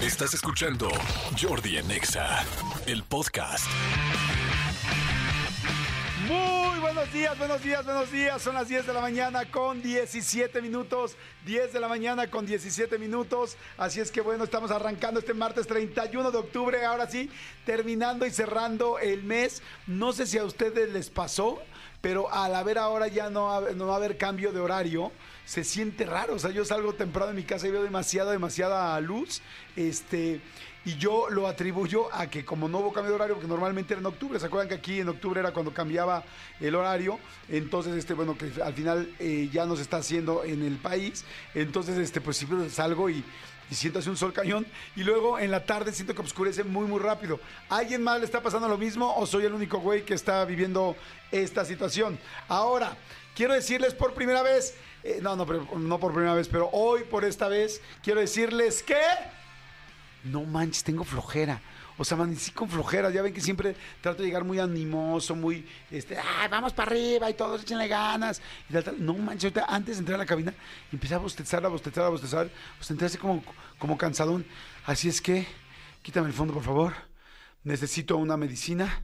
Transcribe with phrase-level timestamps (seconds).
[0.00, 0.90] Estás escuchando
[1.40, 2.44] Jordi en Exa,
[2.86, 3.64] el podcast.
[6.28, 8.42] Muy buenos días, buenos días, buenos días.
[8.42, 11.16] Son las 10 de la mañana con 17 minutos.
[11.46, 13.56] 10 de la mañana con 17 minutos.
[13.78, 16.84] Así es que bueno, estamos arrancando este martes 31 de octubre.
[16.84, 17.30] Ahora sí,
[17.64, 19.62] terminando y cerrando el mes.
[19.86, 21.62] No sé si a ustedes les pasó,
[22.06, 25.10] pero al haber ahora ya no, no va a haber cambio de horario,
[25.44, 26.34] se siente raro.
[26.34, 29.42] O sea, yo salgo temprano de mi casa y veo demasiada, demasiada luz.
[29.74, 30.40] Este.
[30.84, 33.98] Y yo lo atribuyo a que como no hubo cambio de horario, porque normalmente era
[33.98, 36.22] en octubre, ¿se acuerdan que aquí en octubre era cuando cambiaba
[36.60, 37.18] el horario?
[37.48, 41.24] Entonces, este, bueno, que al final eh, ya nos está haciendo en el país.
[41.54, 43.24] Entonces, este, pues siempre salgo y,
[43.70, 44.66] y siento así un sol cañón.
[44.94, 47.40] Y luego en la tarde siento que oscurece muy, muy rápido.
[47.68, 50.44] ¿A ¿Alguien más le está pasando lo mismo o soy el único güey que está
[50.44, 50.96] viviendo
[51.30, 52.18] esta situación?
[52.48, 52.96] Ahora,
[53.34, 57.24] quiero decirles por primera vez, eh, no, no, no por primera vez, pero hoy por
[57.24, 59.00] esta vez, quiero decirles que
[60.24, 61.60] no manches, tengo flojera.
[61.98, 63.10] O sea, amanecí con flojera.
[63.10, 67.30] Ya ven que siempre trato de llegar muy animoso, muy, este, "Ay, vamos para arriba
[67.30, 68.40] y todos échenle ganas.
[68.68, 69.04] Y tal, tal.
[69.04, 70.52] No manches, antes de entrar a la cabina,
[70.92, 72.50] empecé a bostezar, a bostezar, a bostezar.
[72.78, 73.42] Pues entré así como,
[73.78, 74.44] como cansadón.
[74.84, 75.46] Así es que,
[76.02, 76.94] quítame el fondo, por favor.
[77.64, 79.02] Necesito una medicina.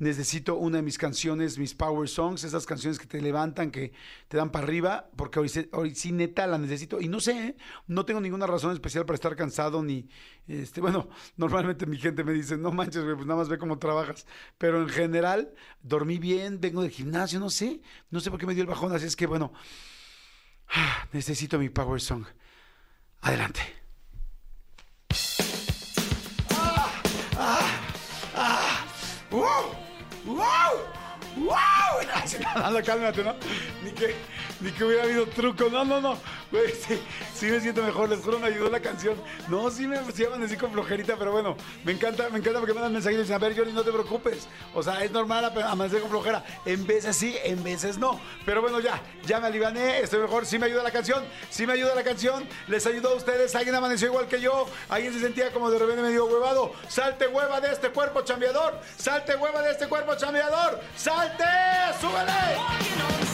[0.00, 3.92] Necesito una de mis canciones, mis power songs, esas canciones que te levantan, que
[4.28, 7.02] te dan para arriba, porque hoy, hoy sí neta la necesito.
[7.02, 7.56] Y no sé, ¿eh?
[7.86, 10.08] no tengo ninguna razón especial para estar cansado ni,
[10.48, 14.26] este, bueno, normalmente mi gente me dice, no manches, pues nada más ve cómo trabajas.
[14.56, 18.54] Pero en general, dormí bien, vengo del gimnasio, no sé, no sé por qué me
[18.54, 19.52] dio el bajón, así es que bueno,
[21.12, 22.24] necesito mi power song.
[23.20, 23.60] Adelante.
[29.30, 29.89] ¡Wow!
[30.24, 30.38] ¡Wow!
[31.36, 32.82] ¡Wow!
[32.84, 33.34] Cálmate, ¿no?
[33.82, 34.14] Ni que,
[34.60, 35.68] ni que hubiera habido truco.
[35.70, 36.18] No, no, no.
[36.52, 37.00] Sí,
[37.34, 38.08] sí me siento mejor.
[38.08, 39.14] Les juro, me ayudó la canción.
[39.48, 42.80] No, sí me sí amanecí con flojerita, pero bueno, me encanta, me encanta porque me
[42.80, 44.48] dan mensajes y dicen, a ver, Johnny, no te preocupes.
[44.74, 46.44] O sea, es normal amanecer con flojera.
[46.64, 48.20] En veces sí, en veces no.
[48.44, 50.46] Pero bueno, ya, ya me aliviané, estoy mejor.
[50.46, 52.44] Sí me ayuda la canción, sí me ayuda la canción.
[52.66, 53.54] Les ayudó a ustedes.
[53.54, 54.66] Alguien amaneció igual que yo.
[54.88, 56.72] Alguien se sentía como de repente medio huevado.
[56.88, 58.80] Salte hueva de este cuerpo chambeador.
[58.96, 60.80] Salte hueva de este cuerpo chambeador.
[60.96, 61.44] Salte,
[62.00, 63.29] súbele.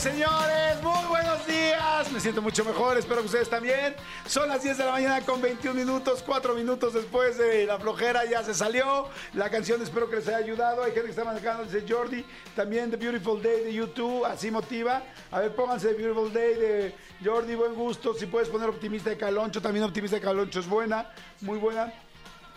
[0.00, 2.12] Señores, muy buenos días.
[2.12, 3.96] Me siento mucho mejor, espero que ustedes también.
[4.26, 8.24] Son las 10 de la mañana con 21 minutos, 4 minutos después de la flojera
[8.24, 9.08] ya se salió.
[9.34, 10.84] La canción espero que les haya ayudado.
[10.84, 12.24] Hay gente que está manejando, dice Jordi.
[12.54, 15.02] También The Beautiful Day de YouTube, así motiva.
[15.32, 16.94] A ver, pónganse The Beautiful Day de
[17.24, 18.14] Jordi, buen gusto.
[18.14, 21.10] Si puedes poner Optimista de Caloncho, también Optimista de Caloncho es buena,
[21.40, 21.92] muy buena.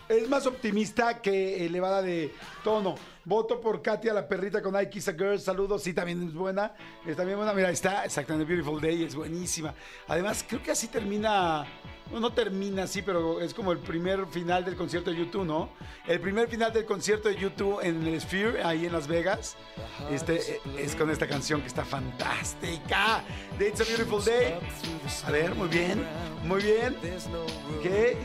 [0.08, 2.32] Es más optimista que elevada de
[2.62, 2.94] tono.
[3.24, 5.38] Voto por Katia, la perrita con I Kiss a Girl.
[5.38, 6.74] Saludos, sí, también es buena.
[7.06, 7.52] Es también buena.
[7.52, 9.74] Mira, está, exactamente, Beautiful Day, es buenísima.
[10.08, 11.64] Además, creo que así termina.
[12.10, 15.70] No, no termina así, pero es como el primer final del concierto de YouTube, ¿no?
[16.06, 19.56] El primer final del concierto de YouTube en el Sphere, ahí en Las Vegas.
[20.10, 23.22] Este eh, es con esta canción que está fantástica.
[23.58, 24.54] De It's a Beautiful Day.
[25.24, 26.04] A ver, muy bien,
[26.44, 26.96] muy bien.
[27.78, 28.16] Ok.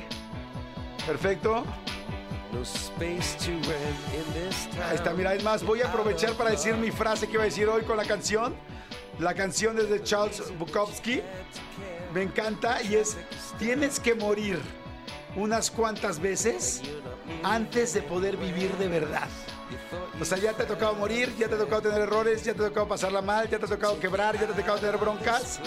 [1.05, 1.63] Perfecto.
[4.87, 7.45] Ahí está, mira, es más, voy a aprovechar para decir mi frase que iba a
[7.45, 8.55] decir hoy con la canción.
[9.19, 11.21] La canción es de Charles Bukowski.
[12.13, 13.17] Me encanta y es,
[13.57, 14.59] tienes que morir
[15.35, 16.81] unas cuantas veces
[17.43, 19.27] antes de poder vivir de verdad.
[20.19, 22.63] O sea, ya te ha tocado morir, ya te ha tocado tener errores, ya te
[22.63, 25.59] ha tocado pasarla mal, ya te ha tocado quebrar, ya te ha tocado tener broncas,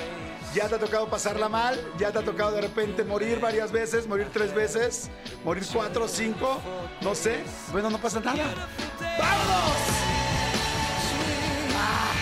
[0.54, 4.08] ya te ha tocado pasarla mal, ya te ha tocado de repente morir varias veces,
[4.08, 5.10] morir tres veces,
[5.44, 6.60] morir cuatro, cinco,
[7.00, 7.44] no sé.
[7.72, 8.44] Bueno, no pasa nada.
[9.00, 9.76] ¡Vámonos!
[11.76, 12.12] Ah,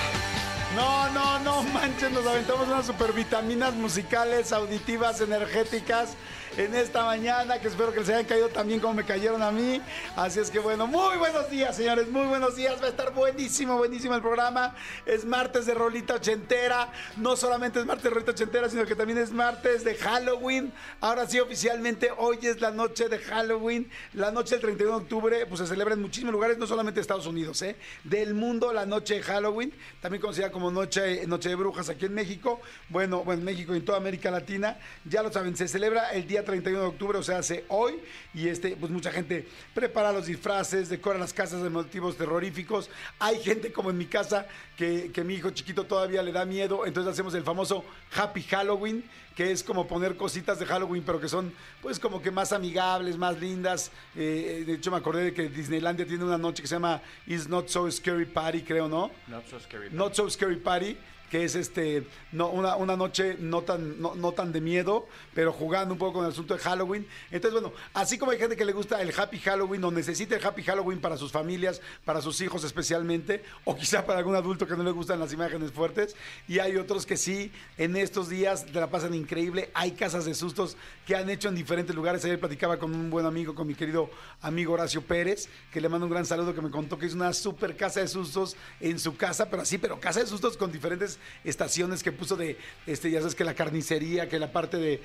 [0.76, 6.10] No, no, no manches, nos aventamos unas supervitaminas musicales, auditivas, energéticas
[6.58, 9.80] en esta mañana, que espero que les hayan caído también como me cayeron a mí.
[10.16, 12.82] Así es que bueno, muy buenos días, señores, muy buenos días.
[12.82, 14.74] Va a estar buenísimo, buenísimo el programa.
[15.06, 16.90] Es martes de Rolita Ochentera.
[17.16, 20.72] No solamente es martes de Rolita Ochentera, sino que también es martes de Halloween.
[21.00, 23.88] Ahora sí, oficialmente, hoy es la noche de Halloween.
[24.14, 27.26] La noche del 31 de octubre, pues se celebra en muchísimos lugares, no solamente Estados
[27.26, 27.76] Unidos, ¿eh?
[28.02, 32.14] Del mundo, la noche de Halloween, también conocida como noche, noche de brujas aquí en
[32.14, 32.60] México.
[32.88, 34.76] Bueno, bueno, en México y en toda América Latina.
[35.04, 38.00] Ya lo saben, se celebra el día 31 de octubre, o sea, hace hoy.
[38.32, 42.88] Y este, pues mucha gente prepara los disfraces, decora las casas de motivos terroríficos.
[43.18, 44.46] Hay gente como en mi casa
[44.76, 46.86] que, que mi hijo chiquito todavía le da miedo.
[46.86, 47.84] Entonces hacemos el famoso
[48.16, 49.04] Happy Halloween,
[49.36, 51.52] que es como poner cositas de Halloween, pero que son
[51.82, 53.90] pues como que más amigables, más lindas.
[54.16, 57.46] Eh, de hecho, me acordé de que Disneylandia tiene una noche que se llama It's
[57.46, 59.10] Not So Scary Party, creo, ¿no?
[59.26, 59.90] Not so scary.
[59.92, 60.96] Not So Scary Party,
[61.30, 65.52] que es este no, una, una noche no tan, no, no tan de miedo, pero
[65.52, 67.06] jugando un poco con el asunto de Halloween.
[67.30, 70.44] Entonces, bueno, así como hay gente que le gusta el Happy Halloween o necesita el
[70.44, 74.76] Happy Halloween para sus familias, para sus hijos especialmente, o quizá para algún adulto que
[74.76, 76.16] no le gustan las imágenes fuertes,
[76.46, 79.70] y hay otros que sí, en estos días te la pasan increíble.
[79.74, 80.76] Hay casas de sustos
[81.06, 82.24] que han hecho en diferentes lugares.
[82.24, 84.10] Ayer platicaba con un buen amigo, con mi querido
[84.40, 87.32] amigo Horacio Pérez, que le mando un gran saludo, que me contó que es una
[87.32, 91.17] super casa de sustos en su casa, pero así, pero casa de sustos con diferentes
[91.44, 92.56] estaciones que puso de,
[92.86, 95.00] este, ya sabes que la carnicería, que la parte de,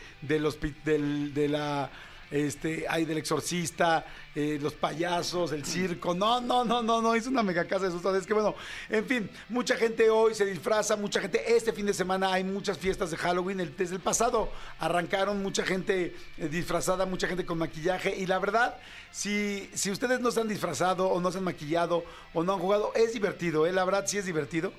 [0.47, 1.89] hospi- del- de la
[2.33, 4.03] este, hay del exorcista,
[4.33, 6.15] eh, los payasos, el circo.
[6.15, 8.17] No, no, no, no, no, es una mega casa de sustos.
[8.17, 8.55] Es que bueno,
[8.89, 12.79] en fin, mucha gente hoy se disfraza, mucha gente, este fin de semana hay muchas
[12.79, 13.71] fiestas de Halloween.
[13.77, 14.49] Desde el pasado
[14.79, 18.15] arrancaron mucha gente eh, disfrazada, mucha gente con maquillaje.
[18.17, 18.77] Y la verdad,
[19.11, 22.03] si, si ustedes no se han disfrazado o no se han maquillado
[22.33, 23.71] o no han jugado, es divertido, ¿eh?
[23.71, 24.73] la verdad sí es divertido.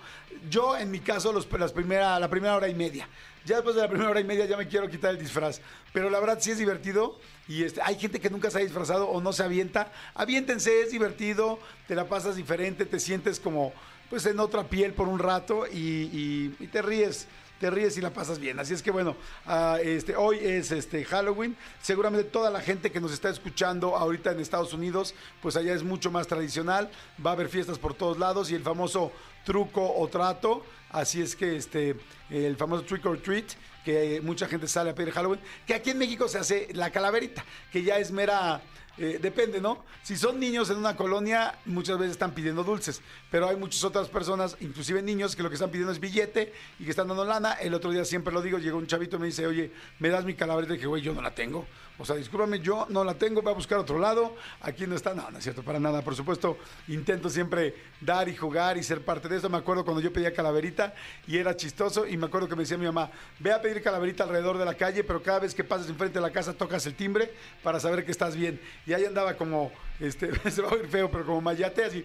[0.51, 3.09] Yo, en mi caso, los, las primera, la primera hora y media.
[3.45, 5.61] Ya después de la primera hora y media ya me quiero quitar el disfraz.
[5.93, 7.19] Pero la verdad sí es divertido.
[7.47, 9.93] Y este, hay gente que nunca se ha disfrazado o no se avienta.
[10.15, 11.59] Aviéntense, es divertido.
[11.87, 13.73] Te la pasas diferente, te sientes como
[14.11, 17.27] pues en otra piel por un rato y, te ríes.
[17.61, 18.59] Te ríes y la pasas bien.
[18.59, 19.17] Así es que bueno,
[19.47, 21.57] ah, este, hoy es este Halloween.
[21.81, 25.83] Seguramente toda la gente que nos está escuchando ahorita en Estados Unidos, pues allá es
[25.83, 26.91] mucho más tradicional.
[27.25, 29.13] Va a haber fiestas por todos lados y el famoso
[29.45, 30.65] truco o trato.
[30.91, 31.97] Así es que este,
[32.31, 33.47] el famoso trick or treat,
[33.85, 37.45] que mucha gente sale a pedir Halloween, que aquí en México se hace la calaverita,
[37.73, 38.63] que ya es mera,
[38.97, 39.85] eh, depende, ¿no?
[40.05, 43.03] Si son niños en una colonia, muchas veces están pidiendo dulces,
[43.35, 46.85] pero hay muchas otras personas, inclusive niños, que lo que están pidiendo es billete y
[46.85, 47.55] que están dando lana.
[47.55, 50.25] El otro día siempre lo digo, llegó un chavito y me dice, oye, ¿me das
[50.25, 50.75] mi calaverita?
[50.75, 51.67] Y dije, güey, yo no la tengo.
[51.99, 54.37] O sea, discúlpame, yo no la tengo, voy a buscar otro lado.
[54.61, 56.03] Aquí no está, no, no es cierto, para nada.
[56.03, 59.49] Por supuesto, intento siempre dar y jugar y ser parte de eso.
[59.49, 60.95] Me acuerdo cuando yo pedía calaverita
[61.27, 63.11] y era chistoso y me acuerdo que me decía mi mamá,
[63.41, 66.23] ve a pedir calaverita alrededor de la calle, pero cada vez que pases enfrente de
[66.23, 67.33] la casa tocas el timbre
[67.65, 68.61] para saber que estás bien.
[68.87, 72.05] Y ahí andaba como, este, se va a oír feo, pero como mayate así,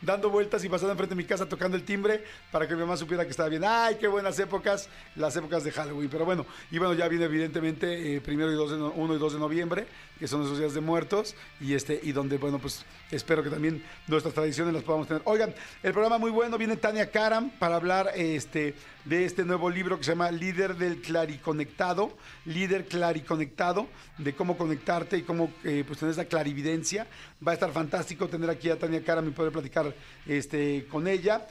[0.00, 2.96] dando vueltas y pasando enfrente de mi casa tocando el timbre para que mi mamá
[2.96, 3.62] supiera que estaba bien.
[3.64, 6.08] Ay, qué buenas épocas, las épocas de Halloween.
[6.10, 9.18] Pero bueno, y bueno, ya viene evidentemente eh, primero y 2 de no- 1 y
[9.18, 9.86] 2 de noviembre,
[10.18, 13.82] que son esos días de muertos, y este, y donde, bueno, pues espero que también
[14.06, 15.22] nuestras tradiciones las podamos tener.
[15.24, 18.74] Oigan, el programa muy bueno, viene Tania Karam para hablar este,
[19.04, 25.16] de este nuevo libro que se llama Líder del Clariconectado, Líder Clariconectado, de cómo conectarte
[25.18, 27.06] y cómo eh, pues tener esa clarividencia.
[27.46, 29.94] Va a estar fantástico tener aquí a Tania Karam y poder platicar
[30.26, 31.46] este, con ella.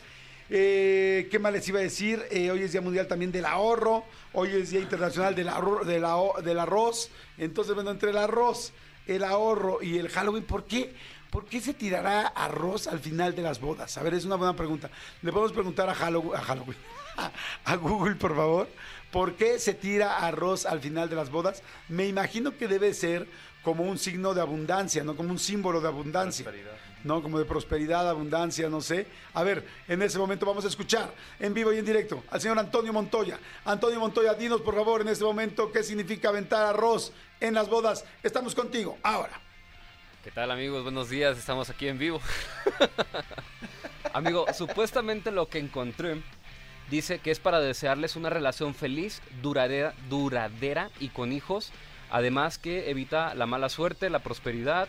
[0.50, 2.24] Eh, ¿Qué más les iba a decir?
[2.30, 4.04] Eh, hoy es Día Mundial también del Ahorro.
[4.34, 7.10] Hoy es Día Internacional del, arro- del, Arroz.
[7.40, 8.72] Entonces, bueno, entre el arroz,
[9.08, 10.94] el ahorro y el Halloween, ¿por qué?
[11.32, 13.98] ¿Por qué se tirará arroz al final de las bodas?
[13.98, 14.92] A ver, es una buena pregunta.
[15.24, 16.78] Le podemos preguntar a Halloween, a, Halloween,
[17.66, 18.68] a Google, por favor.
[19.12, 21.64] ¿Por qué se tira arroz al final de las bodas?
[21.90, 23.28] Me imagino que debe ser
[23.64, 25.16] como un signo de abundancia, ¿no?
[25.16, 26.52] Como un símbolo de abundancia.
[27.04, 27.22] ¿no?
[27.22, 29.08] Como de prosperidad, abundancia, no sé.
[29.34, 32.58] A ver, en ese momento vamos a escuchar en vivo y en directo al señor
[32.60, 33.40] Antonio Montoya.
[33.66, 38.06] Antonio Montoya, dinos por favor en este momento qué significa aventar arroz en las bodas.
[38.22, 39.40] Estamos contigo ahora.
[40.24, 40.84] ¿Qué tal amigos?
[40.84, 42.22] Buenos días, estamos aquí en vivo.
[44.14, 46.22] Amigo, supuestamente lo que encontré
[46.90, 51.74] dice que es para desearles una relación feliz, duradera, duradera y con hijos.
[52.14, 54.88] Además que evita la mala suerte, la prosperidad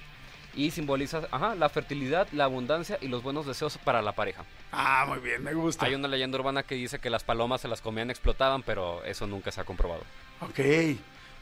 [0.54, 4.44] y simboliza ajá, la fertilidad, la abundancia y los buenos deseos para la pareja.
[4.70, 5.86] Ah, muy bien, me gusta.
[5.86, 9.26] Hay una leyenda urbana que dice que las palomas se las comían explotaban, pero eso
[9.26, 10.02] nunca se ha comprobado.
[10.42, 10.60] Ok,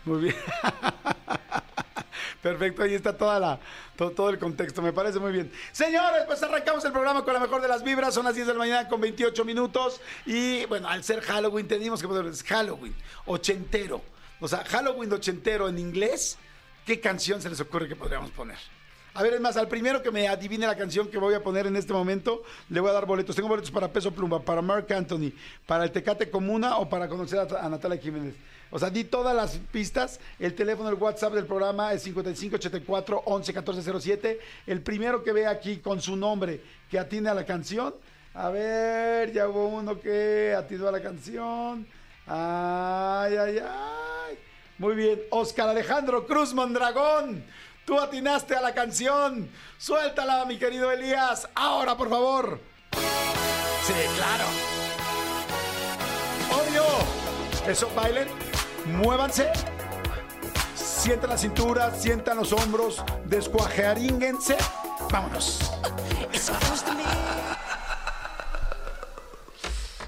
[0.06, 0.36] muy bien.
[2.42, 3.58] Perfecto, ahí está toda la,
[3.96, 5.52] to- todo, el contexto, me parece muy bien.
[5.70, 8.52] Señores, pues arrancamos el programa con la mejor de las vibras, son las 10 de
[8.54, 12.94] la mañana con 28 minutos y bueno, al ser Halloween tenemos que poner es Halloween,
[13.26, 14.02] ochentero.
[14.42, 16.36] O sea, Halloween ochentero en inglés,
[16.84, 18.58] ¿qué canción se les ocurre que podríamos poner?
[19.14, 21.68] A ver, es más, al primero que me adivine la canción que voy a poner
[21.68, 23.36] en este momento, le voy a dar boletos.
[23.36, 25.30] Tengo boletos para Peso Pluma, para Mark Anthony,
[25.64, 28.34] para el Tecate Comuna o para conocer a, a Natalia Jiménez.
[28.72, 30.18] O sea, di todas las pistas.
[30.40, 34.40] El teléfono, el WhatsApp del programa es 5584 11 1407.
[34.66, 37.94] El primero que ve aquí con su nombre que atine a la canción.
[38.34, 41.86] A ver, ya hubo uno que atinó a la canción.
[42.26, 44.38] Ay, ay, ay.
[44.78, 45.20] Muy bien.
[45.30, 47.44] Oscar Alejandro Cruz Mondragón.
[47.84, 49.50] Tú atinaste a la canción.
[49.78, 51.48] Suéltala, mi querido Elías.
[51.54, 52.60] Ahora, por favor.
[53.84, 54.44] Sí, claro.
[56.52, 56.84] Obvio.
[57.66, 58.28] Eso, bailen.
[58.86, 59.50] Muévanse.
[60.74, 64.56] Sientan la cintura, sientan los hombros, descuajarínguense.
[65.10, 65.58] Vámonos.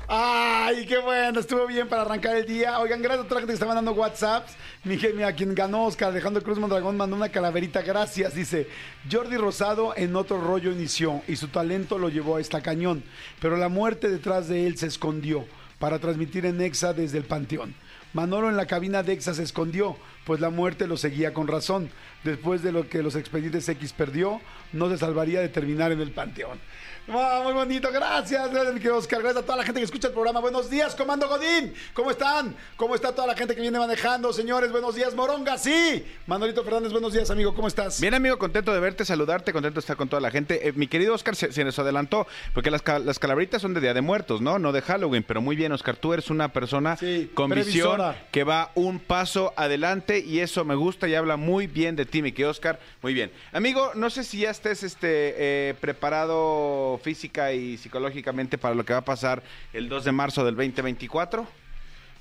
[0.07, 2.79] Ay, qué bueno, estuvo bien para arrancar el día.
[2.79, 4.53] Oigan, gracias a toda gente que está mandando WhatsApps.
[4.85, 7.81] Mi a quien ganó Oscar Alejandro Cruz Mondragón mandó una calaverita.
[7.81, 8.69] Gracias, dice.
[9.11, 13.03] Jordi Rosado en otro rollo inició y su talento lo llevó a esta cañón.
[13.41, 15.47] Pero la muerte detrás de él se escondió
[15.79, 17.75] para transmitir en Exa desde el Panteón.
[18.13, 21.91] Manolo en la cabina de Exa se escondió, pues la muerte lo seguía con razón.
[22.23, 24.41] Después de lo que los expedientes X perdió,
[24.73, 26.61] no se salvaría de terminar en el Panteón.
[27.07, 29.21] Ah, muy bonito, gracias, gracias, mi querido Oscar.
[29.21, 30.41] Gracias a toda la gente que escucha el programa.
[30.41, 31.75] Buenos días, Comando Godín.
[31.93, 32.57] ¿Cómo están?
[32.77, 34.73] ¿Cómo está toda la gente que viene manejando, señores?
[34.73, 36.03] Buenos días, Moronga, sí.
[36.27, 37.55] Manolito Fernández, buenos días, amigo.
[37.55, 38.01] ¿Cómo estás?
[38.01, 40.67] Bien, amigo, contento de verte, saludarte, contento de estar con toda la gente.
[40.67, 44.01] Eh, mi querido Oscar se, nos adelantó, porque las, las calabritas son de Día de
[44.01, 44.59] Muertos, ¿no?
[44.59, 45.97] No de Halloween, pero muy bien, Oscar.
[45.97, 46.97] Tú eres una persona
[47.35, 48.01] con visión
[48.33, 52.23] que va un paso adelante y eso me gusta y habla muy bien de ti,
[52.23, 52.81] mi querido Oscar.
[53.03, 53.31] Muy bien.
[53.53, 58.93] Amigo, no sé si ya estés este, eh, preparado física y psicológicamente para lo que
[58.93, 61.47] va a pasar el 2 de marzo del 2024?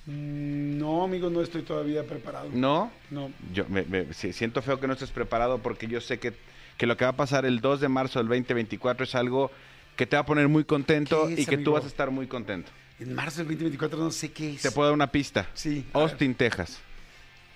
[0.06, 2.50] Mm, no, amigo, no estoy todavía preparado.
[2.52, 2.92] ¿No?
[3.10, 3.32] No.
[3.54, 6.34] Yo me, siento feo que no estés preparado porque yo sé que,
[6.78, 9.52] que lo que va a pasar el 2 de marzo del 2024 es algo
[9.96, 12.72] que te va a poner muy contento y que tú vas a estar muy contento.
[13.00, 14.62] En marzo del 2024 no sé qué es.
[14.62, 15.48] Te puedo dar una pista.
[15.54, 15.86] Sí.
[15.94, 16.80] Austin, Texas.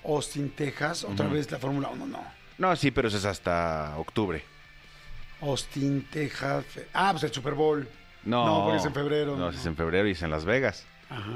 [0.03, 1.03] Austin, Texas.
[1.03, 2.23] Otra vez la Fórmula 1, no.
[2.57, 4.43] No, sí, pero eso es hasta octubre.
[5.41, 6.65] Austin, Texas.
[6.93, 7.87] Ah, pues el Super Bowl.
[8.23, 9.35] No, no porque es en febrero.
[9.37, 10.85] No, es en febrero y es en Las Vegas.
[11.09, 11.31] Ajá.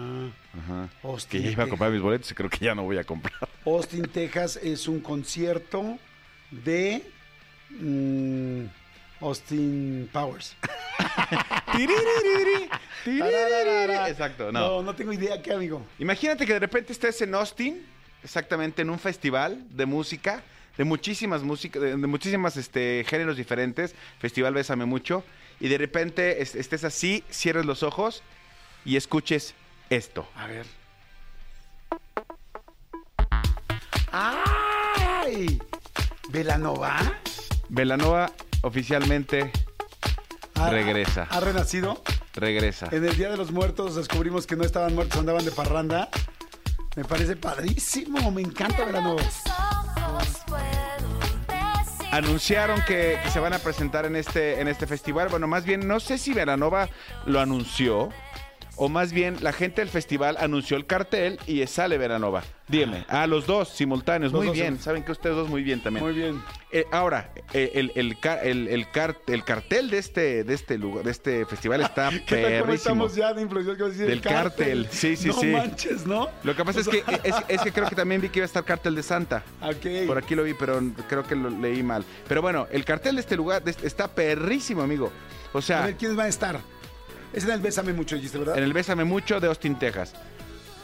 [0.57, 0.89] Ajá.
[1.03, 3.03] Austin, que ya iba a comprar mis boletos y creo que ya no voy a
[3.03, 3.33] comprar.
[3.65, 5.97] Austin, Texas es un concierto
[6.51, 7.03] de
[7.69, 8.65] mm,
[9.21, 10.55] Austin Powers.
[14.09, 14.59] Exacto, no.
[14.59, 15.85] No, no tengo idea qué, amigo.
[15.99, 17.85] Imagínate que de repente estés en Austin,
[18.23, 20.43] exactamente en un festival de música
[20.81, 23.93] de muchísimas músicas, de, muchísimas este, géneros diferentes.
[24.17, 25.23] Festival Bésame Mucho.
[25.59, 28.23] Y de repente estés así, cierres los ojos
[28.83, 29.53] y escuches
[29.91, 30.27] esto.
[30.35, 30.65] A ver.
[34.11, 35.61] ¡Ay!
[36.29, 36.97] ¿Velanova?
[37.69, 38.31] Velanova
[38.63, 39.51] oficialmente
[40.67, 41.27] regresa.
[41.29, 42.01] ¿Ha renacido?
[42.33, 42.89] Regresa.
[42.91, 46.09] En el Día de los Muertos descubrimos que no estaban muertos, andaban de parranda.
[46.95, 49.21] Me parece padrísimo, me encanta Velanova
[52.11, 55.29] anunciaron que, se van a presentar en este, en este festival.
[55.29, 56.89] Bueno, más bien, no sé si Veranova
[57.25, 58.09] lo anunció.
[58.77, 62.43] O más bien, la gente del festival anunció el cartel y sale Veranova.
[62.67, 64.79] Dime, a los dos simultáneos, muy bien.
[64.79, 66.05] Saben que ustedes dos muy bien también.
[66.05, 66.41] Muy bien.
[66.71, 68.67] Eh, ahora, eh, el, el, el,
[69.27, 72.73] el, cartel de este, de este lugar, de este festival está perrísimo.
[72.73, 74.87] estamos ya de decir Del cartel.
[74.89, 75.47] Sí, sí, sí.
[75.47, 76.29] No manches, ¿no?
[76.43, 77.03] Lo que pasa es que
[77.49, 79.43] es, que creo que también vi que iba a estar cartel de Santa.
[79.61, 80.07] Ok.
[80.07, 82.05] Por aquí lo vi, pero creo que lo leí mal.
[82.27, 85.11] Pero bueno, el cartel de este lugar este, está perrísimo, amigo.
[85.51, 85.83] O sea.
[85.83, 86.59] A ver, ¿quiénes van a estar?
[87.33, 88.57] Es en el Bésame Mucho, dijiste, ¿verdad?
[88.57, 90.13] En el Bésame Mucho de Austin, Texas.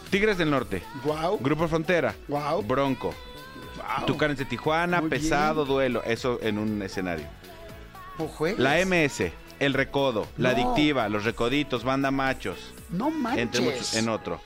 [0.09, 0.81] Tigres del Norte.
[1.03, 1.39] Wow.
[1.39, 2.15] Grupo Frontera.
[2.27, 2.63] Wow.
[2.63, 3.13] Bronco.
[3.75, 4.05] Wow.
[4.05, 6.01] Tucanes de Tijuana, pesado, duelo.
[6.03, 7.25] Eso en un escenario.
[8.57, 12.73] La MS, El Recodo, La Adictiva, Los Recoditos, Banda Machos.
[12.89, 13.41] No manches.
[13.41, 14.41] Entre muchos, en otro.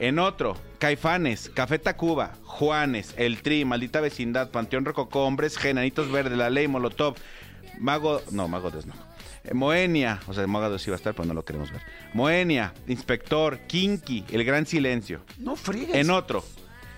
[0.00, 6.38] En otro, Caifanes, Café Tacuba, Juanes, El Tri, Maldita Vecindad, Panteón Rococó, Hombres Genanitos Verdes,
[6.38, 7.16] La Ley, Molotov,
[7.78, 8.22] Mago...
[8.30, 9.09] No, Mago de no.
[9.44, 11.82] Eh, Moenia, o sea, Mogado sí va a estar, pero no lo queremos ver.
[12.12, 15.22] Moenia, Inspector, Kinky, El Gran Silencio.
[15.38, 15.94] No friegues.
[15.94, 16.44] En otro,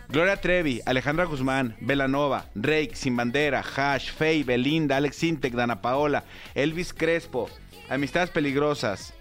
[0.08, 6.24] Gloria Trevi, Alejandra Guzmán, Velanova, Rake, Sin Bandera, Hash, Faye, Belinda, Alex Sintek, Dana Paola,
[6.54, 7.48] Elvis Crespo,
[7.88, 9.14] Amistades Peligrosas,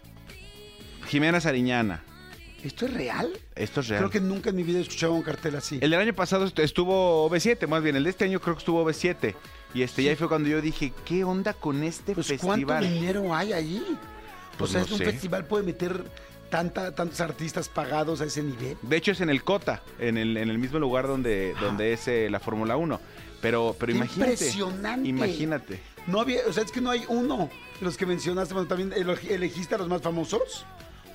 [1.07, 2.03] Jimena Sariñana.
[2.63, 3.31] ¿Esto es real?
[3.55, 3.99] Esto es real.
[4.01, 5.79] Creo que nunca en mi vida he escuchado un cartel así.
[5.81, 7.95] El del año pasado estuvo B7, más bien.
[7.95, 9.35] El de este año creo que estuvo B7.
[9.73, 12.65] Y este, ya fue cuando yo dije, ¿qué onda con este pues, festival?
[12.65, 13.97] ¿Cuánto dinero hay ahí?
[14.57, 16.03] Pues o sea, un festival puede meter
[16.49, 18.77] tanta, tantos artistas pagados a ese nivel.
[18.81, 22.07] De hecho, es en el Cota, en el, en el mismo lugar donde, donde es
[22.07, 22.99] eh, la Fórmula 1.
[23.41, 24.33] Pero, pero imagínate.
[24.33, 25.09] Impresionante.
[25.09, 25.79] Imagínate.
[26.05, 27.49] No había, o sea, es que no hay uno.
[27.79, 30.65] Los que mencionaste, bueno, también elegiste a los más famosos.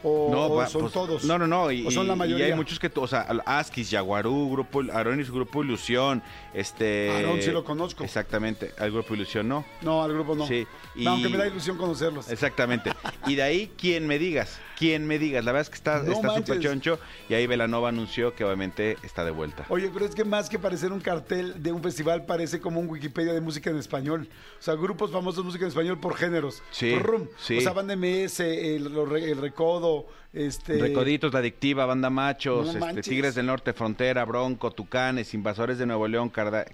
[0.03, 1.25] ¿O, no, son pues, todos?
[1.25, 1.71] No, no, no.
[1.71, 2.49] Y, ¿O son la mayoría?
[2.49, 6.23] Y hay muchos que, o sea, Askis, Jaguarú, Grupo, Aronis, Grupo Ilusión,
[6.55, 7.11] este...
[7.11, 8.05] Aaron sí lo conozco.
[8.05, 9.65] Exactamente, al Grupo Ilusión no.
[9.83, 10.47] No, al Grupo no.
[10.47, 10.67] Sí.
[11.07, 12.31] aunque me da ilusión conocerlos.
[12.31, 12.93] Exactamente.
[13.27, 15.45] y de ahí, quien me digas, quien me digas.
[15.45, 16.99] La verdad es que está súper choncho.
[17.29, 19.67] Y ahí Velanova anunció que obviamente está de vuelta.
[19.69, 22.89] Oye, pero es que más que parecer un cartel de un festival, parece como un
[22.89, 24.29] Wikipedia de música en español.
[24.59, 26.63] O sea, grupos famosos de música en español por géneros.
[26.71, 26.95] Sí.
[26.95, 30.79] O sea, Banda MS, el, el Recodo, este...
[30.79, 36.07] Recoditos, La Adictiva, Banda Machos, este, Tigres del Norte, Frontera, Bronco, Tucanes, Invasores de Nuevo
[36.07, 36.31] León,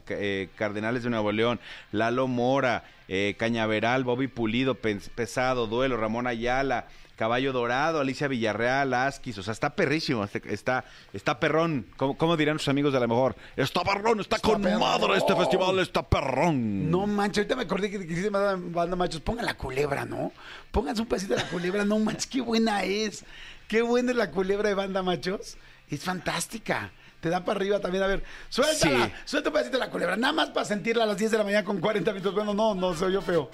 [0.09, 1.61] eh, Cardenales de Nuevo León,
[1.93, 9.37] Lalo Mora, eh, Cañaveral, Bobby Pulido, Pesado, Duelo, Ramón Ayala, Caballo Dorado, Alicia Villarreal, Asquis,
[9.39, 11.87] o sea, está perrísimo, este, está, está perrón.
[11.97, 13.37] ¿Cómo, cómo dirán sus amigos de la mejor?
[13.57, 16.91] Está perrón, está, con madre este festival, está perrón.
[16.91, 20.33] No manches, ahorita me acordé que dice banda machos, pongan la culebra, ¿no?
[20.71, 23.25] Pónganse un pedacito de la culebra, no manches, qué buena es.
[23.69, 25.57] Qué buena es la culebra de banda machos.
[25.89, 26.91] Es fantástica
[27.23, 28.03] te da para arriba también.
[28.03, 31.17] A ver, suéltala, suelta un pedacito de la culebra, nada más para sentirla a las
[31.17, 32.35] 10 de la mañana con 40 minutos.
[32.35, 33.49] Bueno, no, no, soy yo feo.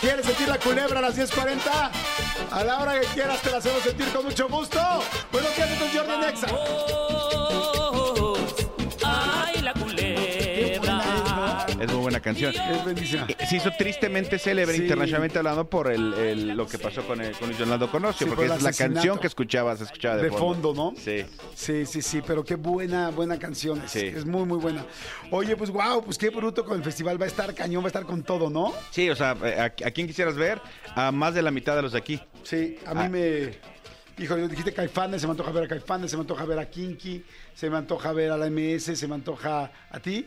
[0.00, 1.90] ¿Quieres sentir la culebra a las 10.40?
[2.50, 4.80] A la hora que quieras te la hacemos sentir con mucho gusto.
[5.30, 7.19] Buenos días, esto es Jordi Nexa.
[11.80, 12.54] Es muy buena canción.
[12.54, 13.26] Es buenísima.
[13.26, 17.48] Eh, se hizo tristemente célebre internacionalmente hablando por el, lo que pasó con, el, con
[17.48, 20.74] Luis Donaldo Conocio, porque es la canción que escuchabas, escuchaba de, de fondo.
[20.74, 20.92] ¿no?
[20.96, 21.24] Sí.
[21.54, 23.80] Sí, sí, sí, pero qué buena, buena canción.
[23.82, 24.84] Es, es muy, muy buena.
[25.30, 27.18] Oye, pues wow, pues qué bruto con el festival.
[27.18, 28.74] Va a estar cañón, va a estar con todo, ¿no?
[28.90, 30.60] Sí, o sea, eh, ¿a, a quién quisieras ver?
[30.94, 32.20] A más de la mitad de los de aquí.
[32.42, 33.08] Sí, a mí ah.
[33.08, 33.70] me...
[34.18, 37.24] Hijo, dijiste Caifanes, se me antoja ver a Caifanes, se me antoja ver a Kinky,
[37.54, 40.26] se me antoja ver a la MS, se me antoja a ti.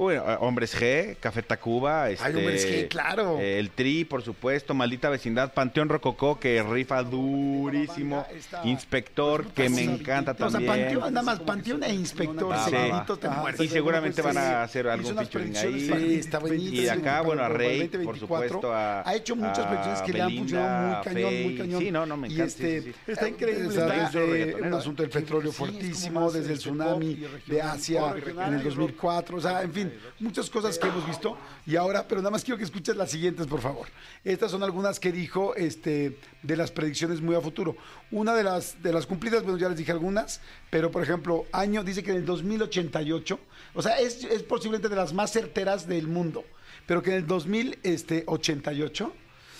[0.00, 3.38] Bueno, eh, Hombres G, Café Tacuba, este, Hombres G, claro.
[3.38, 8.26] Eh, el Tri, por supuesto, Maldita Vecindad, Panteón Rococó, que rifa durísimo,
[8.64, 10.62] Inspector, que me encanta también.
[10.62, 13.62] O sea, Panteón, nada más, Panteón e Inspector, sí.
[13.62, 15.80] Y seguramente van a hacer algún featuring ahí.
[15.80, 16.80] Sí, está buenísimo.
[16.80, 20.34] Y acá, bueno, a Rey, por supuesto, a Ha hecho muchas predicciones que le han
[20.34, 21.82] funcionado muy cañón, muy cañón.
[21.82, 22.44] Sí, no, no, me encanta.
[22.46, 23.68] Este, está increíble.
[23.68, 28.14] Desde un asunto del petróleo fuertísimo, desde el tsunami de Asia
[28.46, 31.36] en el 2004, o sea, en fin muchas cosas que hemos visto.
[31.66, 33.88] Y ahora, pero nada más quiero que escuches las siguientes, por favor.
[34.24, 37.76] Estas son algunas que dijo este, de las predicciones muy a futuro.
[38.10, 41.84] Una de las, de las cumplidas, bueno, ya les dije algunas, pero por ejemplo, año,
[41.84, 43.38] dice que en el 2088,
[43.74, 46.44] o sea, es, es posiblemente de las más certeras del mundo,
[46.86, 49.12] pero que en el 2088...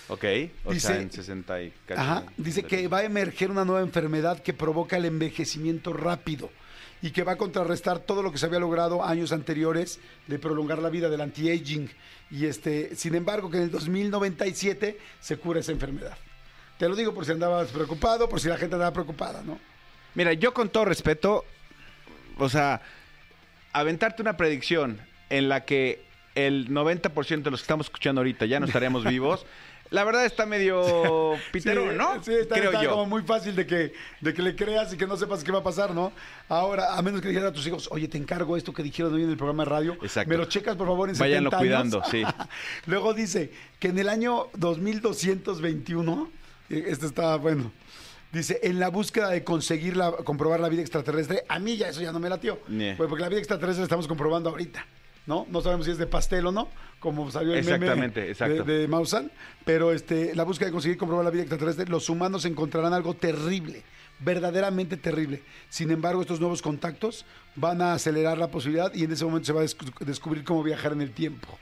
[0.09, 0.25] Ok,
[0.65, 4.51] o sea, en 60 y Ajá, dice que va a emerger una nueva enfermedad que
[4.51, 6.49] provoca el envejecimiento rápido
[7.01, 10.79] y que va a contrarrestar todo lo que se había logrado años anteriores de prolongar
[10.79, 11.89] la vida del anti-aging.
[12.29, 16.17] Y este, sin embargo, que en el 2097 se cura esa enfermedad.
[16.77, 19.59] Te lo digo por si andabas preocupado, por si la gente andaba preocupada, ¿no?
[20.13, 21.45] Mira, yo con todo respeto,
[22.37, 22.81] o sea,
[23.73, 24.99] aventarte una predicción
[25.29, 26.03] en la que
[26.35, 29.45] el 90% de los que estamos escuchando ahorita ya no estaríamos vivos.
[29.91, 32.23] La verdad está medio pitero, ¿no?
[32.23, 32.57] Sí, está,
[32.89, 35.59] como muy fácil de que, de que le creas y que no sepas qué va
[35.59, 36.11] a pasar, ¿no?
[36.49, 39.23] Ahora, a menos que dijeras a tus hijos, oye, te encargo esto que dijeron hoy
[39.23, 39.97] en el programa de radio.
[40.01, 40.29] Exacto.
[40.29, 42.23] Me lo checas, por favor, en Váyanlo 70 cuidando, sí.
[42.87, 46.31] Luego dice que en el año 2221,
[46.69, 47.71] eh, este está, bueno,
[48.31, 52.01] Dice, en la búsqueda de conseguir la, comprobar la vida extraterrestre, a mí ya eso
[52.01, 52.59] ya no me latió.
[52.59, 54.85] Pues porque la vida extraterrestre la estamos comprobando ahorita.
[55.25, 55.45] ¿No?
[55.49, 59.31] No sabemos si es de pastel o no, como salió el meme de, de Mausan,
[59.65, 63.83] pero este, la búsqueda de conseguir comprobar la vida extraterrestre, los humanos encontrarán algo terrible,
[64.19, 65.43] verdaderamente terrible.
[65.69, 69.53] Sin embargo, estos nuevos contactos van a acelerar la posibilidad y en ese momento se
[69.53, 71.57] va a descubrir cómo viajar en el tiempo.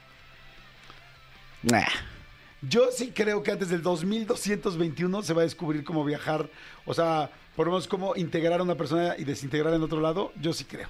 [2.62, 6.50] Yo sí creo que antes del 2221 se va a descubrir cómo viajar,
[6.86, 10.34] o sea, por lo menos cómo integrar a una persona y desintegrar en otro lado,
[10.42, 10.90] yo sí creo.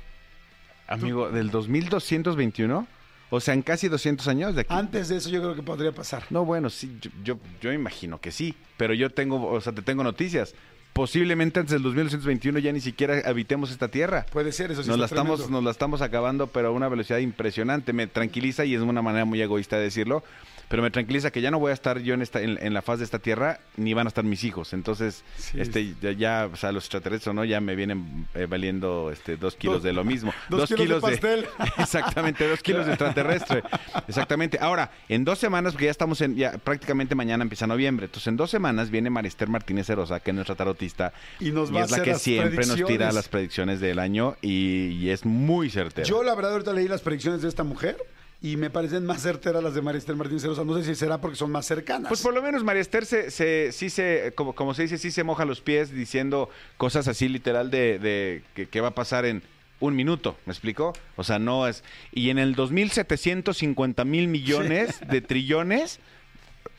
[0.89, 2.88] Amigo, ¿del 2221?
[3.30, 4.73] O sea, en casi 200 años de aquí.
[4.73, 6.23] Antes de eso yo creo que podría pasar.
[6.32, 10.04] No, bueno, sí, yo, yo, imagino que sí, pero yo tengo, o sea, te tengo
[10.04, 10.56] noticias.
[10.93, 14.25] Posiblemente antes del 2221 ya ni siquiera habitemos esta tierra.
[14.32, 14.89] Puede ser, eso sí.
[14.89, 17.93] Nos, la estamos, nos la estamos acabando, pero a una velocidad impresionante.
[17.93, 20.23] Me tranquiliza y es una manera muy egoísta de decirlo
[20.69, 22.99] pero me tranquiliza que ya no voy a estar yo en esta en, la faz
[22.99, 24.73] de esta tierra ni van a estar mis hijos.
[24.73, 25.23] Entonces
[25.55, 29.84] este ya, o sea los extraterrestres no ya me vienen eh, valiendo este dos kilos
[29.84, 30.32] de lo mismo.
[30.49, 31.45] dos, kilos, de pastel.
[31.77, 33.63] Exactamente dos kilos de extraterrestre.
[34.08, 34.60] Exactamente.
[34.62, 38.38] Ahora en dos semanas porque ya estamos en ya prácticamente mañana empieza noviembre entonces en
[38.38, 42.03] dos semanas viene Marister Martínez Erosa que es nuestra tarotista y, nos va es la
[42.03, 46.36] que siempre nos tira las predicciones del año y, y es muy certera yo la
[46.36, 47.97] verdad ahorita leí las predicciones de esta mujer
[48.41, 50.63] y me parecen más certeras las de María Esther Martínez Cerosa.
[50.63, 52.08] No sé si será porque son más cercanas.
[52.08, 55.23] Pues por lo menos María Esther se, sí se, como, como se dice, sí se
[55.23, 59.43] moja los pies diciendo cosas así literal de, de que, va a pasar en
[59.82, 60.93] un minuto, ¿me explico?
[61.17, 61.84] O sea, no es...
[62.13, 65.99] Y en el 2.750 mil millones de trillones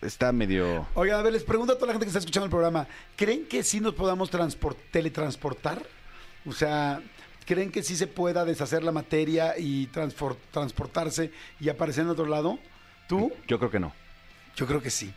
[0.01, 0.87] está medio...
[0.95, 3.45] Oigan, a ver, les pregunto a toda la gente que está escuchando el programa, ¿creen
[3.47, 4.31] que sí nos podamos
[4.91, 5.83] teletransportar?
[6.47, 7.03] O sea,
[7.51, 12.61] ¿Creen que sí se pueda deshacer la materia y transportarse y aparecer en otro lado?
[13.09, 13.33] ¿Tú?
[13.49, 13.93] Yo creo que no.
[14.55, 15.13] Yo creo que sí.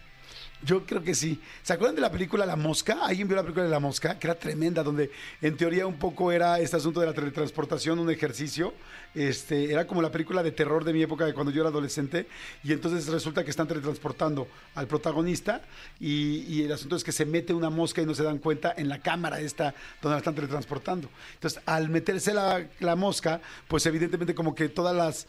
[0.65, 1.41] Yo creo que sí.
[1.62, 2.99] ¿Se acuerdan de la película La Mosca?
[3.04, 4.17] ¿Alguien vio la película de La Mosca?
[4.17, 8.10] Que era tremenda, donde en teoría un poco era este asunto de la teletransportación, un
[8.10, 8.73] ejercicio.
[9.13, 12.28] Este, era como la película de terror de mi época, de cuando yo era adolescente.
[12.63, 15.62] Y entonces resulta que están teletransportando al protagonista.
[15.99, 18.88] Y, el asunto es que se mete una mosca y no se dan cuenta en
[18.88, 21.10] la cámara esta donde la están teletransportando.
[21.34, 25.28] Entonces, al meterse la, la mosca, pues evidentemente como que todas las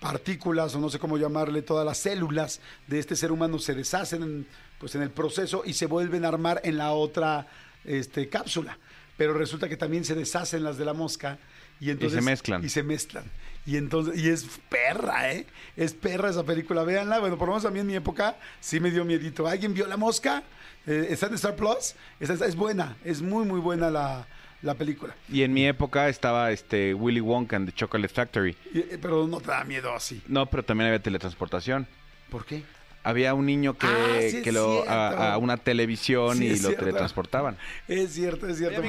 [0.00, 4.22] partículas, o no sé cómo llamarle, todas las células de este ser humano se deshacen
[4.22, 4.46] en,
[4.80, 7.46] pues en el proceso y se vuelven a armar en la otra
[7.84, 8.78] este, cápsula.
[9.16, 11.38] Pero resulta que también se deshacen las de la mosca
[11.78, 12.64] y entonces se mezclan.
[12.64, 13.24] Y se mezclan.
[13.66, 15.46] Y entonces y es perra, ¿eh?
[15.76, 17.20] Es perra esa película, véanla.
[17.20, 19.46] Bueno, por lo menos a mí en mi época sí me dio miedito.
[19.46, 20.42] ¿Alguien vio La Mosca?
[20.86, 21.94] Eh, ¿Está en Star Plus?
[22.18, 24.26] es buena, es muy muy buena la
[24.62, 25.14] la película.
[25.28, 28.56] Y en mi época estaba este Willy Wonka and the Chocolate Factory.
[28.74, 30.22] Eh, pero no te da miedo así.
[30.26, 31.86] No, pero también había teletransportación.
[32.30, 32.62] ¿Por qué?
[33.02, 37.56] Había un niño que, ah, que lo a, una televisión y lo teletransportaban.
[37.88, 38.82] Es cierto, es cierto.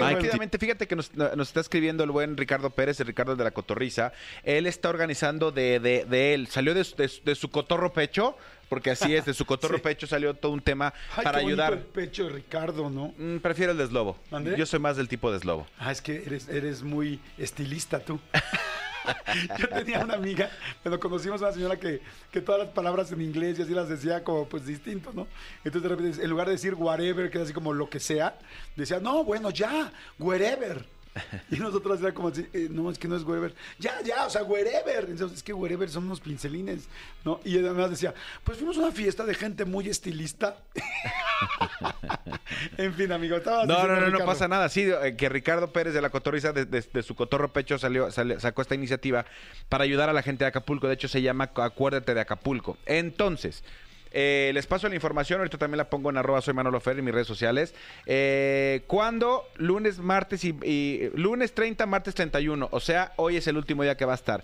[0.60, 4.14] fíjate que nos, está escribiendo el buen Ricardo Pérez, el Ricardo de la Cotorriza.
[4.44, 6.48] Él está organizando de, de, él.
[6.48, 6.86] Salió de,
[7.24, 8.36] de, su cotorro pecho
[8.72, 11.74] porque así es, de su cotorro pecho salió todo un tema para ayudar.
[11.74, 13.14] el pecho de Ricardo, ¿no?
[13.18, 14.18] Mm, prefiero el de Slobo.
[14.58, 15.68] Yo soy más del tipo de Slobo.
[15.78, 18.18] Ah, es que eres, eres muy estilista tú.
[19.58, 20.50] Yo tenía una amiga,
[20.82, 23.90] cuando conocimos a una señora que, que, todas las palabras en inglés y así las
[23.90, 25.28] decía como pues distinto, ¿no?
[25.64, 28.38] Entonces de repente, en lugar de decir whatever, que es así como lo que sea,
[28.76, 30.86] decía, no, bueno, ya, wherever.
[31.52, 33.54] Y nosotros era como así, eh, no, es que no es wherever.
[33.80, 35.10] Ya, ya, o sea, wherever.
[35.10, 36.88] Entonces, es que wherever son unos pincelines,
[37.26, 37.40] ¿no?
[37.44, 40.58] Y además decía, pues fuimos a una fiesta de gente muy estilista.
[42.78, 44.70] en fin, amigo, estaba No, no, no, no pasa nada.
[44.70, 48.62] Sí, eh, que Ricardo Pérez de la Cotorriza, de, de, su cotorro pecho, salió, sacó
[48.62, 49.26] esta iniciativa
[49.70, 50.88] para ayudar a la gente de Acapulco.
[50.88, 52.78] De hecho, se llama Acuérdate de Acapulco.
[52.86, 53.64] Entonces,
[54.12, 57.06] eh, les paso la información, ahorita también la pongo en arroba soy Manolo Fer en
[57.06, 57.74] mis redes sociales.
[58.06, 59.48] Eh, ¿Cuándo?
[59.56, 62.70] Lunes, martes y, lunes 30, martes 31.
[62.72, 64.44] O sea, hoy es el último día que va a estar.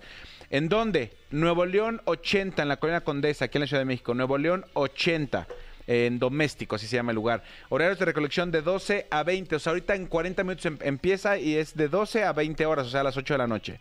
[0.50, 1.12] ¿En dónde?
[1.30, 4.14] Nuevo León 80, en la Colina Condesa, aquí en la Ciudad de México.
[4.14, 5.46] Nuevo León 80
[5.86, 7.42] en doméstico, así se llama el lugar.
[7.70, 11.38] Horarios de recolección de 12 a 20, o sea, ahorita en 40 minutos em, empieza
[11.38, 13.80] y es de 12 a 20 horas, o sea, a las 8 de la noche.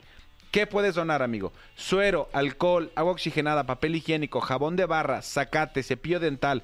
[0.57, 1.53] ¿Qué puedes donar, amigo?
[1.75, 6.63] Suero, alcohol, agua oxigenada, papel higiénico, jabón de barra, zacate, cepillo dental,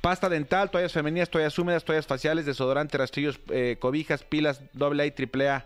[0.00, 5.14] pasta dental, toallas femeninas, toallas húmedas, toallas faciales, desodorante, rastrillos, eh, cobijas, pilas, AA y
[5.16, 5.64] AAA.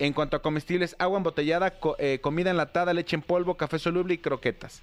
[0.00, 4.18] En cuanto a comestibles, agua embotellada, eh, comida enlatada, leche en polvo, café soluble y
[4.18, 4.82] croquetas.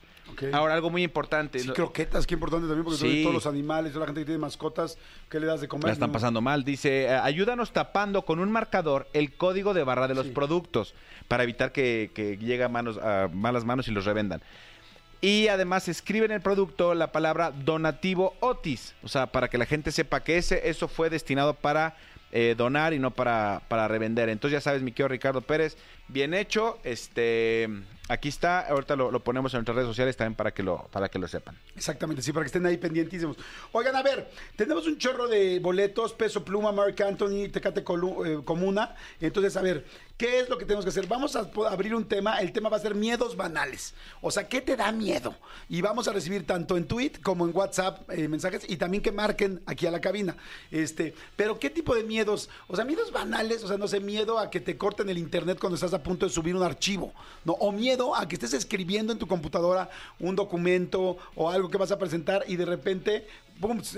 [0.52, 1.60] Ahora, algo muy importante.
[1.60, 4.98] Sí, croquetas, qué importante también, porque todos los animales, toda la gente que tiene mascotas,
[5.30, 5.86] ¿qué le das de comer?
[5.86, 6.66] La están pasando mal.
[6.66, 10.94] Dice, eh, ayúdanos tapando con un marcador el código de barra de los productos
[11.30, 14.42] para evitar que, que llegue a, manos, a malas manos y los revendan.
[15.22, 19.66] Y además escriben en el producto la palabra donativo Otis, o sea, para que la
[19.66, 21.96] gente sepa que ese, eso fue destinado para
[22.38, 24.28] eh, donar y no para, para revender.
[24.28, 26.78] Entonces ya sabes, mi querido Ricardo Pérez, bien hecho.
[26.84, 27.70] Este,
[28.08, 31.20] aquí está, ahorita lo, ponemos en nuestras redes sociales también para que lo, para que
[31.20, 31.58] lo sepan.
[31.76, 33.38] Exactamente, sí, para que estén ahí pendientísimos.
[33.72, 38.96] Oigan, a ver, tenemos un chorro de boletos, peso pluma, Mark Anthony, Tecate eh, Comuna.
[39.20, 39.86] Entonces, a ver,
[40.18, 41.08] ¿Qué es lo que tenemos que hacer?
[41.08, 42.40] Vamos a abrir un tema.
[42.40, 43.94] El tema va a ser miedos banales.
[44.22, 45.36] O sea, ¿qué te da miedo?
[45.68, 49.12] Y vamos a recibir tanto en tweet como en WhatsApp eh, mensajes y también que
[49.12, 50.38] marquen aquí a la cabina.
[50.72, 52.50] Este, pero ¿qué tipo de miedos?
[52.68, 55.58] O sea, miedos banales, o sea, no sé, miedo a que te corten el internet
[55.60, 57.54] cuando estás a punto de subir un archivo, ¿no?
[57.54, 61.92] O miedo a que estés escribiendo en tu computadora un documento o algo que vas
[61.92, 63.28] a presentar y de repente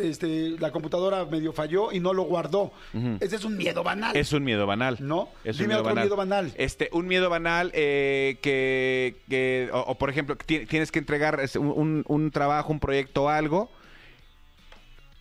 [0.01, 2.71] este, la computadora medio falló y no lo guardó.
[3.19, 4.15] Ese es un miedo banal.
[4.15, 4.97] Es un miedo banal.
[4.99, 5.29] ¿No?
[5.43, 6.53] Es Dime un otro miedo banal.
[6.57, 12.79] Este, un miedo banal eh, que, o, por ejemplo, tienes que entregar un, trabajo, un
[12.79, 13.69] proyecto, algo,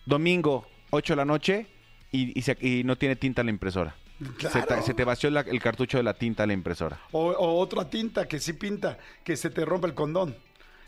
[0.05, 1.67] domingo, 8 de la noche,
[2.11, 3.95] y, no tiene tinta la impresora.
[4.39, 6.99] Se, te, vació el cartucho de la tinta a la impresora.
[7.11, 10.35] O, o, otra tinta que sí pinta, que se te rompe el condón.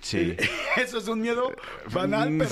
[0.01, 0.35] Sí.
[0.77, 1.51] Eso es un miedo
[1.91, 2.49] banal, pero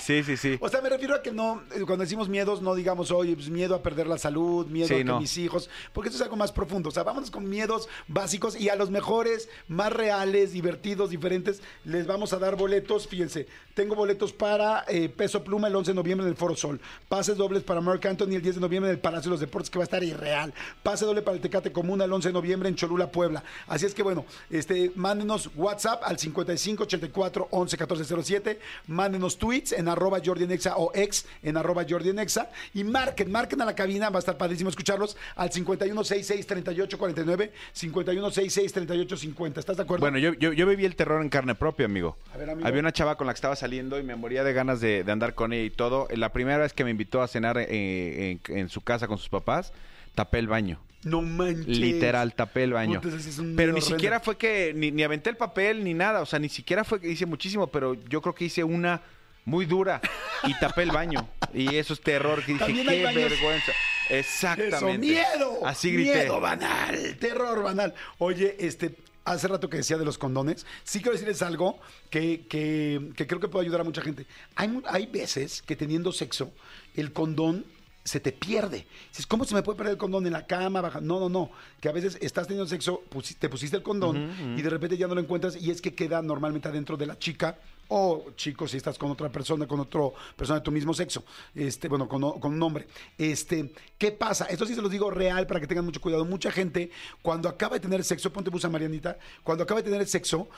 [0.00, 2.74] sí, sí, sí, O sea, me refiero a que no, eh, cuando decimos miedos, no
[2.74, 6.16] digamos, oye, pues miedo a perder la salud, miedo a que mis hijos, porque eso
[6.16, 6.88] es algo más profundo.
[6.88, 12.06] O sea, vámonos con miedos básicos y a los mejores, más reales, divertidos, diferentes, les
[12.06, 13.06] vamos a dar boletos.
[13.06, 13.46] Fíjense,
[13.78, 16.80] tengo boletos para eh, Peso Pluma el 11 de noviembre en el Foro Sol.
[17.08, 19.70] Pases dobles para Mark Anthony el 10 de noviembre en el Palacio de los Deportes,
[19.70, 20.52] que va a estar irreal.
[20.82, 23.44] Pase doble para el Tecate Comuna el 11 de noviembre en Cholula, Puebla.
[23.68, 28.58] Así es que bueno, este, mándenos WhatsApp al 5584 11 1407.
[28.88, 32.50] Mándenos tweets en arroba Jordi en Exa o ex en arroba Jordi en Exa.
[32.74, 34.10] Y marquen, marquen a la cabina.
[34.10, 39.60] Va a estar padrísimo escucharlos al 5166 3849 5166 3850.
[39.60, 40.00] ¿Estás de acuerdo?
[40.00, 42.16] Bueno, yo, yo, yo viví el terror en carne propia, amigo.
[42.34, 42.66] A ver, amigo.
[42.66, 45.12] Había una chava con la que estaba saliendo y me moría de ganas de, de
[45.12, 46.08] andar con ella y todo.
[46.14, 49.28] La primera vez que me invitó a cenar eh, en, en su casa con sus
[49.28, 49.72] papás,
[50.14, 50.80] tapé el baño.
[51.04, 51.66] no manches.
[51.78, 53.00] Literal, tapé el baño.
[53.00, 53.80] Puta, es Pero ni horrendo.
[53.82, 56.20] siquiera fue que, ni, ni aventé el papel ni nada.
[56.22, 59.00] O sea, ni siquiera fue que hice muchísimo, pero yo creo que hice una
[59.44, 60.00] muy dura
[60.44, 61.26] y tapé el baño.
[61.54, 62.44] Y eso es terror.
[62.44, 63.72] Que dije, qué baños- vergüenza.
[64.10, 64.76] Exactamente.
[64.76, 64.98] Eso,
[65.38, 65.66] miedo.
[65.66, 66.14] Así grité.
[66.20, 67.94] Miedo banal, terror banal.
[68.18, 68.94] Oye, este,
[69.32, 71.78] hace rato que decía de los condones, sí quiero decirles algo
[72.10, 74.26] que, que- que creo que puede ayudar a mucha gente.
[74.56, 76.52] Hay, hay veces que teniendo sexo,
[76.94, 77.64] el condón
[78.04, 78.86] se te pierde.
[79.10, 80.80] Dices, ¿cómo se me puede perder el condón en la cama?
[80.80, 81.00] Baja?
[81.00, 81.50] No, no, no.
[81.80, 83.02] Que a veces estás teniendo sexo,
[83.38, 86.22] te pusiste el condón y de repente ya no lo encuentras y es que queda
[86.22, 87.58] normalmente adentro de la chica
[87.88, 90.00] o chico si estás con otra persona, con otra
[90.36, 91.24] persona de tu mismo sexo,
[91.54, 92.86] este, bueno, con, con un hombre.
[93.16, 94.44] Este, ¿qué pasa?
[94.44, 96.24] Esto sí se los digo real para que tengan mucho cuidado.
[96.24, 96.90] Mucha gente,
[97.22, 100.48] cuando acaba de tener sexo, ponte busa Marianita, cuando acaba de tener sexo,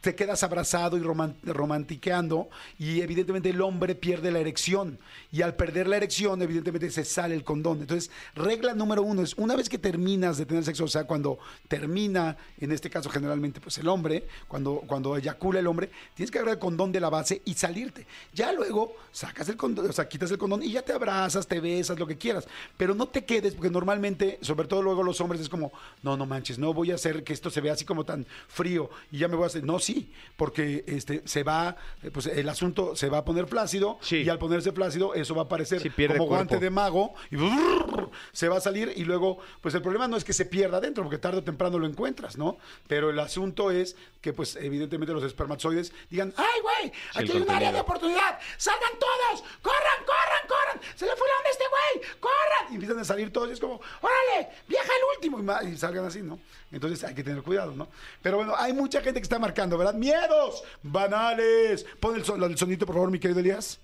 [0.00, 4.98] te quedas abrazado y roman- romantiqueando y evidentemente el hombre pierde la erección.
[5.32, 7.80] Y al perder la erección, evidentemente se sale el condón.
[7.80, 11.38] Entonces, regla número uno es, una vez que terminas de tener sexo, o sea, cuando
[11.66, 16.38] termina, en este caso generalmente, pues el hombre, cuando, cuando eyacula el hombre, tienes que
[16.38, 18.06] agarrar el condón de la base y salirte.
[18.34, 21.58] Ya luego sacas el condón, o sea, quitas el condón y ya te abrazas, te
[21.60, 22.46] besas, lo que quieras.
[22.76, 26.26] Pero no te quedes, porque normalmente, sobre todo luego los hombres, es como, no, no
[26.26, 29.28] manches, no voy a hacer que esto se vea así como tan frío y ya
[29.28, 29.64] me voy a hacer.
[29.64, 33.98] No, sí, porque este se va, eh, pues el asunto se va a poner flácido
[34.02, 34.16] Sí.
[34.18, 38.10] y al ponerse flácido, eso va a parecer Sí, como guante de mago y brrr,
[38.32, 41.02] se va a salir y luego, pues el problema no es que se pierda adentro,
[41.04, 42.58] porque tarde o temprano lo encuentras, ¿no?
[42.86, 46.92] Pero el asunto es que, pues, evidentemente los espermatozoides digan, ¡ay, güey!
[47.14, 51.36] Aquí hay un área de oportunidad, salgan todos, corran, corran, corran, se le fue la
[51.38, 52.72] onda a este güey, corran.
[52.72, 56.04] Y empiezan a salir todos y es como, órale, viaja el último y, y salgan
[56.04, 56.38] así, ¿no?
[56.72, 57.88] Entonces hay que tener cuidado, ¿no?
[58.22, 59.94] Pero bueno, hay mucha gente que está marcando, ¿verdad?
[59.94, 61.84] Miedos banales.
[62.00, 63.80] Pon el, son, el sonito, por favor, mi querido Elías.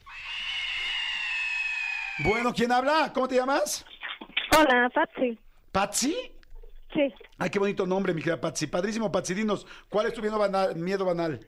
[2.24, 3.10] Bueno, ¿quién habla?
[3.14, 3.84] ¿Cómo te llamas?
[4.56, 5.38] Hola, Patsy.
[5.70, 6.32] ¿Patsy?
[6.92, 7.14] Sí.
[7.38, 8.66] Ay, qué bonito nombre, mi querida Patsy.
[8.66, 9.34] Padrísimo, Patsy.
[9.34, 10.76] Dinos, ¿cuál es tu miedo banal?
[10.76, 11.40] Miedo banal?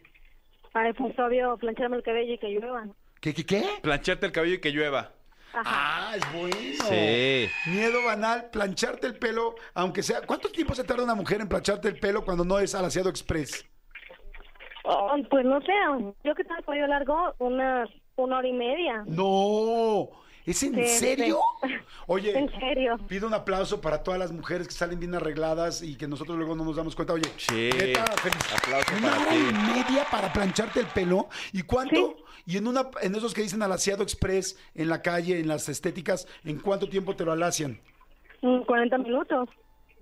[0.75, 2.87] Ay, pues obvio, plancharme el cabello y que llueva.
[3.21, 3.65] ¿Qué, qué, qué?
[3.81, 5.13] Plancharte el cabello y que llueva.
[5.55, 6.57] Ah, es bueno.
[6.57, 7.49] Sí.
[7.71, 10.21] Miedo banal, plancharte el pelo, aunque sea...
[10.23, 13.65] ¿Cuánto tiempo se tarda una mujer en plancharte el pelo cuando no es alaciado express?
[14.85, 15.73] Oh, pues no sé,
[16.25, 19.05] yo que tengo el cabello largo, unas una hora y media.
[19.07, 20.11] No,
[20.47, 21.39] ¿es en Sí, serio?
[21.63, 21.69] sí.
[22.07, 22.97] Oye, En serio.
[23.09, 26.55] pido un aplauso para todas las mujeres que salen bien arregladas y que nosotros luego
[26.55, 27.15] no nos damos cuenta.
[27.15, 27.71] Oye, Sí.
[27.73, 29.37] neta, feliz- Aplauso una para hora ti.
[29.37, 31.29] y media para plancharte el pelo.
[31.53, 32.17] ¿Y cuánto?
[32.19, 32.25] Sí.
[32.47, 36.27] Y en una en esos que dicen alaciado express en la calle, en las estéticas,
[36.45, 37.81] ¿en cuánto tiempo te lo alacian?
[38.43, 39.49] Mm, 40 minutos.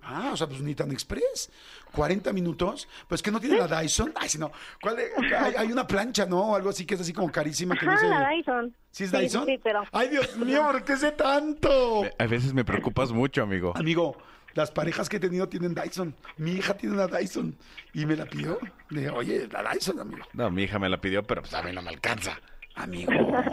[0.02, 1.50] Ah, o sea, pues ni tan express.
[1.92, 2.88] 40 minutos.
[3.08, 4.12] Pues que no tiene la Dyson.
[4.16, 4.50] Ay, si no.
[4.80, 6.50] ¿Cuál hay, hay una plancha, ¿no?
[6.52, 8.08] O algo así que es así como carísima que no sé.
[8.08, 8.74] la Dyson.
[8.90, 9.46] ¿Sí es Sí, Dyson?
[9.46, 9.84] Sí, pero...
[9.92, 12.04] Ay, Dios mío, ¿por qué sé tanto?
[12.18, 13.72] A veces me preocupas mucho, amigo.
[13.76, 14.16] Amigo,
[14.54, 16.14] las parejas que he tenido tienen Dyson.
[16.36, 17.56] Mi hija tiene una Dyson
[17.94, 18.58] y me la pidió.
[18.90, 20.24] Le dije, oye, la Dyson, amigo.
[20.34, 22.38] No, mi hija me la pidió, pero pues a mí no me alcanza.
[22.74, 23.12] Amigo,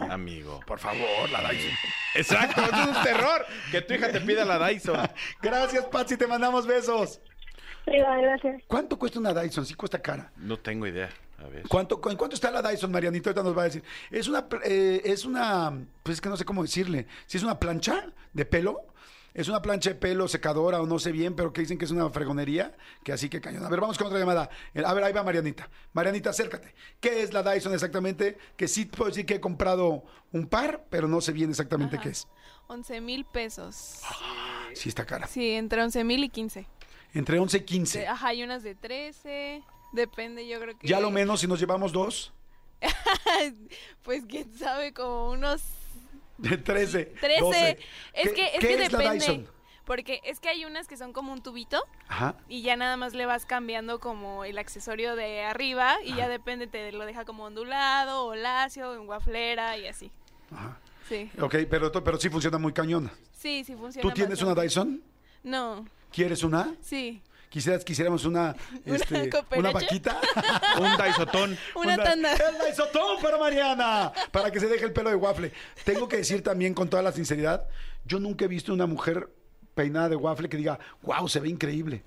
[0.09, 0.59] Amigo.
[0.65, 1.71] por favor, la Dyson.
[2.15, 3.45] Exacto, es un terror.
[3.71, 4.97] Que tu hija te pida la Dyson.
[5.41, 7.21] Gracias, Patsy, te mandamos besos.
[7.85, 8.61] Sí, gracias.
[8.67, 9.65] ¿Cuánto cuesta una Dyson?
[9.65, 10.31] Sí cuesta cara.
[10.37, 11.09] No tengo idea.
[11.39, 11.63] A ver.
[11.67, 13.29] ¿Cuánto, ¿En cuánto está la Dyson, Marianito?
[13.29, 13.83] Ahorita nos va a decir.
[14.11, 17.07] Es una, eh, es una, pues es que no sé cómo decirle.
[17.25, 18.85] Si es una plancha de pelo,
[19.39, 21.91] es una plancha de pelo secadora o no sé bien, pero que dicen que es
[21.91, 23.65] una fregonería, que así que cañón.
[23.65, 24.49] A ver, vamos con otra llamada.
[24.73, 25.69] Eh, A ver, ahí va Marianita.
[25.93, 26.73] Marianita, acércate.
[26.99, 28.37] ¿Qué es la Dyson exactamente?
[28.57, 32.03] Que sí puedo decir que he comprado un par, pero no sé bien exactamente Ajá.
[32.03, 32.27] qué es.
[32.67, 34.01] 11 mil pesos.
[34.73, 35.25] Sí está cara.
[35.27, 36.67] Sí, entre 11 mil y 15.
[37.13, 38.07] Entre 11 y De- 15.
[38.07, 39.63] Ajá, hay unas de 13.
[39.93, 40.87] Depende, yo creo que.
[40.87, 42.31] Ya lo menos si nos llevamos dos.
[44.03, 45.61] pues quién sabe, como unos
[46.41, 47.05] 13.
[47.19, 47.39] 13.
[47.41, 47.69] 12.
[48.13, 49.25] Es ¿Qué- que, es qué que es la depende.
[49.25, 49.47] Dyson?
[49.85, 52.35] Porque es que hay unas que son como un tubito Ajá.
[52.47, 56.67] y ya nada más le vas cambiando como el accesorio de arriba y ya depende,
[56.67, 60.11] te lo deja como ondulado o lacio, en guaflera y así.
[60.51, 60.77] Ajá.
[61.07, 63.11] Sí, Ok, pero, pero sí funciona muy cañona.
[63.31, 64.07] sí, sí funciona.
[64.07, 64.53] ¿Tú tienes una.
[64.53, 65.01] Dyson?
[65.41, 66.75] No, ¿Quieres una?
[66.81, 67.21] sí.
[67.49, 70.21] Quisieras, quisiéramos una, ¿Una este, una vaquita.
[70.77, 70.85] Un.
[71.75, 72.33] Una tanda.
[72.33, 75.51] El Dysotón para Mariana, para que se deje el pelo de waffle.
[75.83, 77.67] Tengo que decir también con toda la sinceridad,
[78.05, 79.29] yo nunca he visto una mujer
[79.73, 82.03] peinada de waffle que diga, wow, se ve increíble.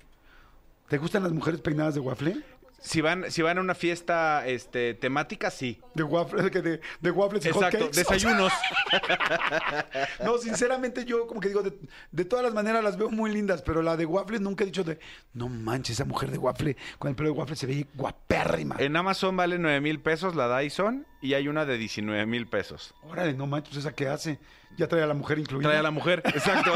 [0.87, 2.37] ¿Te gustan las mujeres peinadas de waffle?
[2.83, 5.79] Si van, si van a una fiesta este, temática, sí.
[5.93, 7.97] De waffles, de, de, waffles y Exacto, hotcakes.
[7.97, 8.51] desayunos.
[10.23, 11.73] No, sinceramente yo como que digo, de,
[12.11, 14.83] de todas las maneras las veo muy lindas, pero la de waffle nunca he dicho
[14.83, 14.99] de,
[15.33, 18.75] no manches, esa mujer de waffle, con el pelo de waffle se ve guapérrima.
[18.79, 22.93] en Amazon vale 9 mil pesos la Dyson y hay una de 19 mil pesos.
[23.09, 24.39] Órale, no manches, ¿esa qué hace?
[24.77, 25.69] Ya trae a la mujer incluida.
[25.69, 26.71] Trae a la mujer, exacto.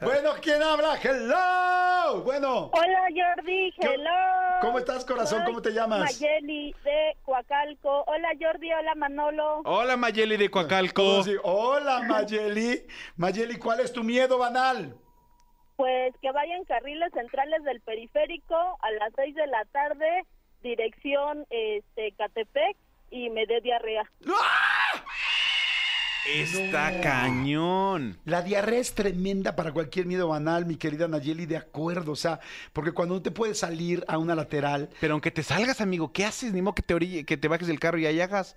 [0.00, 0.96] Bueno, ¿quién habla?
[1.02, 2.22] ¡Hello!
[2.22, 4.10] Bueno, Hola Jordi, ¿Qué- hello.
[4.62, 5.38] ¿cómo estás, corazón?
[5.40, 6.00] Soy ¿Cómo te llamas?
[6.00, 8.04] Mayeli de Coacalco.
[8.06, 9.60] Hola Jordi, hola Manolo.
[9.64, 11.22] Hola Mayeli de Coacalco.
[11.42, 12.86] Hola, Mayeli.
[13.16, 14.96] Mayeli, ¿cuál es tu miedo banal?
[15.76, 20.24] Pues que vayan carriles centrales del periférico a las 6 de la tarde,
[20.62, 22.76] dirección este Catepec
[23.12, 24.10] y me dé diarrea.
[26.24, 28.16] Está cañón.
[28.24, 32.12] La diarrea es tremenda para cualquier miedo banal, mi querida Nayeli, de acuerdo.
[32.12, 32.38] O sea,
[32.72, 36.24] porque cuando no te puedes salir a una lateral, Pero aunque te salgas, amigo, ¿qué
[36.24, 36.52] haces?
[36.52, 38.54] Ni modo que te, orille- que te bajes del carro y ahí hagas.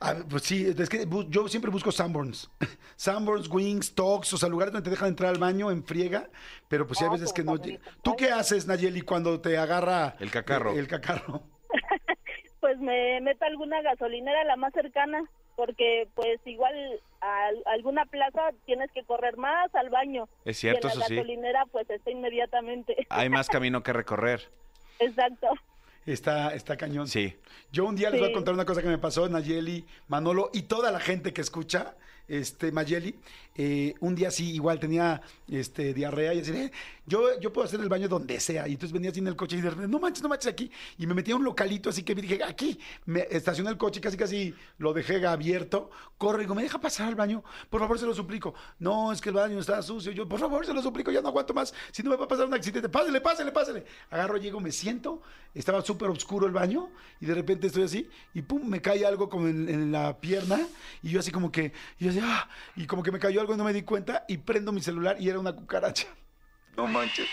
[0.00, 2.50] ah, pues sí, es que yo siempre busco Sanborns.
[2.96, 6.28] Sanborns, Wings, Talks, o sea, lugares donde te dejan entrar al baño en friega,
[6.68, 7.56] pero pues sí hay veces que no.
[8.02, 10.72] ¿Tú qué haces, Nayeli, cuando te agarra El cacarro.
[10.72, 11.44] El, el cacarro.
[12.74, 15.22] Pues me meto a alguna gasolinera la más cercana,
[15.54, 16.74] porque pues igual
[17.20, 20.28] a, alguna plaza tienes que correr más al baño.
[20.44, 21.14] Es cierto, y en la eso sí.
[21.14, 23.06] gasolinera pues está inmediatamente.
[23.10, 24.48] Hay más camino que recorrer.
[24.98, 25.50] Exacto.
[26.04, 27.06] Está, está cañón.
[27.06, 27.36] Sí.
[27.70, 30.62] Yo un día les voy a contar una cosa que me pasó, Nayeli, Manolo y
[30.62, 31.94] toda la gente que escucha,
[32.26, 33.14] este, Mayeli.
[33.56, 36.72] Eh, un día sí, igual tenía este, diarrea y así, eh,
[37.06, 38.66] yo, yo puedo hacer el baño donde sea.
[38.66, 40.70] Y entonces venía así en el coche y de repente, no manches, no manches aquí.
[40.98, 42.78] Y me metí a un localito, así que dije, aquí.
[43.04, 45.90] Me estacioné el coche, casi casi lo dejé abierto.
[46.18, 47.44] Corro y digo, ¿me deja pasar al baño?
[47.70, 48.54] Por favor, se lo suplico.
[48.78, 50.12] No, es que el baño está sucio.
[50.12, 51.74] Yo, por favor, se lo suplico, ya no aguanto más.
[51.92, 53.84] Si no me va a pasar un accidente, pásele, pásele, pásele.
[54.10, 55.22] Agarro, llego, me siento.
[55.54, 56.88] Estaba súper oscuro el baño
[57.20, 60.58] y de repente estoy así y pum, me cae algo como en, la pierna
[61.00, 63.64] y yo así como que, y ah, y como que me cayó algo y no
[63.64, 66.06] me di cuenta y prendo mi celular y era una cucaracha.
[66.76, 67.28] No manches.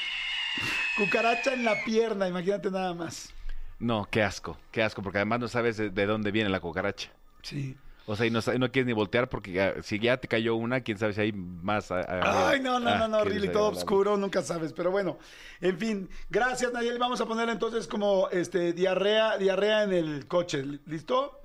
[0.95, 3.33] Cucaracha en la pierna, imagínate nada más.
[3.79, 7.09] No, qué asco, qué asco, porque además no sabes de, de dónde viene la cucaracha.
[7.41, 7.75] Sí.
[8.05, 10.99] O sea, y no, no quieres ni voltear porque si ya te cayó una, quién
[10.99, 11.89] sabe si hay más.
[11.91, 12.49] a-.
[12.49, 14.73] Ay, no, no, Ah, no, no, horrible, todo oscuro, nunca sabes.
[14.73, 15.17] Pero bueno,
[15.59, 16.99] en fin, gracias, Nayeli.
[16.99, 20.63] Vamos a poner entonces como este diarrea, diarrea en el coche.
[20.85, 21.40] ¿Listo?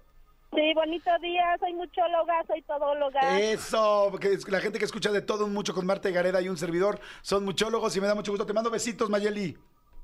[0.54, 3.38] Sí, bonito día, soy muchóloga, soy todóloga.
[3.40, 6.48] Eso, porque es la gente que escucha de todo un mucho con Marta Gareda y
[6.48, 8.46] un servidor son muchólogos y me da mucho gusto.
[8.46, 9.56] Te mando besitos, Mayeli.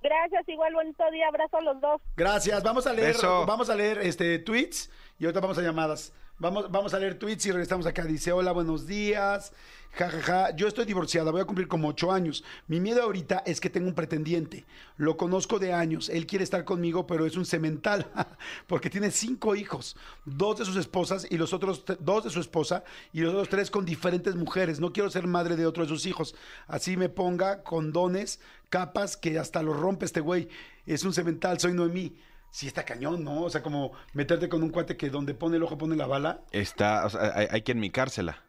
[0.03, 2.01] Gracias, igual bonito día, abrazo a los dos.
[2.17, 2.63] Gracias.
[2.63, 3.47] Vamos a leer, Beso.
[3.47, 6.13] vamos a leer este tweets y ahorita vamos a llamadas.
[6.39, 8.05] Vamos, vamos a leer tweets y regresamos acá.
[8.05, 9.53] Dice, hola, buenos días.
[9.93, 10.57] Ja, ja, ja.
[10.57, 12.43] Yo estoy divorciada, voy a cumplir como ocho años.
[12.67, 14.65] Mi miedo ahorita es que tengo un pretendiente.
[14.97, 16.09] Lo conozco de años.
[16.09, 18.11] Él quiere estar conmigo, pero es un cemental.
[18.67, 19.97] Porque tiene cinco hijos.
[20.25, 23.71] Dos de sus esposas y los otros dos de su esposa y los otros tres
[23.71, 24.81] con diferentes mujeres.
[24.81, 26.35] No quiero ser madre de otro de sus hijos.
[26.67, 28.41] Así me ponga condones,
[28.71, 30.49] capas que hasta los rompe este güey.
[30.87, 32.17] Es un cemental, soy Noemí.
[32.53, 33.45] Sí está cañón, ¿no?
[33.45, 36.45] O sea, como meterte con un cuate que donde pone el ojo pone la bala.
[36.53, 38.45] Está, o sea, hay, hay que enmicársela.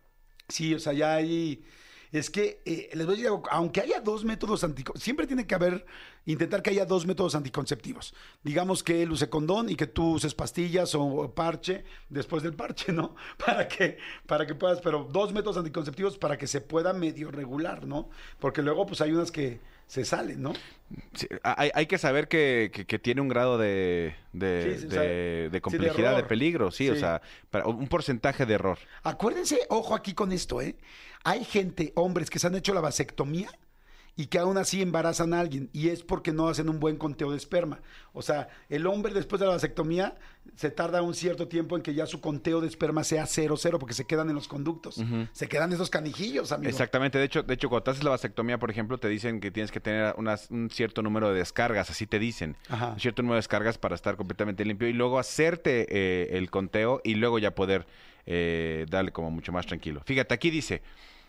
[0.50, 1.64] Sí, o sea, ya hay...
[2.12, 5.48] Es que, eh, les voy a decir algo, aunque haya dos métodos anticonceptivos, siempre tiene
[5.48, 5.86] que haber,
[6.26, 8.14] intentar que haya dos métodos anticonceptivos.
[8.44, 12.92] Digamos que él use condón y que tú uses pastillas o parche después del parche,
[12.92, 13.16] ¿no?
[13.44, 17.88] Para que, para que puedas, pero dos métodos anticonceptivos para que se pueda medio regular,
[17.88, 18.10] ¿no?
[18.38, 20.54] Porque luego, pues hay unas que se salen, ¿no?
[21.14, 24.86] Sí, hay, hay que saber que, que- que tiene un grado de, de, Sí, sí,
[24.86, 28.46] o de- sea, de sí, de complejidad, de, peligro, sí, o sea, para- un porcentaje
[28.46, 28.78] de error.
[29.04, 30.76] Acuérdense, ojo aquí con esto, ¿eh?
[31.24, 33.50] Hay gente, hombres, que se han hecho la vasectomía
[34.16, 37.32] y que aún así embarazan a alguien y es porque no hacen un buen conteo
[37.32, 37.82] de esperma.
[38.14, 40.16] O sea, el hombre después de la vasectomía
[40.56, 43.80] se tarda un cierto tiempo en que ya su conteo de esperma sea cero, cero,
[43.80, 45.02] porque se quedan en los conductos.
[45.32, 46.70] Se quedan esos canijillos, amigo.
[46.70, 49.50] Exactamente, de hecho, de hecho, cuando te haces la vasectomía, por ejemplo, te dicen que
[49.50, 52.90] tienes que tener unas- un cierto número de descargas, así te dicen, Ajá.
[52.90, 57.02] un cierto número de descargas para estar completamente limpio y luego hacerte eh, el conteo
[57.04, 57.88] y luego ya poder
[58.28, 60.02] eh, darle como mucho más tranquilo.
[60.06, 60.84] Fíjate, aquí dice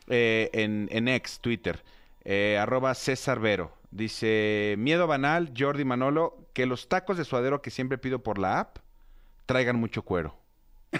[0.08, 1.82] eh, en, en ex, Twitter,
[2.24, 7.70] eh, arroba César Vero, dice, miedo banal, Jordi Manolo, que los tacos de suadero que
[7.70, 8.78] siempre pido por la app
[9.46, 10.36] traigan mucho cuero.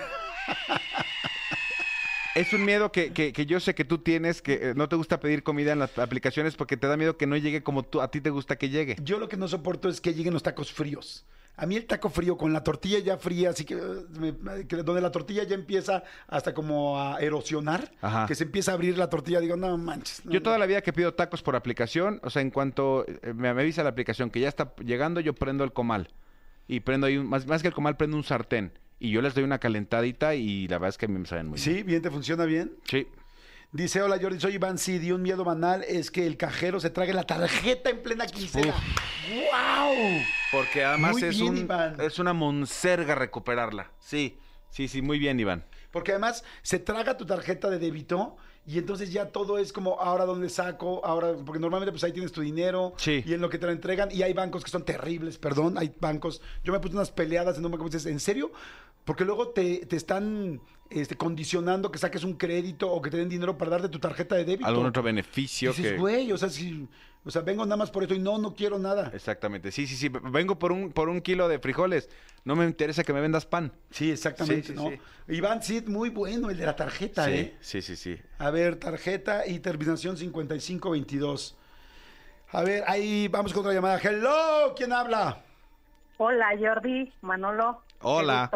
[2.35, 5.21] Es un miedo que, que- yo sé que tú tienes, que eh, no te gusta
[5.21, 8.11] pedir comida en las aplicaciones porque te da miedo que no llegue como tú, a
[8.11, 8.97] ti te gusta que llegue.
[9.01, 11.25] Yo lo que no soporto es que lleguen los tacos fríos.
[11.57, 15.01] A mí el taco frío con la tortilla ya fría, así que, me- que donde
[15.01, 18.27] la tortilla ya empieza hasta como a erosionar, Ajá.
[18.27, 20.25] que se empieza a abrir la tortilla, digo, no manches.
[20.25, 23.33] no, Yo toda la vida que pido tacos por aplicación, o sea, en cuanto eh,
[23.35, 26.09] me, avisa la aplicación que ya está llegando, yo prendo el comal.
[26.67, 28.73] Y prendo ahí, un- más, más que el comal, prendo un sartén.
[28.99, 31.47] Y yo les doy una calentadita y la verdad es que a mí me saben
[31.49, 31.77] muy bien.
[31.77, 32.73] Sí, bien, te funciona bien.
[32.89, 33.07] Sí.
[33.71, 36.91] Dice, hola Jordi, soy Iván Cid y un miedo banal es que el cajero se
[36.91, 38.73] trague la tarjeta en plena quincena.
[39.29, 40.23] ¡Wow!
[40.55, 42.01] Porque además Muy es, bien, un, Iván.
[42.01, 43.91] es una monserga recuperarla.
[43.99, 44.39] Sí,
[44.71, 45.65] sí, sí, muy bien, Iván.
[45.91, 48.37] Porque además se traga tu tarjeta de débito
[48.67, 52.33] y entonces ya todo es como ahora dónde saco, ahora, porque normalmente pues ahí tienes
[52.33, 53.23] tu dinero Sí.
[53.27, 55.93] y en lo que te lo entregan y hay bancos que son terribles, perdón, hay
[56.01, 58.53] bancos, yo me puse unas peleadas en un banco, dices, ¿en serio?
[59.05, 63.29] Porque luego te, te están este, condicionando que saques un crédito o que te den
[63.29, 64.67] dinero para darte tu tarjeta de débito.
[64.67, 65.99] Algún otro beneficio Dices, que...
[65.99, 66.89] güey, o sea, si,
[67.25, 69.11] o sea, vengo nada más por eso y no, no quiero nada.
[69.15, 69.73] Exactamente.
[69.73, 70.09] Sí, sí, sí.
[70.09, 72.09] Vengo por un, por un kilo de frijoles.
[72.45, 73.73] No me interesa que me vendas pan.
[73.91, 74.91] Sí, exactamente, Sí, sí, ¿no?
[74.91, 74.99] sí.
[75.35, 77.57] Iván Cid, muy bueno el de la tarjeta, ¿eh?
[77.61, 78.19] sí, sí, sí.
[78.39, 81.57] A ver, tarjeta y terminación 5522.
[82.53, 83.99] A ver, ahí vamos con otra llamada.
[84.03, 85.43] Hello, ¿quién habla?
[86.19, 87.83] Hola Jordi, Manolo.
[88.03, 88.51] Hola.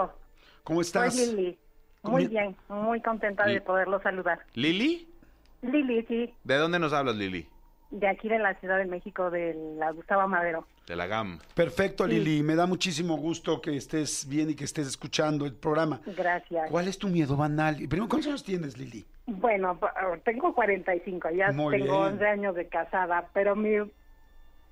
[0.62, 1.16] ¿Cómo estás?
[1.16, 1.58] Soy Lili.
[2.02, 4.38] Muy bien, muy contenta de poderlo saludar.
[4.54, 5.08] ¿Lili?
[5.62, 7.48] Lili, sí, ¿De dónde nos hablas, Lili?
[7.90, 10.66] De aquí de la Ciudad de México, de la Gustavo Madero.
[10.86, 11.38] De la GAM.
[11.54, 12.12] Perfecto, Sí.
[12.12, 12.42] Lili.
[12.42, 16.00] Me da muchísimo gusto que estés bien y que estés escuchando el programa.
[16.06, 16.70] Gracias.
[16.70, 17.80] ¿Cuál es tu miedo banal?
[17.80, 19.04] Y Primero, ¿cuántos años tienes, Lili?
[19.26, 19.78] Bueno,
[20.24, 22.12] tengo 45, ya Muy tengo bien.
[22.14, 23.76] 11 años de casada, pero mi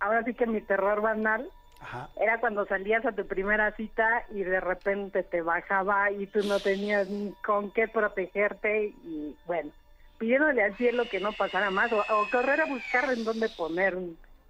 [0.01, 1.47] ahora sí que mi terror banal
[1.81, 2.09] Ajá.
[2.21, 6.59] era cuando salías a tu primera cita y de repente te bajaba y tú no
[6.61, 9.71] tenías ni con qué protegerte y bueno,
[10.19, 13.97] pidiéndole al cielo que no pasara más o, o correr a buscar en dónde poner,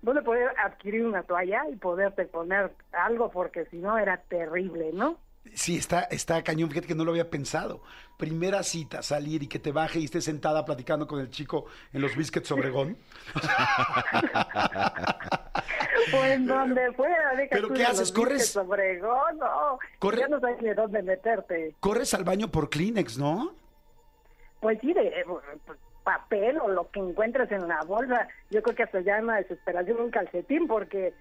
[0.02, 5.18] dónde poder adquirir una toalla y poderte poner algo porque si no era terrible, ¿no?
[5.54, 6.68] Sí, está, está cañón.
[6.70, 7.80] Fíjate que no lo había pensado.
[8.18, 12.02] Primera cita, salir y que te baje y estés sentada platicando con el chico en
[12.02, 12.96] los biscuits Obregón.
[16.12, 18.12] O en donde fuera, deja ¿Pero qué de haces?
[18.12, 18.56] ¿Corres?
[18.56, 21.74] Obregón, no, Corre- ya no sabes ni dónde meterte.
[21.80, 23.54] Corres al baño por Kleenex, ¿no?
[24.60, 28.28] Pues sí, de eh, pues, papel o lo que encuentres en la bolsa.
[28.50, 31.14] Yo creo que hasta ya en la desesperación un calcetín porque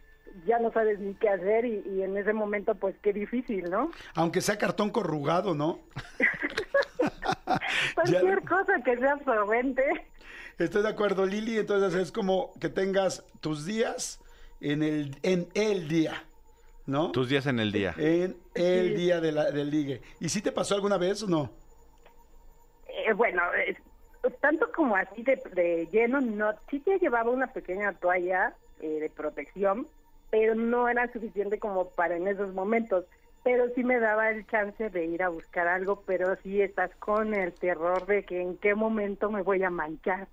[0.45, 3.91] ya no sabes ni qué hacer y, y en ese momento pues qué difícil, ¿no?
[4.15, 5.79] Aunque sea cartón corrugado, ¿no?
[7.95, 9.83] Cualquier cosa que sea absorbente.
[10.57, 11.57] Estoy de acuerdo, Lili.
[11.57, 14.19] Entonces es como que tengas tus días
[14.61, 16.23] en el, en el día,
[16.85, 17.11] ¿no?
[17.11, 17.93] Tus días en el día.
[17.97, 18.93] En el Sí.
[18.95, 20.01] día de la, del ligue.
[20.19, 21.51] ¿Y si te pasó alguna vez o no?
[23.05, 23.77] Eh, bueno, es-
[24.41, 26.53] tanto como así de, de lleno, no.
[26.69, 29.91] Sí te llevaba una pequeña toalla eh, de protección,
[30.29, 33.05] pero no era suficiente como para en esos momentos.
[33.43, 37.33] Pero sí me daba el chance de ir a buscar algo, pero sí estás con
[37.35, 40.29] el terror de que en qué momento me voy a manchar.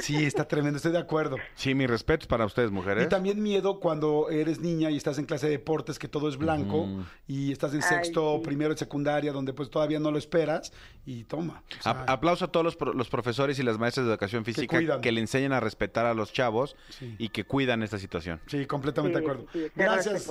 [0.00, 1.36] Sí, está tremendo, estoy de acuerdo.
[1.54, 3.06] Sí, mis respetos para ustedes, mujeres.
[3.06, 6.36] Y también miedo cuando eres niña y estás en clase de deportes que todo es
[6.36, 6.86] blanco
[7.26, 8.44] y estás en Ay, sexto, sí.
[8.44, 10.72] primero de secundaria, donde pues todavía no lo esperas
[11.06, 11.62] y toma.
[11.78, 14.44] o sea, A- aplauso a todos los, pro- los profesores y las maestras de educación
[14.44, 17.16] física que, le enseñan a respetar a los chavos Sí.
[17.18, 18.40] y que cuidan esta situación.
[18.46, 19.46] sí, completamente Sí, de acuerdo.
[19.74, 20.30] Gracias.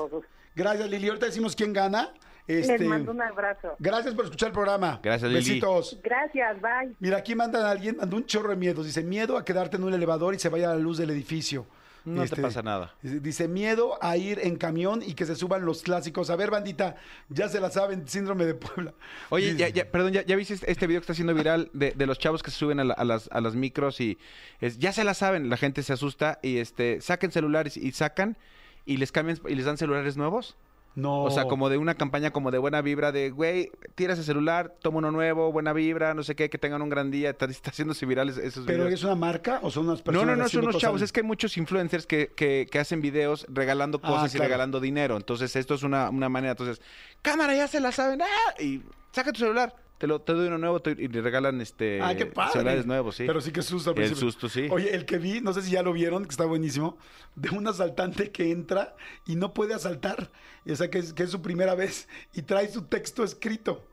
[0.55, 1.07] Gracias, Lili.
[1.07, 2.13] Ahorita decimos quién gana.
[2.47, 3.75] Este, Les mando un abrazo.
[3.79, 4.99] Gracias por escuchar el programa.
[5.03, 5.43] Gracias, Lili.
[5.43, 5.99] Besitos.
[6.03, 6.95] Gracias, bye.
[6.99, 8.85] Mira, aquí mandan a alguien, mandó un chorro de miedos.
[8.85, 11.65] Dice, miedo a quedarte en un elevador y se vaya la luz del edificio.
[12.05, 12.95] No Este, te pasa nada.
[13.01, 16.29] Dice, miedo a ir en camión y que se suban los clásicos.
[16.29, 16.95] A ver, bandita,
[17.27, 18.93] ya se la saben, síndrome de Puebla.
[19.27, 21.69] Oye, Dice- ya, ya- perdón, ya, ya viste este- este video que está haciendo viral
[21.73, 24.17] de, de los chavos que se suben a, la- a las, a las micros y
[24.61, 28.37] es- ya se la saben, la gente se asusta y este saquen celulares y sacan
[28.85, 30.55] y les cambian y les dan celulares nuevos.
[30.97, 31.25] No.
[31.25, 34.73] O sea, como de una campaña como de buena vibra, de, güey, tira ese celular,
[34.81, 37.29] toma uno nuevo, buena vibra, no sé qué, que tengan un gran día.
[37.29, 38.99] Está, está haciéndose virales esos ¿Pero videos.
[39.01, 41.01] es una marca o son unas No, personas no, no, son haciendo unos chavos.
[41.03, 44.79] Es que hay muchos influencers que, que, que hacen videos regalando Ah, cosas y regalando
[44.79, 45.17] dinero.
[45.17, 46.53] Entonces, esto es una, una manera.
[46.53, 46.81] Entonces,
[47.21, 48.23] cámara, ya se la saben.
[48.23, 48.59] ¡Ah!
[48.59, 48.81] Y
[49.11, 49.75] saca tu celular.
[49.97, 52.51] Te, lo, te doy uno nuevo te- y le regalan este ¡Ay, qué padre!
[52.53, 53.23] celulares nuevos, sí.
[53.25, 54.67] Pero sí que susto al El susto, sí.
[54.69, 56.97] Oye, el que vi, no sé si ya lo vieron, que está buenísimo,
[57.35, 58.95] de un asaltante que entra
[59.25, 60.29] y no puede asaltar.
[60.69, 63.83] O sea, que es, que es su primera vez y trae su texto escrito.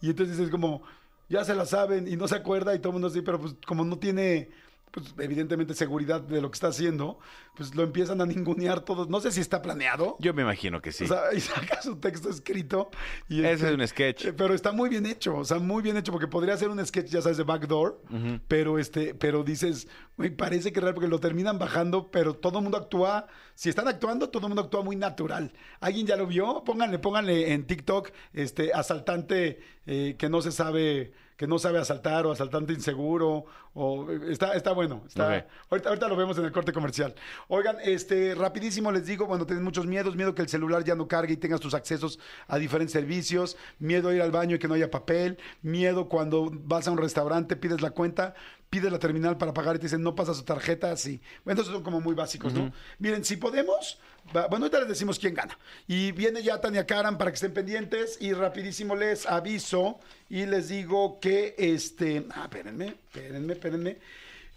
[0.00, 0.82] Y entonces es como,
[1.28, 3.54] ya se la saben y no se acuerda y todo el mundo así, pero pues
[3.66, 4.50] como no tiene
[4.90, 7.18] pues, evidentemente seguridad de lo que está haciendo,
[7.56, 9.08] pues lo empiezan a ningunear todos.
[9.08, 10.16] No sé si está planeado.
[10.20, 11.04] Yo me imagino que sí.
[11.04, 12.90] O sea, y saca su texto escrito.
[13.28, 14.24] Y Ese este, es un sketch.
[14.26, 16.84] eh, Pero está muy bien hecho, o sea, muy bien hecho, porque podría ser un
[16.84, 18.00] sketch, ya sabes, de backdoor,
[18.48, 22.58] pero este, pero dices, güey, parece que es real, porque lo terminan bajando, pero todo
[22.58, 25.52] el mundo actúa, si están actuando, todo el mundo actúa muy natural.
[25.80, 26.62] ¿Alguien ya lo vio?
[26.64, 32.26] Pónganle, pónganle en TikTok, este, asaltante eh, que no se sabe, que no sabe asaltar,
[32.26, 35.46] o asaltante inseguro, o está, está bueno, está.
[35.70, 37.14] Ahorita, ahorita lo vemos en el corte comercial.
[37.48, 41.08] Oigan, este, rapidísimo les digo, bueno, tienen muchos miedos, miedo que el celular ya no
[41.08, 44.68] cargue y tengas tus accesos a diferentes servicios, miedo a ir al baño y que
[44.68, 48.34] no haya papel, miedo cuando vas a un restaurante, pides la cuenta,
[48.70, 51.20] pides la terminal para pagar y te dicen no pasa su tarjeta, sí.
[51.44, 52.72] Bueno, esos son como muy básicos, ¿no?
[53.00, 53.98] Miren, si podemos,
[54.34, 55.58] va- bueno, ahorita les decimos quién gana.
[55.88, 59.98] Y viene ya Tania Karam para que estén pendientes y rapidísimo les aviso
[60.28, 63.98] y les digo que, este, ah, espérenme, espérenme, espérenme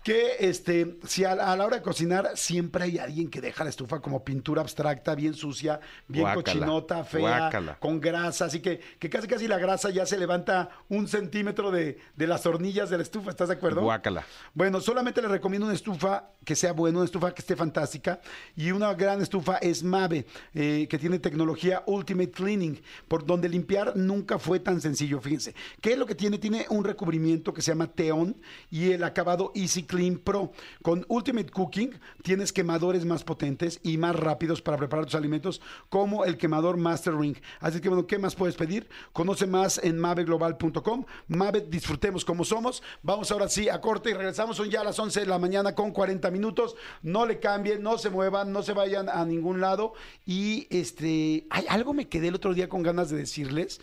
[0.03, 3.63] que este, si a, la- a la hora de cocinar siempre hay alguien que deja
[3.63, 7.77] la estufa como pintura abstracta, bien sucia, bien Guácala, cochinota, fea, guácala.
[7.79, 11.99] con grasa, así que, que casi casi la grasa ya se levanta un centímetro de,
[12.17, 13.81] de las hornillas de la estufa, ¿estás de acuerdo?
[13.81, 14.25] Guácala.
[14.53, 18.19] Bueno, solamente le recomiendo una estufa que sea buena, una estufa que esté fantástica.
[18.57, 23.95] Y una gran estufa es Mave, eh, que tiene tecnología Ultimate Cleaning, por donde limpiar
[23.95, 25.21] nunca fue tan sencillo.
[25.21, 26.37] Fíjense, ¿qué es lo que tiene?
[26.39, 28.35] Tiene un recubrimiento que se llama Teon
[28.69, 29.92] y el acabado Easy Clean
[30.23, 30.51] Pro.
[30.81, 31.91] Con Ultimate Cooking
[32.23, 37.15] tienes quemadores más potentes y más rápidos para preparar tus alimentos, como el quemador Master
[37.15, 37.37] Ring.
[37.59, 38.89] Así que, bueno, ¿qué más puedes pedir?
[39.11, 41.05] Conoce más en maveglobal.com.
[41.27, 42.81] Mave, disfrutemos como somos.
[43.03, 44.57] Vamos ahora sí a corte y regresamos.
[44.57, 46.75] Son ya las 11 de la mañana con 40 minutos.
[47.01, 49.93] No le cambien, no se muevan, no se vayan a ningún lado.
[50.25, 53.79] Y este, hay algo me quedé el otro día con ganas de decirles.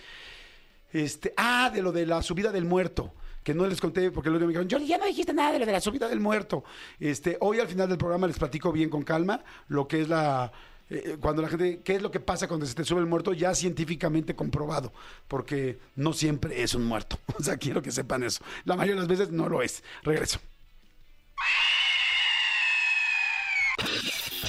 [0.93, 3.13] Este, ah, de lo de la subida del muerto.
[3.43, 5.67] Que no les conté porque luego me dijeron, Jordi, ya no dijiste nada de lo
[5.67, 6.63] de la subida del muerto.
[6.99, 10.53] Este, hoy al final del programa les platico bien con calma lo que es la.
[10.91, 13.33] eh, cuando la gente, ¿qué es lo que pasa cuando se te sube el muerto?
[13.33, 14.93] Ya científicamente comprobado,
[15.29, 17.19] porque no siempre es un muerto.
[17.39, 18.45] O sea, quiero que sepan eso.
[18.65, 19.83] La mayoría de las veces no lo es.
[20.03, 20.39] Regreso.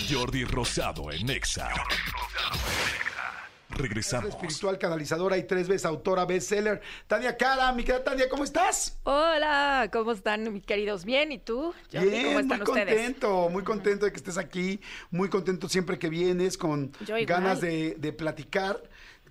[0.09, 1.69] Jordi Rosado en Exa.
[3.81, 4.29] Regresamos.
[4.29, 6.81] Espiritual canalizadora y tres veces autora bestseller.
[7.07, 8.99] Tania Cara, mi querida Tania, ¿cómo estás?
[9.03, 11.03] Hola, ¿cómo están mis queridos?
[11.03, 11.31] ¿Bien?
[11.31, 11.73] ¿Y tú?
[11.91, 12.95] Bien, ¿Cómo están muy ustedes?
[12.95, 14.79] contento, muy contento de que estés aquí,
[15.09, 16.91] muy contento siempre que vienes, con
[17.25, 18.81] ganas de, de platicar,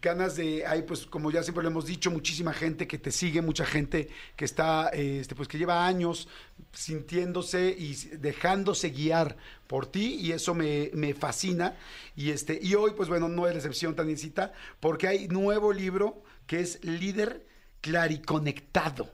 [0.03, 3.43] ganas de, hay pues como ya siempre lo hemos dicho, muchísima gente que te sigue,
[3.43, 6.29] mucha gente que está, este, pues que lleva años
[6.73, 9.37] sintiéndose y dejándose guiar
[9.67, 11.77] por ti y eso me, me fascina
[12.17, 16.23] y este y hoy pues bueno no es la excepción Tanicita porque hay nuevo libro
[16.47, 17.47] que es líder
[17.81, 19.11] clariconectado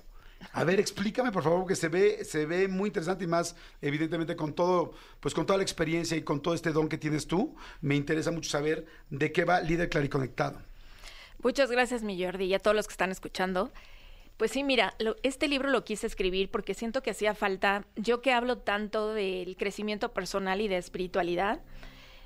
[0.53, 4.37] a ver, explícame por favor, porque se ve, se ve muy interesante y más, evidentemente,
[4.37, 7.57] con todo, pues con toda la experiencia y con todo este don que tienes tú,
[7.81, 10.61] me interesa mucho saber de qué va Líder Clariconectado.
[11.47, 13.71] Muchas gracias, mi Jordi, y a todos los que están escuchando.
[14.37, 18.33] Pues sí, mira, este libro lo quise escribir porque siento que hacía falta, yo que
[18.33, 21.61] hablo tanto del crecimiento personal y de espiritualidad,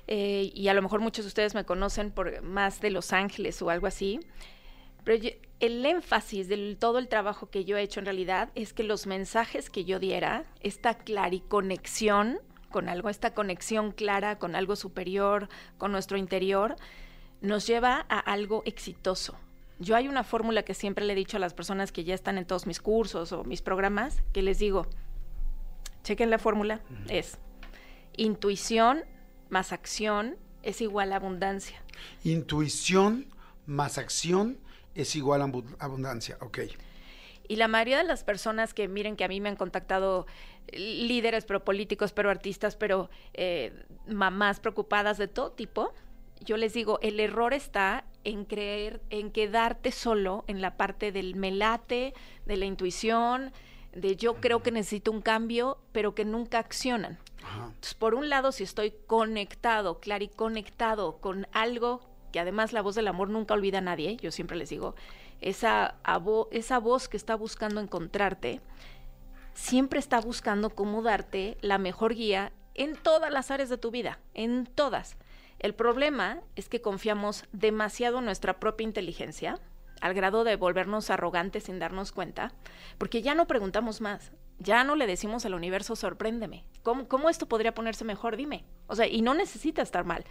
[0.07, 3.61] eh, y a lo mejor muchos de ustedes me conocen por más de Los Ángeles
[3.61, 4.21] o algo así,
[5.03, 5.23] pero
[5.59, 9.05] el énfasis de todo el trabajo que yo he hecho en realidad es que los
[9.05, 12.39] mensajes que yo diera, esta clariconexión
[12.71, 15.47] con algo, esta conexión clara con algo superior,
[15.77, 16.75] con nuestro interior,
[17.41, 19.37] nos lleva a algo exitoso.
[19.79, 22.37] Yo hay una fórmula que siempre le he dicho a las personas que ya están
[22.37, 24.85] en todos mis cursos o mis programas, que les digo,
[26.03, 27.37] chequen la fórmula, es
[28.17, 29.03] intuición
[29.49, 31.81] más acción es igual a abundancia.
[32.23, 33.25] Intuición
[33.65, 34.59] más acción
[34.95, 36.37] es igual a abu- abundancia.
[36.41, 36.59] Ok.
[37.47, 40.25] Y la mayoría de las personas que miren que a mí me han contactado
[40.71, 43.73] líderes, pero políticos, pero artistas, pero eh,
[44.07, 45.93] mamás preocupadas de todo tipo,
[46.43, 51.35] yo les digo, el error está en creer, en quedarte solo en la parte del
[51.35, 52.13] melate,
[52.45, 53.51] de la intuición,
[53.93, 57.19] de yo creo que necesito un cambio, pero que nunca accionan.
[57.41, 63.07] Entonces, por un lado, si estoy conectado, clariconectado con algo que además la voz del
[63.07, 64.95] amor nunca olvida a nadie, yo siempre les digo,
[65.41, 65.95] esa,
[66.51, 68.61] esa voz que está buscando encontrarte,
[69.53, 74.19] siempre está buscando cómo darte la mejor guía en todas las áreas de tu vida,
[74.33, 75.17] en todas.
[75.61, 79.59] El problema es que confiamos demasiado en nuestra propia inteligencia,
[80.01, 82.51] al grado de volvernos arrogantes sin darnos cuenta,
[82.97, 87.47] porque ya no preguntamos más, ya no le decimos al universo, sorpréndeme, ¿cómo, cómo esto
[87.47, 88.37] podría ponerse mejor?
[88.37, 88.65] Dime.
[88.87, 90.25] O sea, y no necesita estar mal,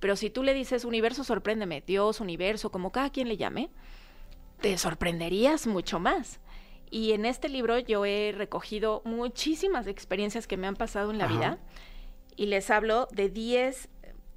[0.00, 3.68] pero si tú le dices, universo, sorpréndeme, Dios, universo, como cada quien le llame,
[4.62, 6.40] te sorprenderías mucho más.
[6.90, 11.26] Y en este libro yo he recogido muchísimas experiencias que me han pasado en la
[11.26, 11.58] vida
[12.40, 13.90] y les hablo de 10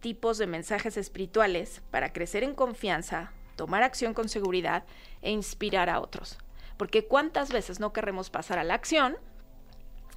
[0.03, 4.83] tipos de mensajes espirituales para crecer en confianza, tomar acción con seguridad
[5.21, 6.37] e inspirar a otros.
[6.75, 9.15] Porque cuántas veces no queremos pasar a la acción,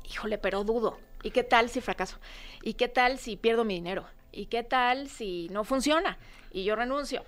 [0.02, 0.98] híjole, pero dudo.
[1.22, 2.18] ¿Y qué tal si fracaso?
[2.62, 4.06] ¿Y qué tal si pierdo mi dinero?
[4.32, 6.18] ¿Y qué tal si no funciona?
[6.50, 7.22] Y yo renuncio.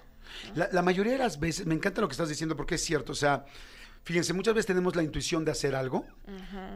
[0.57, 3.13] La, la mayoría de las veces, me encanta lo que estás diciendo porque es cierto,
[3.13, 3.45] o sea,
[4.09, 6.07] Fíjense, muchas veces tenemos la intuición de hacer algo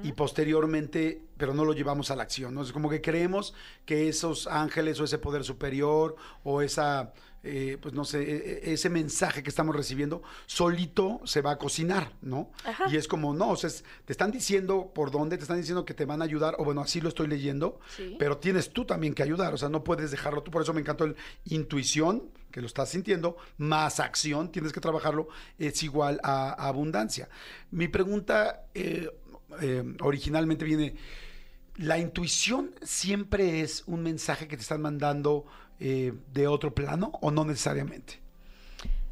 [0.02, 2.60] y posteriormente, pero no lo llevamos a la acción, ¿no?
[2.60, 3.54] Es como que creemos
[3.86, 6.14] que esos ángeles o ese poder superior
[6.44, 7.14] o esa,
[7.44, 11.58] eh, pues no sé, e, e, ese mensaje que estamos recibiendo, solito se va a
[11.58, 12.52] cocinar, ¿no?
[12.90, 13.68] Y es como, no, o sea,
[14.04, 16.80] te están diciendo por dónde, te están diciendo que te van a ayudar, o bueno,
[16.80, 17.80] así lo estoy leyendo,
[18.18, 20.80] pero tienes tú también que ayudar, o sea, no puedes dejarlo tú, por eso me
[20.80, 25.28] encantó el intuición, que lo estás sintiendo, más acción, tienes que trabajarlo,
[25.58, 27.28] es igual a, abundancia.
[27.70, 29.10] Mi pregunta eh,
[29.60, 30.94] eh, originalmente viene,
[31.76, 35.46] ¿la intuición siempre es un mensaje que te están mandando
[35.82, 38.20] eh, de otro plano o no necesariamente?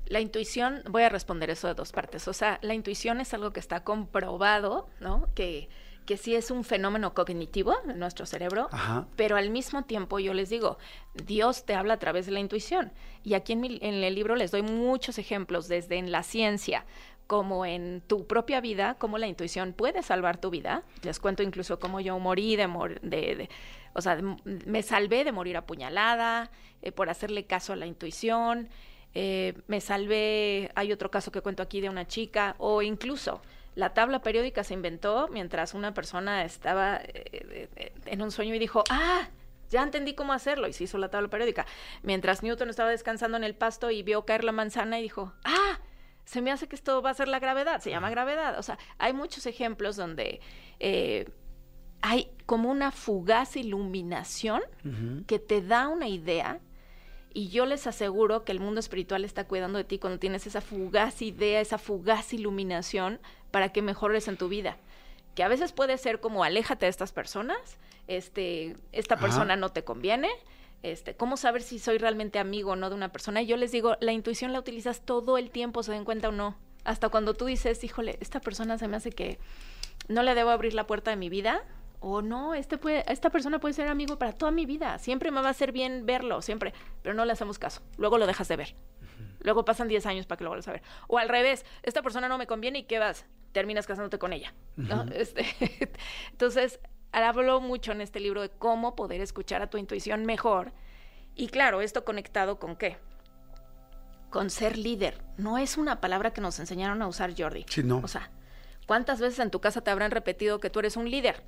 [0.07, 2.27] La intuición, voy a responder eso de dos partes.
[2.29, 5.29] O sea, la intuición es algo que está comprobado, ¿no?
[5.35, 5.69] Que
[6.11, 8.69] que sí es un fenómeno cognitivo en nuestro cerebro,
[9.15, 10.77] pero al mismo tiempo yo les digo,
[11.15, 12.91] Dios te habla a través de la intuición.
[13.23, 16.85] Y aquí en, el libro les doy muchos ejemplos, desde en la ciencia,
[17.29, 20.83] como en tu propia vida, cómo la intuición puede salvar tu vida.
[21.03, 22.67] Les cuento incluso cómo yo morí de,
[23.03, 23.49] de,
[23.93, 26.51] o sea, me salvé de morir apuñalada
[26.83, 28.69] eh, por hacerle caso a la intuición.
[29.15, 33.41] Eh, me salvé, hay otro caso que cuento aquí de una chica, o incluso
[33.75, 38.59] la tabla periódica se inventó mientras una persona estaba eh, eh, en un sueño y
[38.59, 39.29] dijo, ah,
[39.71, 41.67] ya entendí cómo hacerlo y se hizo la tabla periódica.
[42.03, 45.79] Mientras Newton estaba descansando en el pasto y vio caer la manzana y dijo, ah,
[46.25, 48.59] se me hace que esto va a ser la gravedad, se llama gravedad.
[48.59, 50.41] O sea, hay muchos ejemplos donde
[50.81, 51.29] eh,
[52.03, 54.63] hay como una fugaz iluminación
[55.27, 56.61] que te da una idea
[57.33, 60.61] y yo les aseguro que el mundo espiritual está cuidando de ti cuando tienes esa
[60.61, 63.21] fugaz idea, esa fugaz iluminación
[63.51, 64.77] para que mejores en tu vida.
[65.35, 67.79] Que a veces puede ser como aléjate de estas personas,
[68.09, 70.29] este, esta persona no te conviene,
[70.83, 73.43] este, cómo saber si soy realmente amigo o no de una persona.
[73.43, 76.33] Y yo les digo, la intuición la utilizas todo el tiempo, se den cuenta o
[76.33, 76.57] no.
[76.83, 79.39] Hasta cuando tú dices, híjole, esta persona se me hace que
[80.09, 81.63] no le debo abrir la puerta de mi vida,
[82.01, 85.41] o no, este puede, esta persona puede ser amigo para toda mi vida, siempre me
[85.41, 86.73] va a hacer bien verlo, siempre,
[87.03, 88.75] pero no le hacemos caso, luego lo dejas de ver.
[89.43, 90.83] Luego pasan 10 años para que lo vuelvas a ver.
[91.09, 93.25] O al revés, esta persona no me conviene y ¿qué vas?
[93.53, 94.55] Terminas casándote con ella.
[95.15, 95.47] este,
[96.31, 96.79] entonces,
[97.13, 100.73] hablo mucho en este libro de cómo poder escuchar a tu intuición mejor.
[101.35, 102.99] Y claro, esto conectado con qué?
[104.31, 105.23] Con ser líder.
[105.39, 107.65] No es una palabra que nos enseñaron a usar, Jordi.
[107.69, 108.01] Sí, no.
[108.05, 108.31] O sea,
[108.87, 111.43] ¿cuántas veces en tu casa te habrán repetido que tú eres un líder?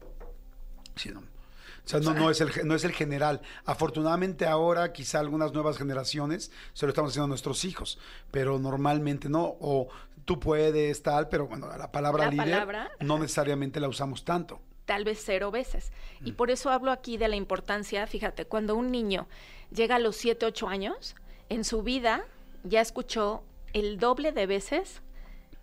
[0.96, 1.20] Sí, no.
[1.20, 3.40] O sea, no, no, es el, no es el general.
[3.64, 7.98] Afortunadamente ahora, quizá algunas nuevas generaciones se lo estamos haciendo a nuestros hijos,
[8.30, 9.56] pero normalmente no.
[9.60, 9.88] O
[10.24, 12.68] tú puedes, tal, pero bueno, la palabra líder
[13.00, 14.60] no necesariamente la usamos tanto.
[14.84, 15.92] Tal vez cero veces.
[16.24, 16.36] Y mm.
[16.36, 19.26] por eso hablo aquí de la importancia, fíjate, cuando un niño
[19.74, 21.16] llega a los 7, 8 años,
[21.48, 22.24] en su vida
[22.62, 25.02] ya escuchó el doble de veces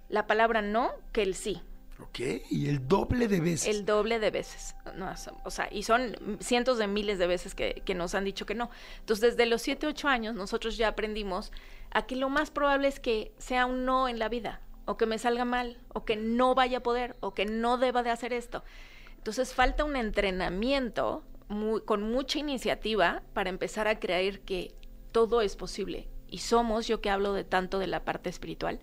[0.09, 1.61] la palabra no que el sí.
[2.01, 2.19] Ok,
[2.49, 3.67] y el doble de veces.
[3.67, 4.75] El doble de veces.
[4.95, 8.55] No, o sea, y son cientos de miles de veces que, nos han dicho que
[8.55, 8.69] no.
[8.99, 11.51] Entonces, desde los 7, 8 años, nosotros ya aprendimos
[11.91, 15.05] a que lo más probable es que sea un no en la vida, o que
[15.05, 18.31] me salga mal, o que no vaya a poder, o que no deba de hacer
[18.31, 18.63] esto.
[19.17, 24.73] Entonces, falta un entrenamiento muy, con mucha iniciativa para empezar a creer que
[25.11, 26.07] todo es posible.
[26.29, 28.79] Y somos, yo que hablo de tanto de la parte espiritual,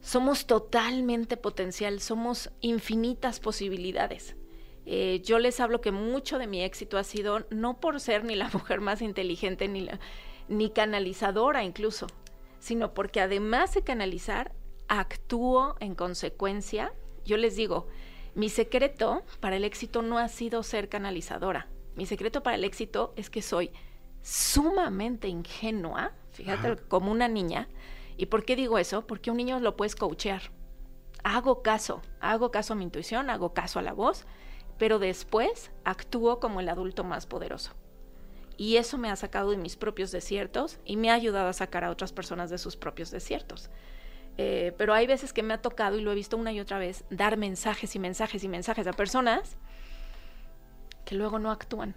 [0.00, 4.36] somos totalmente potencial, somos infinitas posibilidades.
[4.86, 8.34] Eh, yo les hablo que mucho de mi éxito ha sido no por ser ni
[8.34, 9.88] la mujer más inteligente ni,
[10.48, 12.06] ni canalizadora incluso,
[12.58, 14.52] sino porque además de canalizar,
[14.88, 16.92] actúo en consecuencia.
[17.24, 17.86] Yo les digo,
[18.34, 21.68] mi secreto para el éxito no ha sido ser canalizadora.
[21.94, 23.70] Mi secreto para el éxito es que soy
[24.22, 27.68] sumamente ingenua, fíjate, como una niña,
[28.20, 29.06] ¿Y por qué digo eso?
[29.06, 30.42] Porque un niño lo puedes coachear.
[31.24, 34.26] Hago caso, hago caso a mi intuición, hago caso a la voz,
[34.76, 37.72] pero después actúo como el adulto más poderoso.
[38.58, 41.82] Y eso me ha sacado de mis propios desiertos y me ha ayudado a sacar
[41.82, 43.70] a otras personas de sus propios desiertos.
[44.36, 46.78] Eh, pero hay veces que me ha tocado, y lo he visto una y otra
[46.78, 49.56] vez, dar mensajes y mensajes y mensajes a personas
[51.06, 51.96] que luego no actúan.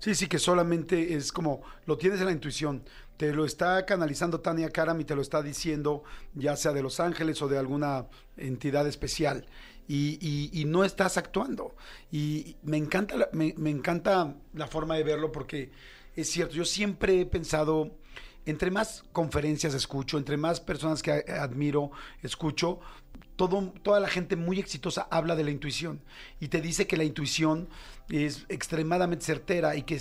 [0.00, 2.82] Sí, sí, que solamente es como lo tienes en la intuición.
[3.20, 7.00] Te lo está canalizando Tania Karam y te lo está diciendo, ya sea de Los
[7.00, 8.06] Ángeles o de alguna
[8.38, 9.44] entidad especial.
[9.86, 11.76] Y, no estás actuando.
[12.10, 15.70] Y me encanta, la, me, encanta la forma de verlo porque
[16.16, 17.94] es cierto, yo siempre he pensado,
[18.46, 21.90] entre más conferencias escucho, entre más personas que admiro
[22.22, 22.80] escucho,
[23.36, 26.00] todo, toda la gente muy exitosa habla de la intuición
[26.40, 27.68] y te dice que la intuición
[28.08, 30.00] es extremadamente certera y que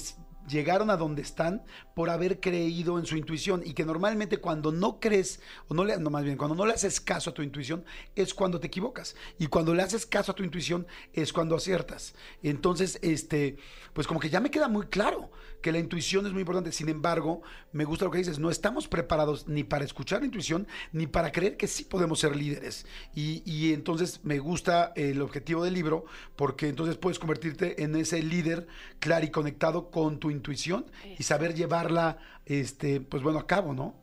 [0.49, 4.99] llegaron a donde están por haber creído en su intuición y que normalmente cuando no
[4.99, 7.85] crees o no le no más bien cuando no le haces caso a tu intuición
[8.15, 12.15] es cuando te equivocas y cuando le haces caso a tu intuición es cuando aciertas.
[12.43, 13.57] Entonces, este,
[13.93, 15.31] pues como que ya me queda muy claro
[15.61, 16.71] que la intuición es muy importante.
[16.71, 17.41] Sin embargo,
[17.71, 21.31] me gusta lo que dices, no estamos preparados ni para escuchar la intuición ni para
[21.31, 22.85] creer que sí podemos ser líderes.
[23.13, 26.05] Y, y entonces me gusta el objetivo del libro
[26.35, 28.67] porque entonces puedes convertirte en ese líder
[28.99, 30.85] claro y conectado con tu intuición
[31.17, 33.95] y saber llevarla, este, pues bueno, a cabo, ¿no?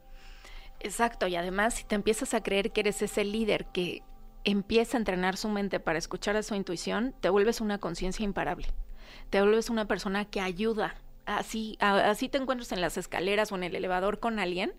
[0.81, 4.03] Exacto, y además si te empiezas a creer que eres ese líder que
[4.45, 8.69] empieza a entrenar su mente para escuchar a su intuición, te vuelves una conciencia imparable.
[9.31, 10.95] Te vuelves una persona que ayuda.
[11.27, 14.73] Así, así te encuentras en las escaleras o en el elevador con alguien,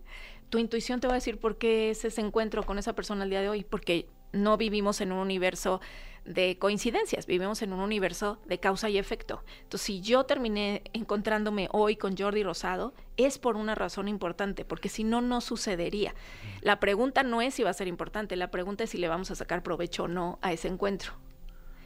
[0.49, 3.29] tu intuición te va a decir por qué es ese encuentro con esa persona el
[3.29, 5.81] día de hoy, porque no vivimos en un universo
[6.25, 9.43] de coincidencias, vivimos en un universo de causa y efecto.
[9.63, 14.89] Entonces, si yo terminé encontrándome hoy con Jordi Rosado, es por una razón importante, porque
[14.89, 16.13] si no, no sucedería.
[16.61, 19.31] La pregunta no es si va a ser importante, la pregunta es si le vamos
[19.31, 21.13] a sacar provecho o no a ese encuentro.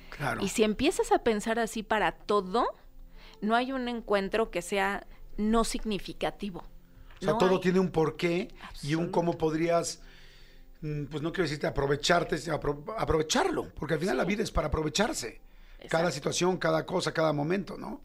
[0.09, 0.43] Claro.
[0.43, 2.67] Y si empiezas a pensar así para todo,
[3.41, 5.05] no hay un encuentro que sea
[5.37, 6.63] no significativo.
[7.21, 8.47] O sea, todo tiene un porqué
[8.81, 10.01] y un cómo podrías
[10.81, 12.37] Mm, pues no quiero decirte aprovecharte,
[12.97, 15.39] aprovecharlo, porque al final la vida es para aprovecharse.
[15.89, 18.01] Cada situación, cada cosa, cada momento, ¿no?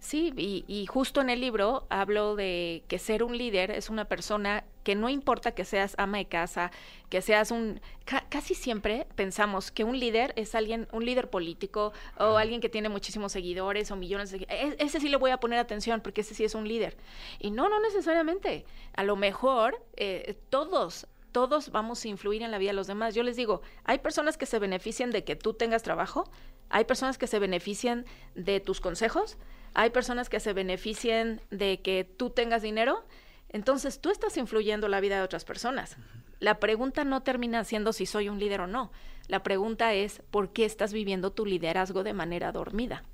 [0.00, 4.64] Sí, y, justo en el libro hablo de que ser un líder es una persona
[4.82, 6.70] que no importa que seas ama de casa,
[7.08, 7.80] que seas un...
[8.28, 12.90] casi siempre pensamos que un líder es alguien, un líder político o alguien que tiene
[12.90, 14.46] muchísimos seguidores o millones de...
[14.48, 16.98] E, ese sí le voy a poner atención porque ese sí es un líder.
[17.38, 18.66] Y no, no necesariamente.
[18.94, 23.12] A lo mejor eh, todos todos vamos a influir en la vida de los demás.
[23.12, 26.30] Yo les digo, hay personas que se benefician de que tú tengas trabajo,
[26.70, 29.36] hay personas que se benefician de tus consejos,
[29.74, 33.04] hay personas que se benefician de que tú tengas dinero,
[33.48, 35.96] entonces tú estás influyendo la vida de otras personas.
[36.40, 38.92] La pregunta no termina siendo si soy un líder o no.
[39.28, 43.04] La pregunta es por qué estás viviendo tu liderazgo de manera dormida.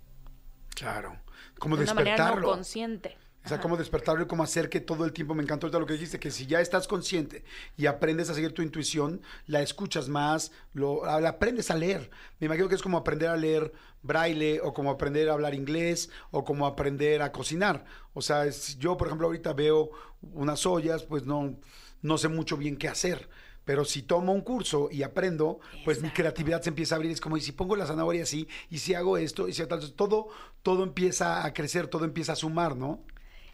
[0.75, 1.19] Claro,
[1.59, 3.17] como de una manera no consciente.
[3.45, 5.87] O sea, cómo despertarlo y cómo hacer que todo el tiempo, me encantó ahorita lo
[5.87, 7.43] que dijiste, que si ya estás consciente
[7.77, 12.11] y aprendes a seguir tu intuición, la escuchas más, lo, la aprendes a leer.
[12.39, 13.73] Me imagino que es como aprender a leer
[14.03, 17.85] braille o como aprender a hablar inglés o como aprender a cocinar.
[18.13, 21.59] O sea, yo, por ejemplo, ahorita veo unas ollas, pues no,
[22.03, 23.29] no sé mucho bien qué hacer.
[23.65, 27.13] Pero si tomo un curso y aprendo, pues mi creatividad se empieza a abrir.
[27.13, 29.93] Es como, y si pongo la zanahoria así, y si hago esto, y si tal,
[29.93, 30.29] todo,
[30.63, 33.05] todo empieza a crecer, todo empieza a sumar, ¿no?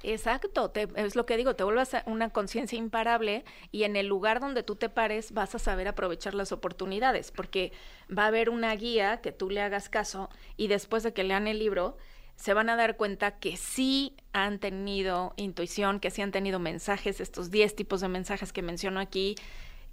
[0.03, 4.63] Exacto, es lo que digo, te vuelvas una conciencia imparable y en el lugar donde
[4.63, 7.73] tú te pares vas a saber aprovechar las oportunidades, porque
[8.17, 11.47] va a haber una guía que tú le hagas caso y después de que lean
[11.47, 11.97] el libro
[12.37, 17.21] se van a dar cuenta que sí han tenido intuición, que sí han tenido mensajes,
[17.21, 19.37] estos 10 tipos de mensajes que menciono aquí,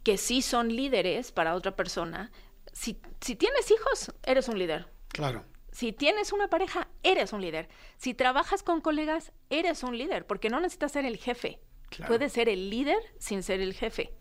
[0.04, 2.32] que sí son líderes para otra persona.
[2.74, 4.88] Si, si tienes hijos, eres un líder.
[5.08, 5.46] Claro.
[5.74, 7.68] Si tienes una pareja, eres un líder.
[7.98, 11.60] Si trabajas con colegas, eres un líder, porque no necesitas ser el jefe.
[12.08, 14.14] Puedes ser el líder sin ser el jefe,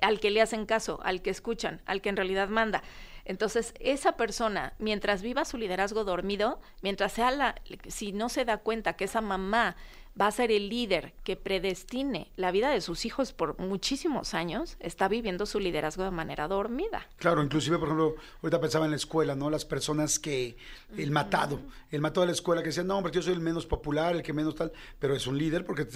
[0.00, 2.82] al que le hacen caso, al que escuchan, al que en realidad manda.
[3.24, 7.56] Entonces, esa persona, mientras viva su liderazgo dormido, mientras sea la,
[7.88, 9.76] si no se da cuenta que esa mamá
[10.20, 14.76] va a ser el líder que predestine la vida de sus hijos por muchísimos años,
[14.80, 17.08] está viviendo su liderazgo de manera dormida.
[17.16, 19.50] Claro, inclusive, por ejemplo, ahorita pensaba en la escuela, ¿no?
[19.50, 20.56] Las personas que,
[20.96, 21.60] el matado,
[21.90, 24.22] el matado de la escuela que decían, no, hombre, yo soy el menos popular, el
[24.22, 25.86] que menos tal, pero es un líder porque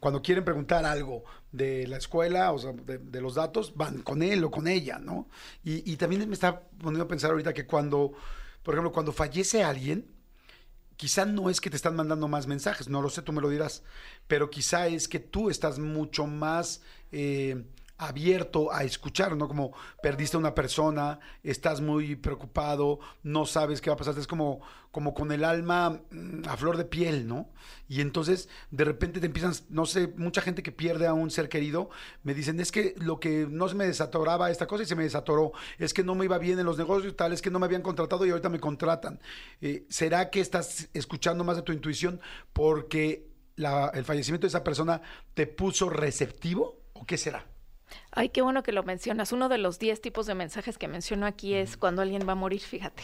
[0.00, 4.44] cuando quieren preguntar algo de la escuela, o sea, de, los datos, van con él
[4.44, 5.28] o con ella, ¿no?
[5.62, 8.12] Y, y también me está poniendo a pensar ahorita que cuando,
[8.62, 10.17] por ejemplo, cuando fallece alguien,
[10.98, 13.48] quizá no es que te están mandando más mensajes, no lo sé, tú me lo
[13.48, 13.84] dirás,
[14.26, 16.82] pero quizá es que tú estás mucho más
[17.12, 17.64] eh,
[17.98, 19.48] abierto a escuchar, ¿no?
[19.48, 24.28] Como perdiste a una persona, estás muy preocupado, no sabes qué va a pasar, es
[24.28, 24.60] como,
[24.92, 27.50] como con el alma mm, a flor de piel, ¿no?
[27.88, 31.48] Y entonces de repente te empiezan, no sé, mucha gente que pierde a un ser
[31.48, 31.90] querido,
[32.22, 35.02] me dicen, es que lo que no se me desatoraba esta cosa y se me
[35.02, 37.58] desatoró, es que no me iba bien en los negocios y tal, es que no
[37.58, 39.20] me habían contratado y ahorita me contratan.
[39.60, 42.20] Eh, ¿Será que estás escuchando más de tu intuición
[42.52, 43.26] porque
[43.56, 45.02] el fallecimiento de esa persona
[45.34, 47.57] te puso receptivo o qué será?
[48.10, 49.32] Ay, qué bueno que lo mencionas.
[49.32, 52.36] Uno de los 10 tipos de mensajes que menciono aquí es cuando alguien va a
[52.36, 53.02] morir, fíjate.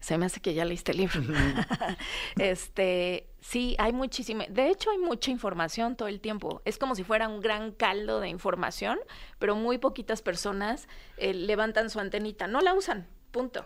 [0.00, 1.20] Se me hace que ya leíste el libro.
[2.38, 4.44] este, sí, hay muchísima.
[4.48, 6.62] De hecho, hay mucha información todo el tiempo.
[6.64, 8.98] Es como si fuera un gran caldo de información,
[9.38, 12.46] pero muy poquitas personas eh, levantan su antenita.
[12.46, 13.64] No la usan, punto.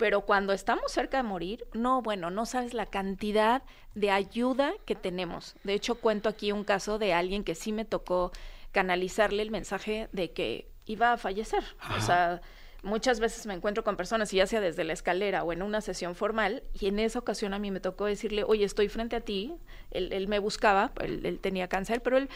[0.00, 3.62] Pero cuando estamos cerca de morir, no, bueno, no sabes la cantidad
[3.94, 5.56] de ayuda que tenemos.
[5.62, 8.32] De hecho, cuento aquí un caso de alguien que sí me tocó
[8.72, 11.64] canalizarle el mensaje de que iba a fallecer.
[11.96, 12.40] O sea,
[12.82, 15.80] muchas veces me encuentro con personas, y ya sea desde la escalera o en una
[15.80, 19.20] sesión formal, y en esa ocasión a mí me tocó decirle, oye, estoy frente a
[19.20, 19.54] ti,
[19.90, 22.28] él, me buscaba, él, tenía cáncer, pero él,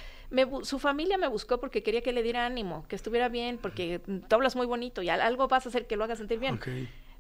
[0.62, 4.35] su familia me buscó porque quería que le diera ánimo, que estuviera bien, porque tú
[4.35, 6.61] hablas muy bonito y algo vas a hacer que lo haga sentir bien.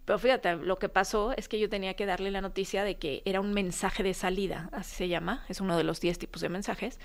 [0.04, 3.22] Pero fíjate, lo que pasó es que yo tenía que darle la noticia de que
[3.24, 6.50] era un mensaje de salida, así se llama, es uno de los 10 tipos de
[6.50, 7.00] mensajes,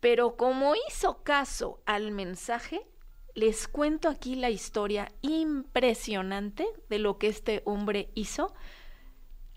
[0.00, 2.86] pero como hizo caso al mensaje,
[3.34, 8.54] les cuento aquí la historia impresionante de lo que este hombre hizo,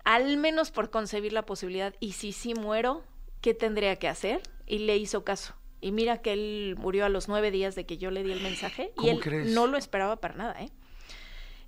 [0.04, 3.02] al menos por concebir la posibilidad, y si sí muero,
[3.40, 4.42] ¿qué tendría que hacer?
[4.66, 5.54] Y le hizo caso.
[5.80, 8.40] Y mira que él murió a los nueve días de que yo le di el
[8.40, 10.70] mensaje y él no lo esperaba para nada, ¿eh?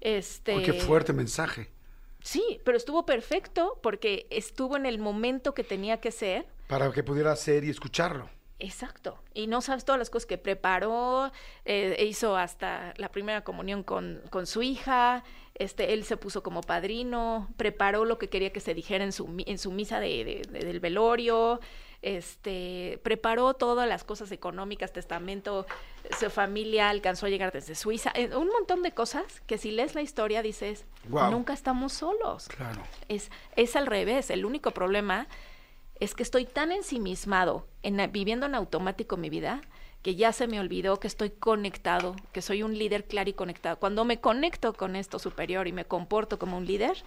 [0.01, 0.63] Este...
[0.63, 1.73] qué fuerte mensaje.
[2.21, 6.47] Sí, pero estuvo perfecto porque estuvo en el momento que tenía que ser.
[6.69, 8.31] Para que pudiera hacer y escucharlo.
[8.59, 9.19] Exacto.
[9.35, 11.33] Y no sabes todas las cosas que preparó,
[11.65, 15.25] eh, e hizo hasta la primera comunión con, con, su hija,
[15.55, 19.43] este, él se puso como padrino, preparó lo que quería que se dijera en su,
[19.47, 21.61] en su misa de, del velorio,
[22.03, 25.67] este, preparó todas las cosas económicas, testamento,
[26.21, 29.95] su familia alcanzó a llegar desde Suiza, eh, un montón de cosas que si lees
[29.95, 32.49] la historia dices, nunca estamos solos.
[32.49, 32.83] Claro.
[33.09, 35.27] Es, es al revés, el único problema
[36.01, 39.61] es que estoy tan ensimismado, en, viviendo en automático mi vida,
[40.05, 43.79] que ya se me olvidó que estoy conectado, que soy un líder claro y conectado.
[43.79, 47.03] Cuando me conecto con esto superior y me comporto como un líder,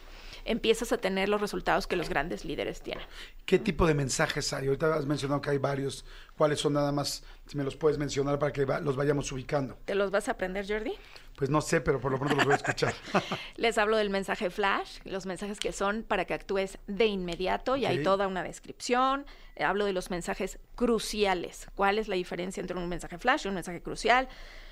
[0.46, 3.06] empiezas a tener los resultados que los grandes líderes tienen.
[3.46, 4.66] ¿Qué tipo de mensajes hay?
[4.66, 6.06] Ahorita has mencionado que hay varios.
[6.36, 7.24] ¿Cuáles son nada más?
[7.46, 9.78] Si me los puedes mencionar para que los vayamos ubicando.
[9.86, 10.94] ¿Te los vas a aprender, Jordi?
[11.38, 12.96] Pues no sé, pero por lo pronto los voy a escuchar.
[13.58, 17.86] Les hablo del mensaje flash, los mensajes que son para que actúes de inmediato y
[17.86, 19.24] hay toda una descripción.
[19.56, 21.68] Eh, hablo de los mensajes cruciales.
[21.76, 24.28] ¿Cuál es la diferencia entre un mensaje flash y un mensaje crucial?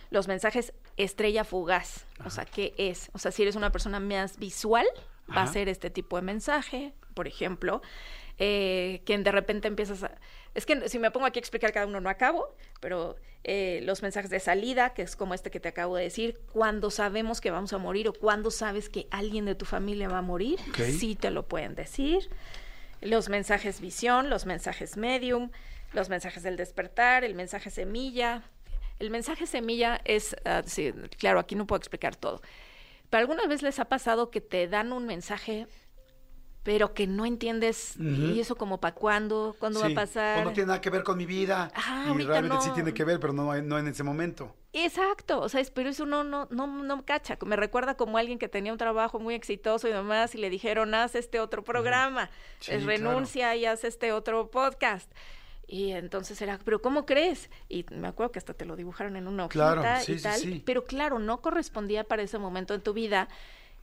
[0.10, 2.08] Los mensajes estrella fugaz.
[2.26, 3.12] O sea, ¿qué es?
[3.14, 4.88] O sea, si eres una persona más visual,
[5.30, 7.84] va a ser este tipo de mensaje, por ejemplo,
[8.38, 10.12] eh, que de repente empiezas a
[10.56, 14.02] es que si me pongo aquí a explicar cada uno no acabo, pero eh, los
[14.02, 17.52] mensajes de salida, que es como este que te acabo de decir, cuando sabemos que
[17.52, 20.58] vamos a morir o cuando sabes que alguien de tu familia va a morir,
[20.98, 22.30] sí te lo pueden decir.
[23.02, 25.52] Los mensajes visión, los mensajes medium,
[25.92, 28.42] los mensajes del despertar, el mensaje semilla.
[28.98, 30.64] El mensaje semilla es, ah,
[31.18, 32.42] claro, aquí no puedo explicar todo.
[33.10, 35.68] Pero alguna vez les ha pasado que te dan un mensaje
[36.66, 40.40] pero que no entiendes y eso como para cuándo, cuándo va a pasar.
[40.42, 41.72] O no tiene nada que ver con mi vida.
[41.76, 44.52] Ah, y realmente sí tiene que ver, pero no, no en ese momento.
[44.74, 47.38] Exacto, o sea, pero eso no, no, no, no cacha.
[47.46, 50.96] Me recuerda como alguien que tenía un trabajo muy exitoso y demás y le dijeron,
[50.96, 52.32] haz este otro programa,
[52.68, 55.12] renuncia y haz este otro podcast.
[55.68, 57.52] Y entonces era, pero ¿cómo crees?
[57.70, 60.64] Y me acuerdo que hasta te lo dibujaron en una hojita y tal.
[60.66, 63.30] Pero claro, no correspondía para ese momento en tu vida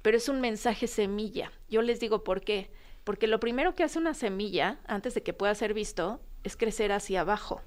[0.02, 1.52] pero es un mensaje semilla.
[1.68, 2.70] Yo les digo por qué.
[3.04, 6.92] Porque lo primero que hace una semilla, antes de que pueda ser visto, es crecer
[6.92, 7.62] hacia abajo.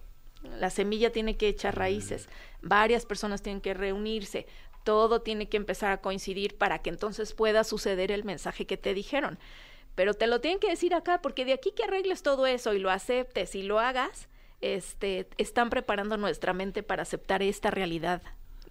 [0.60, 2.30] La semilla tiene que echar raíces,
[2.62, 4.46] varias personas tienen que reunirse,
[4.84, 8.94] todo tiene que empezar a coincidir para que entonces pueda suceder el mensaje que te
[8.94, 9.40] dijeron.
[9.96, 12.80] Pero te lo tienen que decir acá, porque de aquí que arregles todo eso y
[12.80, 14.30] lo aceptes y lo hagas,
[14.62, 18.22] este, están preparando nuestra mente para aceptar esta realidad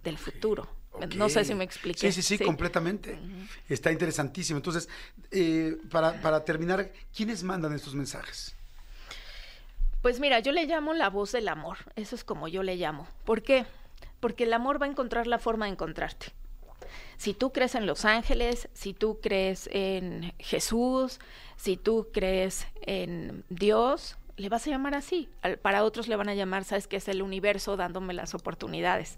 [0.03, 0.67] del futuro.
[1.15, 2.11] No sé si me expliqué.
[2.11, 3.17] Sí, sí, sí, completamente.
[3.69, 4.57] Está interesantísimo.
[4.57, 4.89] Entonces,
[5.31, 8.55] eh, para, para terminar, ¿quiénes mandan estos mensajes?
[10.01, 11.77] Pues mira, yo le llamo la voz del amor.
[11.95, 13.07] Eso es como yo le llamo.
[13.23, 13.65] ¿Por qué?
[14.19, 16.27] Porque el amor va a encontrar la forma de encontrarte.
[17.17, 21.19] Si tú crees en los ángeles, si tú crees en Jesús,
[21.55, 25.29] si tú crees en Dios, le vas a llamar así.
[25.61, 29.17] para otros le van a llamar, sabes que es el universo dándome las oportunidades.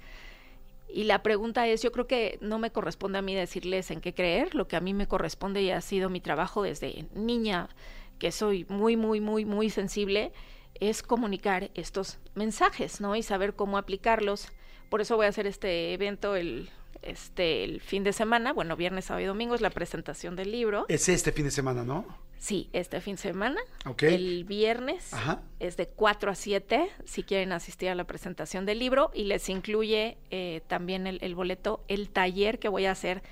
[0.97, 4.15] Y la pregunta es, yo creo que no me corresponde a mí decirles en qué
[4.15, 7.69] creer, lo que a mí me corresponde y ha sido mi trabajo desde niña,
[8.17, 10.33] que soy muy, muy, muy, muy sensible,
[10.79, 13.15] es comunicar estos mensajes, ¿no?
[13.15, 14.51] Y saber cómo aplicarlos.
[14.89, 16.67] Por eso voy a hacer este evento el,
[17.07, 20.85] este, el fin de semana, bueno, viernes, sábado y domingo es la presentación del libro.
[20.89, 22.05] Es este fin de semana, ¿no?
[22.39, 23.59] Sí, este fin de semana.
[23.99, 25.11] El viernes
[25.59, 29.49] es de 4 a 7 si quieren asistir a la presentación del libro y les
[29.49, 33.23] incluye eh, también el, boleto, el taller que voy a hacer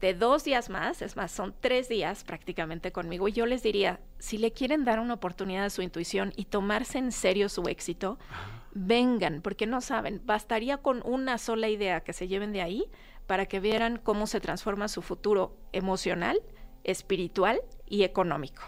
[0.00, 4.00] de dos días más, es más, son tres días prácticamente conmigo y yo les diría,
[4.18, 8.18] si le quieren dar una oportunidad a su intuición y tomarse en serio su éxito,
[8.74, 12.84] vengan, porque no saben, bastaría con una sola idea que se lleven de ahí
[13.26, 16.42] para que vieran cómo se transforma su futuro emocional,
[16.84, 18.62] espiritual y económico.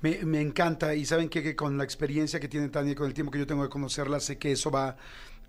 [0.00, 3.32] Me, encanta y saben que, que, con la experiencia que tiene Tania, con el tiempo
[3.32, 4.96] que yo tengo de conocerla, sé que eso va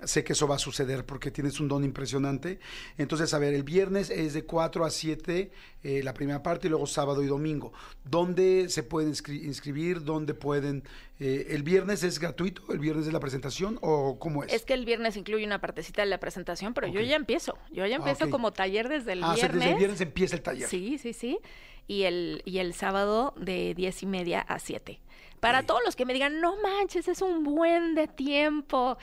[0.04, 2.60] sé que eso va a suceder porque tienes un don impresionante.
[2.98, 5.52] Entonces, a ver, el viernes es de 4 a 7
[5.84, 7.74] eh, la primera parte y luego sábado y domingo.
[8.04, 10.04] ¿Dónde se pueden inscribir?
[10.04, 10.84] ¿Dónde pueden...?
[11.20, 12.62] Eh, ¿El viernes es gratuito?
[12.72, 14.54] ¿El viernes es la presentación o cómo es?
[14.54, 17.58] Es que el viernes incluye una partecita de la presentación, pero yo ya empiezo.
[17.72, 19.44] Yo ya empiezo ah, como taller desde el viernes.
[19.44, 20.70] Ah, desde el viernes empieza el taller.
[20.70, 21.40] Sí, sí, sí.
[21.88, 25.00] Y el, y el sábado de 10 y media a 7.
[25.40, 28.98] Para todos los que me digan, no manches, es un buen de tiempo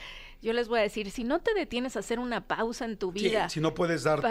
[0.45, 3.11] yo les voy a decir, si no te detienes a hacer una pausa en tu
[3.11, 3.49] vida.
[3.49, 4.21] si no puedes dar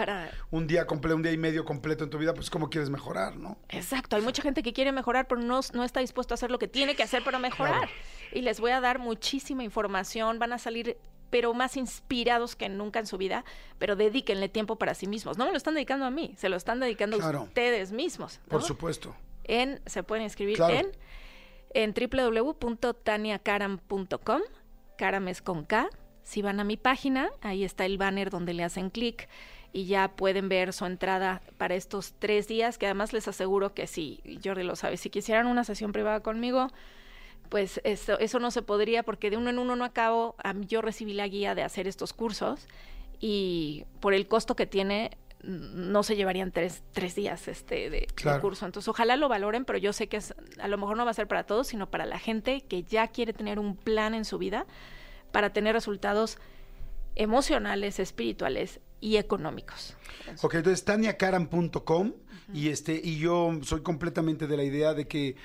[0.49, 3.35] un día completo, un día y medio completo en tu vida, pues cómo quieres mejorar,
[3.35, 3.57] ¿no?
[3.67, 6.57] Exacto, hay mucha gente que quiere mejorar, pero no, no está dispuesto a hacer lo
[6.57, 7.89] que tiene que hacer para mejorar.
[8.31, 10.97] Y les voy a dar muchísima información, van a salir
[11.31, 13.43] pero más inspirados que nunca en su vida,
[13.77, 15.37] pero dedíquenle tiempo para sí mismos.
[15.37, 18.39] No me lo están dedicando a mí, se lo están dedicando a ustedes mismos.
[18.47, 19.13] Por supuesto.
[19.43, 20.91] En, se pueden inscribir en,
[21.75, 24.41] en www.taniacaram.com,
[24.97, 25.89] Caram es con K,
[26.23, 29.27] si van a mi página, ahí está el banner donde le hacen clic
[29.73, 33.87] y ya pueden ver su entrada para estos tres días, que además les aseguro que
[33.87, 36.69] si, Jordi lo sabe, si quisieran una sesión privada conmigo,
[37.49, 41.11] pues eso, eso no se podría porque de uno en uno no acabo, yo recibí
[41.11, 42.69] la guía de hacer estos cursos
[43.19, 45.11] y por el costo que tiene
[45.43, 48.07] no se llevarían tres, tres días este de,
[48.41, 48.65] curso.
[48.65, 51.13] Entonces, ojalá lo valoren, pero yo sé que es, a lo mejor no va a
[51.13, 54.37] ser para todos, sino para la gente que ya quiere tener un plan en su
[54.37, 54.65] vida
[55.31, 56.37] para tener resultados
[57.15, 59.95] emocionales, espirituales y económicos.
[60.41, 62.13] Ok, entonces taniacaram.com
[62.53, 65.35] y este y yo soy completamente de la idea de que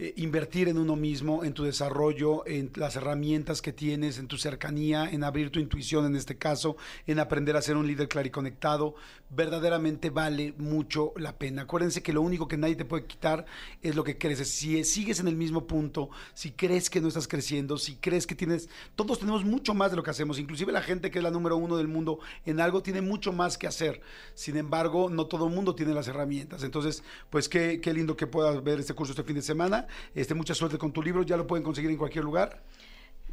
[0.00, 4.38] eh, invertir en uno mismo, en tu desarrollo, en las herramientas que tienes, en tu
[4.38, 6.76] cercanía, en abrir tu intuición en este caso,
[7.06, 8.94] en aprender a ser un líder clariconectado,
[9.30, 11.62] verdaderamente vale mucho la pena.
[11.62, 13.44] Acuérdense que lo único que nadie te puede quitar
[13.82, 14.48] es lo que creces.
[14.50, 18.36] Si sigues en el mismo punto, si crees que no estás creciendo, si crees que
[18.36, 21.32] tienes, todos tenemos mucho más de lo que hacemos, inclusive la gente que es la
[21.32, 24.00] número uno del mundo en algo tiene mucho más que hacer.
[24.34, 26.62] Sin embargo, no todo el mundo tiene las herramientas.
[26.62, 29.87] Entonces, pues qué, qué lindo que puedas ver este curso este fin de semana.
[30.14, 32.62] Este, mucha suerte con tu libro, ya lo pueden conseguir en cualquier lugar.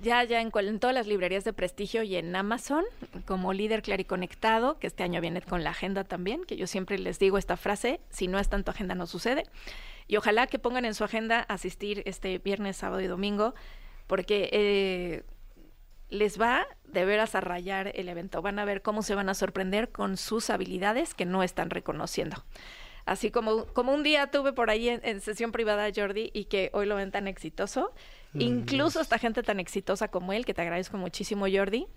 [0.01, 2.83] Ya, ya en, todas las librerías de prestigio y en Amazon,
[3.25, 7.17] como líder clariconectado, que este año viene con la agenda también, que yo siempre les
[7.17, 9.43] digo esta frase, si no está en tu agenda no sucede.
[10.07, 13.55] Y ojalá que pongan en su agenda asistir este viernes, sábado y domingo,
[14.05, 15.23] porque eh,
[16.09, 18.41] les va de veras a rayar el evento.
[18.41, 22.43] Van a ver cómo se van a sorprender con sus habilidades que no están reconociendo.
[23.05, 26.87] Así como, como un día tuve por ahí en, sesión privada Jordi y que hoy
[26.87, 27.93] lo ven tan exitoso.
[28.33, 31.87] Mm, Incluso esta gente tan exitosa como él, que te agradezco muchísimo Jordi.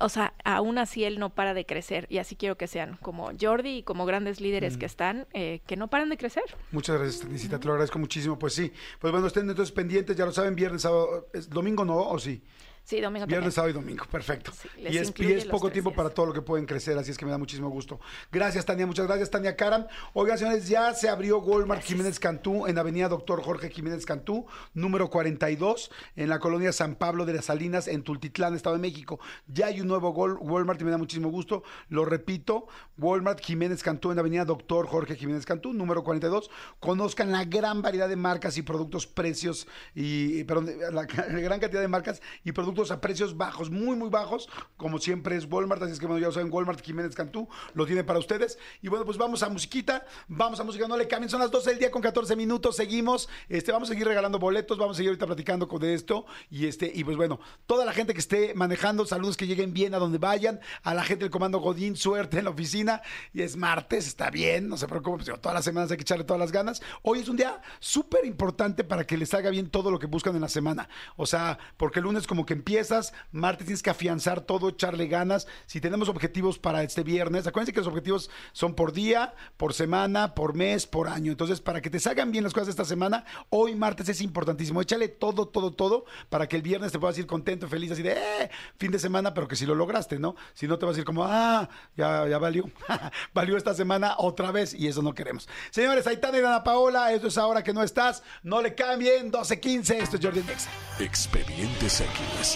[0.00, 3.32] o sea, aún así él no para de crecer y así quiero que sean como
[3.40, 4.92] Jordi y como grandes líderes que mm.
[4.92, 6.44] están, eh, que no paran de crecer.
[6.70, 8.38] Muchas gracias, Tanicita, te lo agradezco muchísimo.
[8.38, 12.18] Pues sí, pues bueno, estén entonces pendientes, ya lo saben, viernes, sábado, domingo no, o
[12.20, 12.40] sí.
[12.84, 14.52] Sí, domingo Viernes, sábado y domingo, perfecto.
[14.76, 17.24] y es, y es poco tiempo para todo lo que pueden crecer, así es que
[17.24, 17.98] me da muchísimo gusto.
[18.30, 19.86] Gracias, Tania, muchas gracias, Tania Karam.
[20.12, 25.08] Oigan, señores, ya se abrió Walmart Jiménez Cantú en Avenida Doctor Jorge Jiménez Cantú, número
[25.08, 29.18] 42, en la colonia San Pablo de las Salinas, en Tultitlán, Estado de México.
[29.46, 31.62] Ya hay un nuevo Walmart y me da muchísimo gusto.
[31.88, 32.66] Lo repito,
[32.98, 36.50] Walmart Jiménez Cantú en Avenida Doctor Jorge Jiménez Cantú, número 42.
[36.80, 41.88] Conozcan la gran variedad de marcas y productos, precios y, perdón, la gran cantidad de
[41.88, 46.00] marcas y productos a precios bajos, muy, muy bajos, como siempre es Walmart, así es
[46.00, 48.58] que bueno, ya lo saben, Walmart Jiménez Cantú lo tiene para ustedes.
[48.82, 51.70] Y bueno, pues vamos a musiquita, vamos a música, no le cambien, son las 12
[51.70, 55.10] del día con 14 minutos, seguimos, este, vamos a seguir regalando boletos, vamos a seguir
[55.10, 59.06] ahorita platicando con esto, y este, y pues bueno, toda la gente que esté manejando,
[59.06, 62.44] saludos que lleguen bien a donde vayan, a la gente del comando Godín, suerte en
[62.44, 63.02] la oficina,
[63.32, 66.24] y es martes, está bien, no se preocupen, pues, todas las semanas hay que echarle
[66.24, 66.82] todas las ganas.
[67.02, 70.34] Hoy es un día súper importante para que les haga bien todo lo que buscan
[70.34, 70.88] en la semana.
[71.16, 75.46] O sea, porque el lunes como que empiezas, martes tienes que afianzar todo, echarle ganas.
[75.66, 80.34] Si tenemos objetivos para este viernes, acuérdense que los objetivos son por día, por semana,
[80.34, 81.30] por mes, por año.
[81.30, 84.80] Entonces, para que te salgan bien las cosas esta semana, hoy martes es importantísimo.
[84.80, 88.12] Échale todo, todo, todo para que el viernes te puedas ir contento, feliz, así de,
[88.12, 90.34] eh, fin de semana, pero que si lo lograste, ¿no?
[90.54, 92.70] Si no te vas a ir como, ah, ya, valió,
[93.34, 95.50] valió esta semana otra vez y eso no queremos.
[95.70, 99.96] Señores, Aitana y Dana Paola, esto es ahora que no estás, no le cambien, 12.15,
[99.96, 100.70] esto es Jordi Nexa.
[100.98, 102.53] Expedientes X.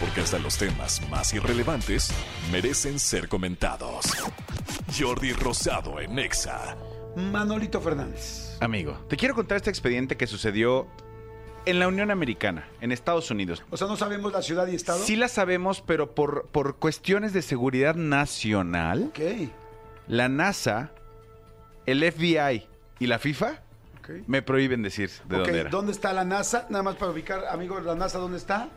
[0.00, 2.10] Porque hasta los temas más irrelevantes
[2.50, 4.06] merecen ser comentados.
[4.98, 6.76] Jordi Rosado en Nexa.
[7.16, 8.56] Manolito Fernández.
[8.60, 10.86] Amigo, te quiero contar este expediente que sucedió
[11.66, 13.62] en la Unión Americana, en Estados Unidos.
[13.70, 15.04] O sea, no sabemos la ciudad y estado.
[15.04, 19.50] Sí la sabemos, pero por, por cuestiones de seguridad nacional, Ok.
[20.08, 20.92] la NASA,
[21.84, 22.66] el FBI
[22.98, 23.60] y la FIFA
[23.98, 24.10] ok.
[24.26, 25.70] me prohíben decir de Ok, dónde era.
[25.70, 26.66] ¿dónde está la NASA?
[26.70, 28.68] Nada más para ubicar, amigos, la NASA, ¿dónde está?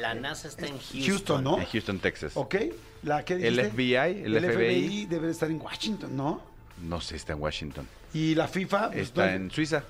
[0.00, 1.02] La NASA está en Houston.
[1.02, 1.58] Houston, ¿no?
[1.58, 2.32] En Houston, Texas.
[2.36, 2.54] Ok.
[3.02, 3.60] ¿La qué El?
[3.70, 6.40] FBI, el, FBI, debe de estar en Washington, ¿no?
[6.82, 7.86] no sé, está en Washington.
[8.12, 9.36] Y la FIFA pues, Está ¿dónde?
[9.36, 9.84] en Suiza.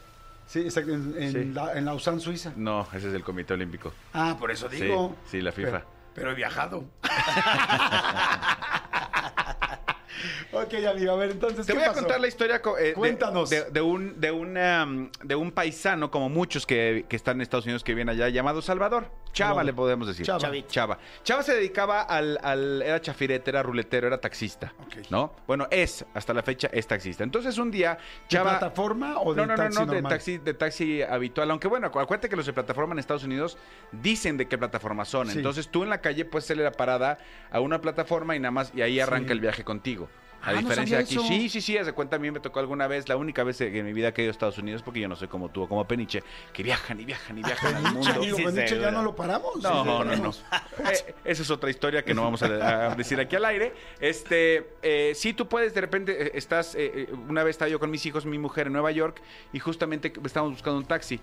[0.46, 1.44] Sí, exacto, en, en, Sí.
[1.54, 2.52] La, en Lausanne, Suiza.
[2.56, 3.92] No, ese es el Comité Olímpico.
[4.12, 5.16] Ah, por eso digo.
[5.24, 5.70] Sí, sí, la FIFA.
[5.70, 5.84] Pero,
[6.14, 6.84] pero he viajado.
[10.54, 13.50] ok, amigo, a ver, entonces, Te ¿qué voy a contar la historia eh, de- Cuéntanos.
[13.50, 17.42] De, de un, de, una, mm, de un paisano, como muchos que, que están en
[17.42, 19.10] Estados Unidos que viven allá, llamado Salvador.
[19.32, 20.24] Chava, le podemos decir.
[20.24, 20.48] Chava.
[20.68, 20.98] Chava.
[21.24, 24.72] Chava se dedicaba al, al- Era chafirete, era ruletero, era taxista.
[24.86, 25.10] Ok.
[25.10, 25.34] ¿No?
[25.48, 27.24] Bueno, es, hasta la fecha, es taxista.
[27.24, 28.50] Entonces un día, ¿De Chava.
[28.50, 30.12] plataforma o de no, no, taxi no, no, de normal?
[30.12, 31.50] taxi, de taxi habitual.
[31.50, 33.58] Aunque bueno, acu- acuérdate que los de plataforma en Estados Unidos
[33.90, 35.28] dicen de qué plataforma son.
[35.28, 35.38] Sí.
[35.38, 37.18] Entonces tú en la calle puedes hacerle la parada
[37.50, 39.32] a una plataforma y nada más, y ahí arranca Sí.
[39.32, 40.08] el viaje contigo.
[40.44, 41.24] A Ah, no diferencia de aquí, eso.
[41.26, 43.60] sí, sí, sí, haz de cuenta, a mí me tocó alguna vez, la única vez
[43.60, 45.62] en mi vida que he ido a Estados Unidos, porque yo no soy como tú
[45.62, 46.22] o como Peniche,
[46.52, 48.22] que viajan y viajan y viajan al mundo.
[48.22, 49.56] Sí, Peniche, ya no lo paramos.
[49.62, 50.30] No, no, no.
[50.30, 53.72] Eh, esa es otra historia que no vamos a, a decir aquí al aire.
[54.00, 57.80] Este, eh, sí, tú puedes, de repente, eh, estás, eh, eh, una vez estaba yo
[57.80, 59.22] con mis hijos, mi mujer en Nueva York,
[59.52, 61.20] y justamente estábamos buscando un taxi.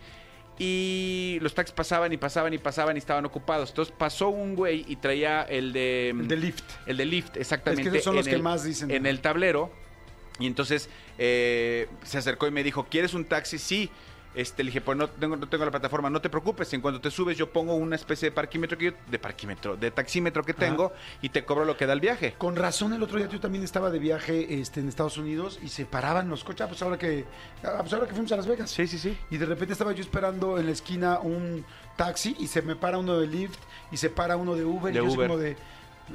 [0.63, 3.69] Y los taxis pasaban y pasaban y pasaban y estaban ocupados.
[3.69, 6.09] Entonces pasó un güey y traía el de...
[6.09, 6.63] El de Lyft.
[6.85, 7.87] El de Lyft, exactamente.
[7.87, 8.91] Es que esos son los que más dicen.
[8.91, 9.71] En el tablero.
[10.39, 10.87] Y entonces
[11.17, 13.57] eh, se acercó y me dijo, ¿quieres un taxi?
[13.57, 13.89] Sí.
[14.33, 17.01] Este, le dije, pues no tengo, no tengo la plataforma, no te preocupes, en cuanto
[17.01, 20.53] te subes yo pongo una especie de parquímetro que yo, de parquímetro, de taxímetro que
[20.53, 22.35] tengo y te cobro lo que da el viaje.
[22.37, 25.67] Con razón, el otro día yo también estaba de viaje este, en Estados Unidos y
[25.67, 26.61] se paraban los coches.
[26.61, 27.25] Ah, pues ahora que,
[27.63, 28.71] ah, pues ahora que fuimos a Las Vegas.
[28.71, 29.17] Sí, sí, sí.
[29.29, 31.65] Y de repente estaba yo esperando en la esquina un
[31.97, 33.59] taxi y se me para uno de Lyft
[33.91, 34.93] y se para uno de Uber.
[34.93, 35.27] De y yo así Uber.
[35.27, 35.57] como de.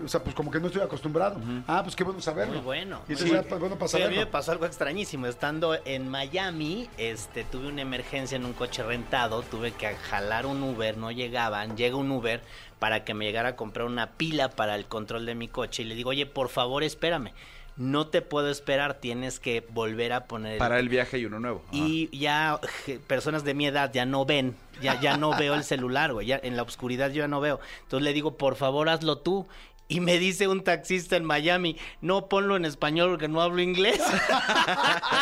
[0.05, 1.41] O sea, pues como que no estoy acostumbrado.
[1.67, 2.55] Ah, pues qué bueno saberlo.
[2.55, 3.01] Muy bueno.
[3.09, 3.29] Y Sí.
[3.29, 5.27] bueno para a mí me pasó algo extrañísimo.
[5.27, 9.43] Estando en Miami, este, tuve una emergencia en un coche rentado.
[9.43, 11.77] Tuve que jalar un Uber, no llegaban.
[11.77, 12.43] Llega un Uber
[12.79, 15.83] para que me llegara a comprar una pila para el control de mi coche.
[15.83, 17.33] Y le digo, oye, por favor, espérame.
[17.79, 21.39] No te puedo esperar, tienes que volver a poner el Para el viaje y uno
[21.41, 21.63] nuevo.
[21.69, 21.77] Ajá.
[21.77, 25.63] y ya je, personas de mi edad ya no ven, ya, ya no veo el
[25.63, 27.61] celular, güey, ya en la oscuridad yo ya no veo.
[27.83, 29.47] Entonces le digo, por favor, hazlo tú.
[29.89, 34.01] Y me dice un taxista en Miami, no ponlo en español porque no hablo inglés.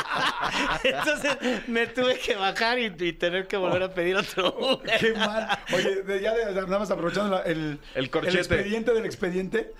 [0.84, 1.36] Entonces
[1.68, 4.98] me tuve que bajar y, y tener que volver a pedir otro Uber.
[4.98, 5.58] Qué mal.
[5.74, 8.38] Oye, de- ya de- nada más aprovechando la- el, El corchete.
[8.38, 9.72] expediente del expediente.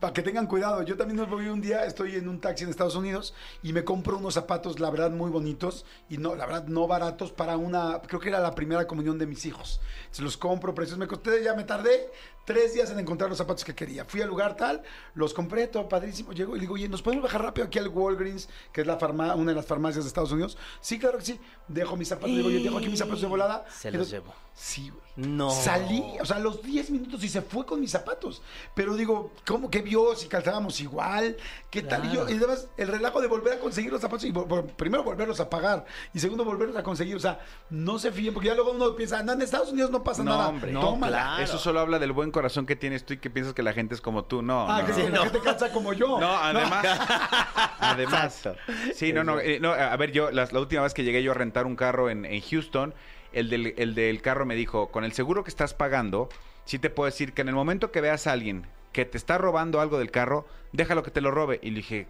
[0.00, 2.70] Para que tengan cuidado, yo también me voy un día, estoy en un taxi en
[2.70, 3.32] Estados Unidos
[3.62, 7.32] y me compro unos zapatos, la verdad, muy bonitos y no, la verdad, no baratos
[7.32, 9.80] para una, creo que era la primera comunión de mis hijos.
[10.10, 12.10] Se los compro, precios, me costé, ya me tardé
[12.44, 14.04] tres días en encontrar los zapatos que quería.
[14.04, 14.82] Fui al lugar tal,
[15.14, 16.32] los compré, todo padrísimo.
[16.32, 19.34] Llego y digo, oye, ¿nos podemos bajar rápido aquí al Walgreens, que es la farma,
[19.34, 20.58] una de las farmacias de Estados Unidos?
[20.82, 21.40] Sí, claro que sí.
[21.68, 23.64] Dejo mis zapatos, digo, yo dejo aquí mis zapatos de volada.
[23.70, 24.45] Se los llevó.
[24.58, 25.04] Sí, güey.
[25.16, 25.50] No.
[25.50, 28.42] Salí, o sea, a los 10 minutos y se fue con mis zapatos.
[28.74, 31.36] Pero digo, ¿cómo que vio si calzábamos igual?
[31.70, 32.04] ¿Qué tal?
[32.06, 34.32] Y yo, y además, el relajo de volver a conseguir los zapatos y
[34.76, 37.16] primero volverlos a pagar y segundo volverlos a conseguir.
[37.16, 37.38] O sea,
[37.70, 40.32] no se fíen, porque ya luego uno piensa, no, en Estados Unidos no pasa No,
[40.32, 40.48] nada.
[40.48, 40.72] hombre.
[40.72, 41.42] No, claro.
[41.42, 43.94] Eso solo habla del buen corazón que tienes tú y que piensas que la gente
[43.94, 44.42] es como tú.
[44.42, 45.06] No, Ah, no, que no.
[45.06, 46.18] si la gente calza como yo.
[46.20, 46.84] No, además.
[47.80, 48.36] además.
[48.46, 48.60] Exacto.
[48.94, 49.72] Sí, no, no, eh, no.
[49.72, 52.24] A ver, yo, la, la última vez que llegué yo a rentar un carro en,
[52.24, 52.94] en Houston,
[53.36, 56.28] el del, el del carro me dijo, con el seguro que estás pagando,
[56.64, 59.38] sí te puedo decir que en el momento que veas a alguien que te está
[59.38, 61.60] robando algo del carro, déjalo que te lo robe.
[61.62, 62.06] Y le dije,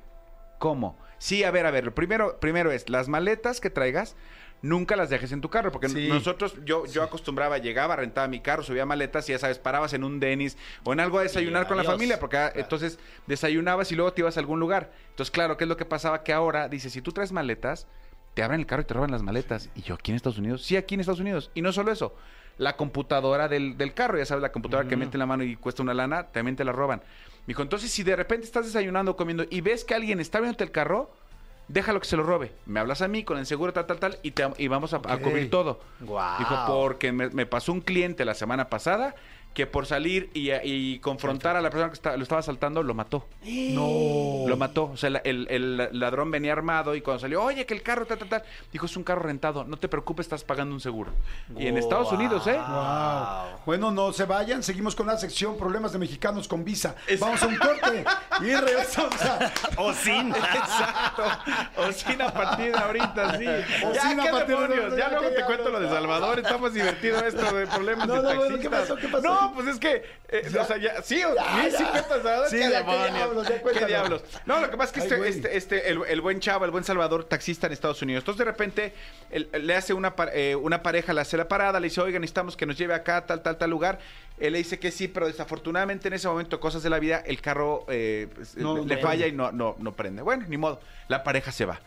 [0.59, 0.97] ¿cómo?
[1.19, 4.15] Sí, a ver, a ver, primero, primero es, las maletas que traigas,
[4.63, 6.09] nunca las dejes en tu carro, porque Sí.
[6.09, 10.05] nosotros, yo, yo acostumbraba, llegaba, rentaba mi carro, subía maletas y ya sabes, parabas en
[10.05, 13.91] un Denis o en algo a desayunar Y con la familia, porque ah, entonces desayunabas
[13.93, 14.93] y luego te ibas a algún lugar.
[15.11, 16.23] Entonces, claro, ¿qué es lo que pasaba?
[16.23, 17.87] Que ahora, dice, si tú traes maletas,
[18.37, 19.71] te abren el carro y te roban las maletas.
[19.75, 20.63] Y yo, ¿aquí en Estados Unidos?
[20.63, 21.51] Sí, aquí en Estados Unidos.
[21.55, 22.15] Y no solo eso,
[22.59, 25.57] la computadora del, del carro, ya sabes, la computadora que mete en la mano y
[25.57, 26.99] cuesta una lana, también te la roban.
[26.99, 30.65] Me dijo, entonces si de repente estás desayunando, comiendo y ves que alguien está viéndote
[30.65, 31.11] el carro,
[31.69, 32.53] déjalo que se lo robe.
[32.67, 34.99] Me hablas a mí con el seguro, tal, tal, tal, y, te, y vamos a,
[34.99, 35.81] cubrir todo.
[36.01, 36.39] Guau.
[36.39, 39.15] Dijo, porque me, me pasó un cliente la semana pasada
[39.57, 42.93] que por salir y, y confrontar a la persona que está- lo estaba asaltando, lo
[42.93, 43.27] mató.
[43.43, 44.45] No.
[44.47, 44.91] Lo mató.
[44.93, 48.05] O sea, la- el, el ladrón venía armado y cuando salió, oye, que el carro,
[48.05, 48.43] tal, tal, tal.
[48.71, 49.65] Dijo, es un carro rentado.
[49.65, 51.11] No te preocupes, estás pagando un seguro.
[51.59, 52.59] Y en Estados Unidos, ¿eh?
[52.59, 53.61] Wow.
[53.65, 56.95] Bueno, no se vayan, seguimos con la sección Problemas de Mexicanos con Visa.
[57.19, 58.05] Vamos a un corte
[58.43, 59.51] y regresamos a...
[59.79, 60.35] O sin.
[60.35, 61.23] Exacto.
[61.79, 63.47] O sin a partir de ahorita, sí.
[63.87, 64.85] O ya, sin a ¿qué partir de demonios?
[64.85, 65.89] ahorita, Ya luego ¿qué te cuento lo de?
[65.89, 66.39] Salvador.
[66.41, 68.61] Está más divertido esto de problemas No, de no, bueno, taxistas.
[68.61, 68.97] ¿qué pasó?
[68.97, 69.46] ¿Qué pasó?
[69.47, 72.49] No, pues es que, eh, o sea, ya, sí, Ya, sí, Salvador.
[72.49, 74.23] Sí, ¿Qué qué diablos.
[74.23, 74.39] ¿Qué?
[74.47, 76.71] No, lo que pasa es que Ay, este, este, este, el, el buen chavo, el
[76.71, 78.23] buen Salvador, taxista en Estados Unidos.
[78.23, 78.93] Entonces, de repente,
[79.31, 82.57] él- le hace una, eh, una pareja, le hace la parada, le dice, oiga, necesitamos
[82.57, 83.99] que nos lleve acá, tal, tal, tal lugar.
[84.39, 87.41] Él le dice que sí, pero desafortunadamente en ese momento, cosas de la vida, el
[87.41, 90.23] carro eh, pues, No, le, no falla y no, no, no prende.
[90.23, 90.81] Bueno, ni modo.
[91.09, 91.81] La pareja se va.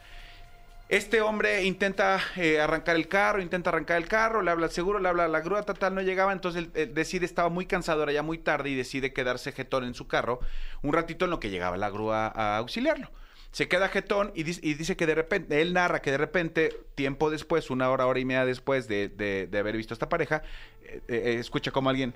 [0.90, 4.98] Este hombre intenta eh, arrancar el carro, intenta arrancar el carro, le habla al seguro,
[4.98, 8.12] le habla a la grúa, tal, no llegaba, entonces él, decide, estaba muy cansado, era
[8.12, 10.40] ya muy tarde y decide quedarse jetón en su carro
[10.82, 13.12] un ratito en lo que llegaba la grúa a auxiliarlo.
[13.52, 17.70] Se queda jetón y, dice- que de repente, él narra que de repente, tiempo después,
[17.70, 20.42] una hora, hora y media después de, de- de haber visto a esta pareja,
[20.82, 22.16] eh, eh, escucha como alguien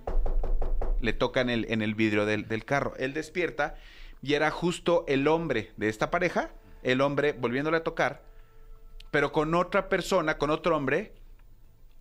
[0.99, 2.95] le toca en el, en el vidrio del, del carro.
[2.97, 3.75] Él despierta
[4.23, 6.49] y era justo el hombre de esta pareja,
[6.81, 8.32] el hombre volviéndole a tocar,
[9.13, 11.13] pero con otra persona, con otro hombre,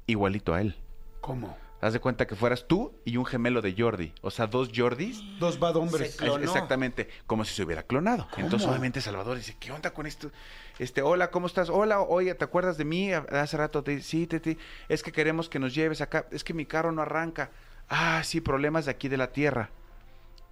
[0.06, 0.74] igualito a él.
[1.20, 1.54] ¿Cómo?
[1.82, 4.14] Haz de cuenta que fueras tú y un gemelo de Jordi.
[4.22, 5.20] O sea, dos Jordis.
[5.38, 6.12] Dos bad hombres.
[6.12, 6.42] Se clonó.
[6.42, 8.28] Exactamente, como si se hubiera clonado.
[8.38, 10.30] Entonces, obviamente, Salvador dice, ¿qué onda con esto?
[10.78, 11.68] Este, hola, ¿cómo estás?
[11.68, 13.12] Hola, oye, ¿te acuerdas de mí?
[13.12, 14.56] Hace rato te sí, te, te-
[14.88, 16.26] es que queremos que nos lleves acá.
[16.30, 17.50] Es que mi carro no arranca.
[17.90, 19.68] Ah, sí, problemas de aquí de la tierra.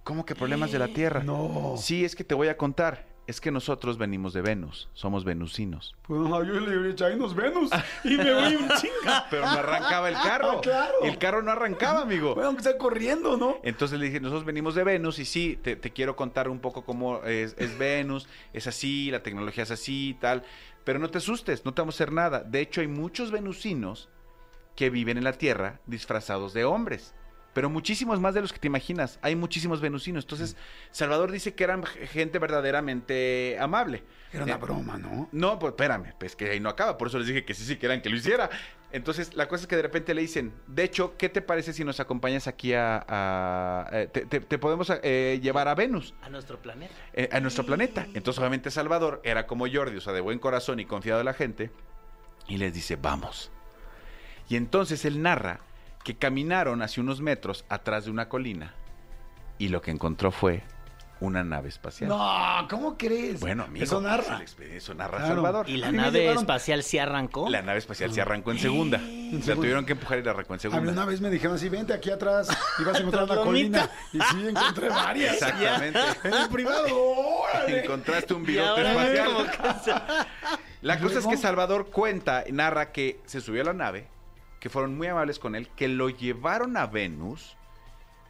[0.03, 1.23] ¿Cómo que problemas de la tierra?
[1.23, 1.73] No.
[1.77, 3.05] Sí, es que te voy a contar.
[3.31, 5.95] Es que nosotros venimos de Venus, somos venusinos.
[6.11, 7.69] Pues no, yo le diría, ahí nos Venus
[8.03, 9.25] y me voy un chinga.
[9.29, 10.57] Pero no arrancaba el carro.
[10.57, 10.95] Ah, claro.
[11.03, 12.33] El carro no arrancaba, amigo.
[12.33, 13.55] Bueno, aunque está corriendo, ¿no?
[13.63, 16.83] Entonces le dije, nosotros venimos de Venus y sí, te, te quiero contar un poco
[16.83, 20.43] cómo es, es Venus, es así, la tecnología es así y tal,
[20.83, 22.43] pero no te asustes, no te vamos a hacer nada.
[22.43, 24.09] De hecho, hay muchos venusinos
[24.75, 27.15] que viven en la Tierra disfrazados de hombres,
[27.53, 29.19] pero muchísimos más de los que te imaginas.
[29.21, 30.23] Hay muchísimos venusinos.
[30.23, 30.55] Entonces,
[30.91, 34.03] Salvador dice que eran gente verdaderamente amable.
[34.33, 35.27] Era una Eh, broma, ¿no?
[35.31, 37.75] no, pues espérame, pues que ahí no acaba, por eso les dije que sí, sí
[37.77, 38.49] querían que lo hiciera.
[38.93, 41.83] Entonces, la cosa es que de repente le dicen, de hecho, ¿qué te parece si
[41.83, 43.05] nos acompañas aquí a...
[43.07, 46.93] a- eh, te, te- te podemos eh, llevar a Venus, A nuestro planeta.
[47.13, 48.05] eh, a nuestro planeta?
[48.13, 51.33] Entonces, obviamente, Salvador era como Jordi, o sea, de buen corazón y confiado en la
[51.33, 51.71] gente,
[52.47, 53.51] y les dice, vamos.
[54.49, 55.61] Y entonces él narra
[56.03, 58.73] que caminaron hacia unos metros atrás de una colina,
[59.57, 60.63] y lo que encontró fue
[61.19, 62.09] una nave espacial.
[62.09, 63.39] No, ¿cómo crees?
[63.39, 64.41] Bueno, amigo, Eso narra.
[64.73, 65.35] Eso narra Claro.
[65.35, 65.69] Salvador.
[65.69, 67.47] ¿Y la nave llevaron- espacial sí arrancó?
[67.47, 68.97] La nave espacial se arrancó en segunda.
[68.97, 70.91] La tuvieron que empujar y la arrancó en A mí segunda.
[70.93, 72.47] una vez me dijeron así, vente aquí atrás
[72.79, 73.87] y vas a encontrar una colina.
[74.11, 75.33] Y sí, encontré varias.
[75.33, 75.99] Exactamente.
[76.23, 77.83] En el privado, órale.
[77.83, 79.77] Encontraste un ahora espacial.
[79.83, 84.07] se- La cosa es que Salvador cuenta, narra que se subió a la nave,
[84.61, 87.57] que fueron muy amables con él, que lo llevaron a Venus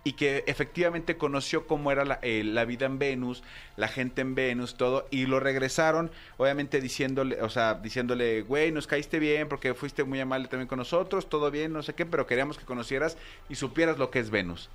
[0.04, 3.44] y que efectivamente conoció cómo era la, eh, la vida en Venus,
[3.76, 8.88] la gente en Venus, todo, y lo regresaron, obviamente diciéndole, o sea, diciéndole, güey, nos
[8.88, 12.26] caíste bien porque fuiste muy amable también con nosotros, todo bien, no sé qué, pero
[12.26, 13.18] queríamos que conocieras
[13.48, 14.70] y supieras lo que es Venus.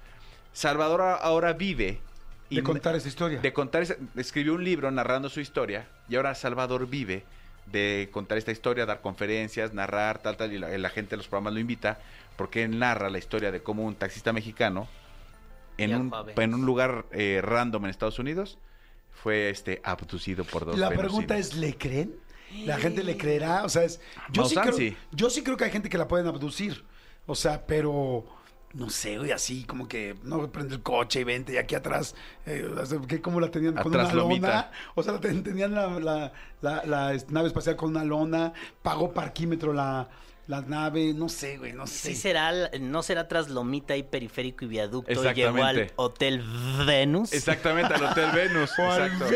[0.53, 2.01] Salvador ahora vive
[2.51, 3.41] De contar esa historia.
[3.41, 3.85] de contar
[4.17, 7.25] escribió un libro narrando su historia y ahora Salvador vive
[7.67, 11.29] de contar esta historia, dar conferencias, narrar, tal, tal, y la, la gente de los
[11.29, 11.99] programas lo invita
[12.37, 14.89] porque él narra la historia de cómo un taxista mexicano
[15.79, 18.59] en, un, en un lugar eh, random en Estados Unidos
[19.13, 21.13] fue este abducido por dos La venusinos.
[21.13, 22.15] pregunta es, ¿le creen?
[22.65, 23.65] ¿La gente le creerá?
[23.65, 24.97] O sea, es, yo, sí creo, sí.
[25.11, 26.85] yo sí creo que hay gente que la pueden abducir.
[27.27, 28.25] O sea, pero
[28.77, 32.15] no sé, güey, así como que no prende el coche y vente y aquí atrás,
[32.45, 32.69] eh,
[33.09, 34.47] que ¿cómo la tenían con Atrás una lomita.
[34.49, 34.71] lona?
[34.95, 39.13] O sea, la ten- tenían la, la- la- la nave espacial con una lona, pagó
[39.15, 40.09] parquímetro la,
[40.47, 42.11] la nave, no sé, güey, no sé.
[42.11, 45.33] Sí será, no será tras Lomita y Periférico y Viaducto.
[45.33, 46.45] Llegó al Hotel
[46.87, 47.33] Venus.
[47.33, 48.71] Exactamente, al Hotel Venus.
[48.79, 49.27] Exacto.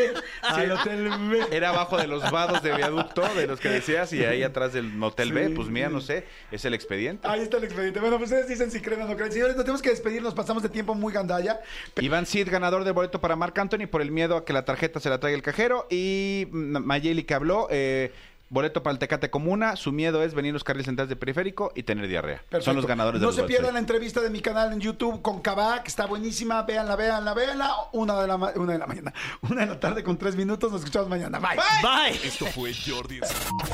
[0.41, 1.47] Al Hotel B.
[1.51, 5.01] Era abajo de los vados de Viaducto, de los que decías, y ahí atrás del
[5.03, 7.27] Hotel B, pues mira, no sé, es el expediente.
[7.27, 7.99] Ahí está el expediente.
[7.99, 9.33] Bueno, pues ustedes dicen si creen o no creen.
[9.33, 11.59] Señores, nos tenemos que despedir, nos pasamos de tiempo muy gandalla.
[11.99, 15.01] Iván Cid, ganador de boleto para Marc Anthony por el miedo a que la tarjeta
[15.01, 15.87] se la traiga el cajero.
[15.89, 18.13] Y Mayeli que habló, eh,
[18.51, 19.75] boleto para el Tecate Comuna.
[19.75, 22.43] Su miedo es venir los carriles centrales de periférico y tener diarrea.
[22.59, 25.41] Son los ganadores de No se pierdan la entrevista de mi canal en YouTube con
[25.41, 26.61] Kabak, está buenísima.
[26.63, 27.71] Véanla, véanla, véanla.
[27.93, 30.71] Una de la, una de la mañana, una de la tarde con tres minutos.
[30.71, 31.39] Nos escuchamos mañana.
[31.39, 31.57] Bye.
[31.81, 32.27] Bye.
[32.27, 33.21] Esto fue Jordi.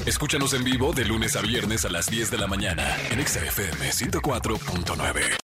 [0.06, 3.90] Escúchanos en vivo de lunes a viernes a las 10 de la mañana en XFM
[3.90, 5.48] 104.9.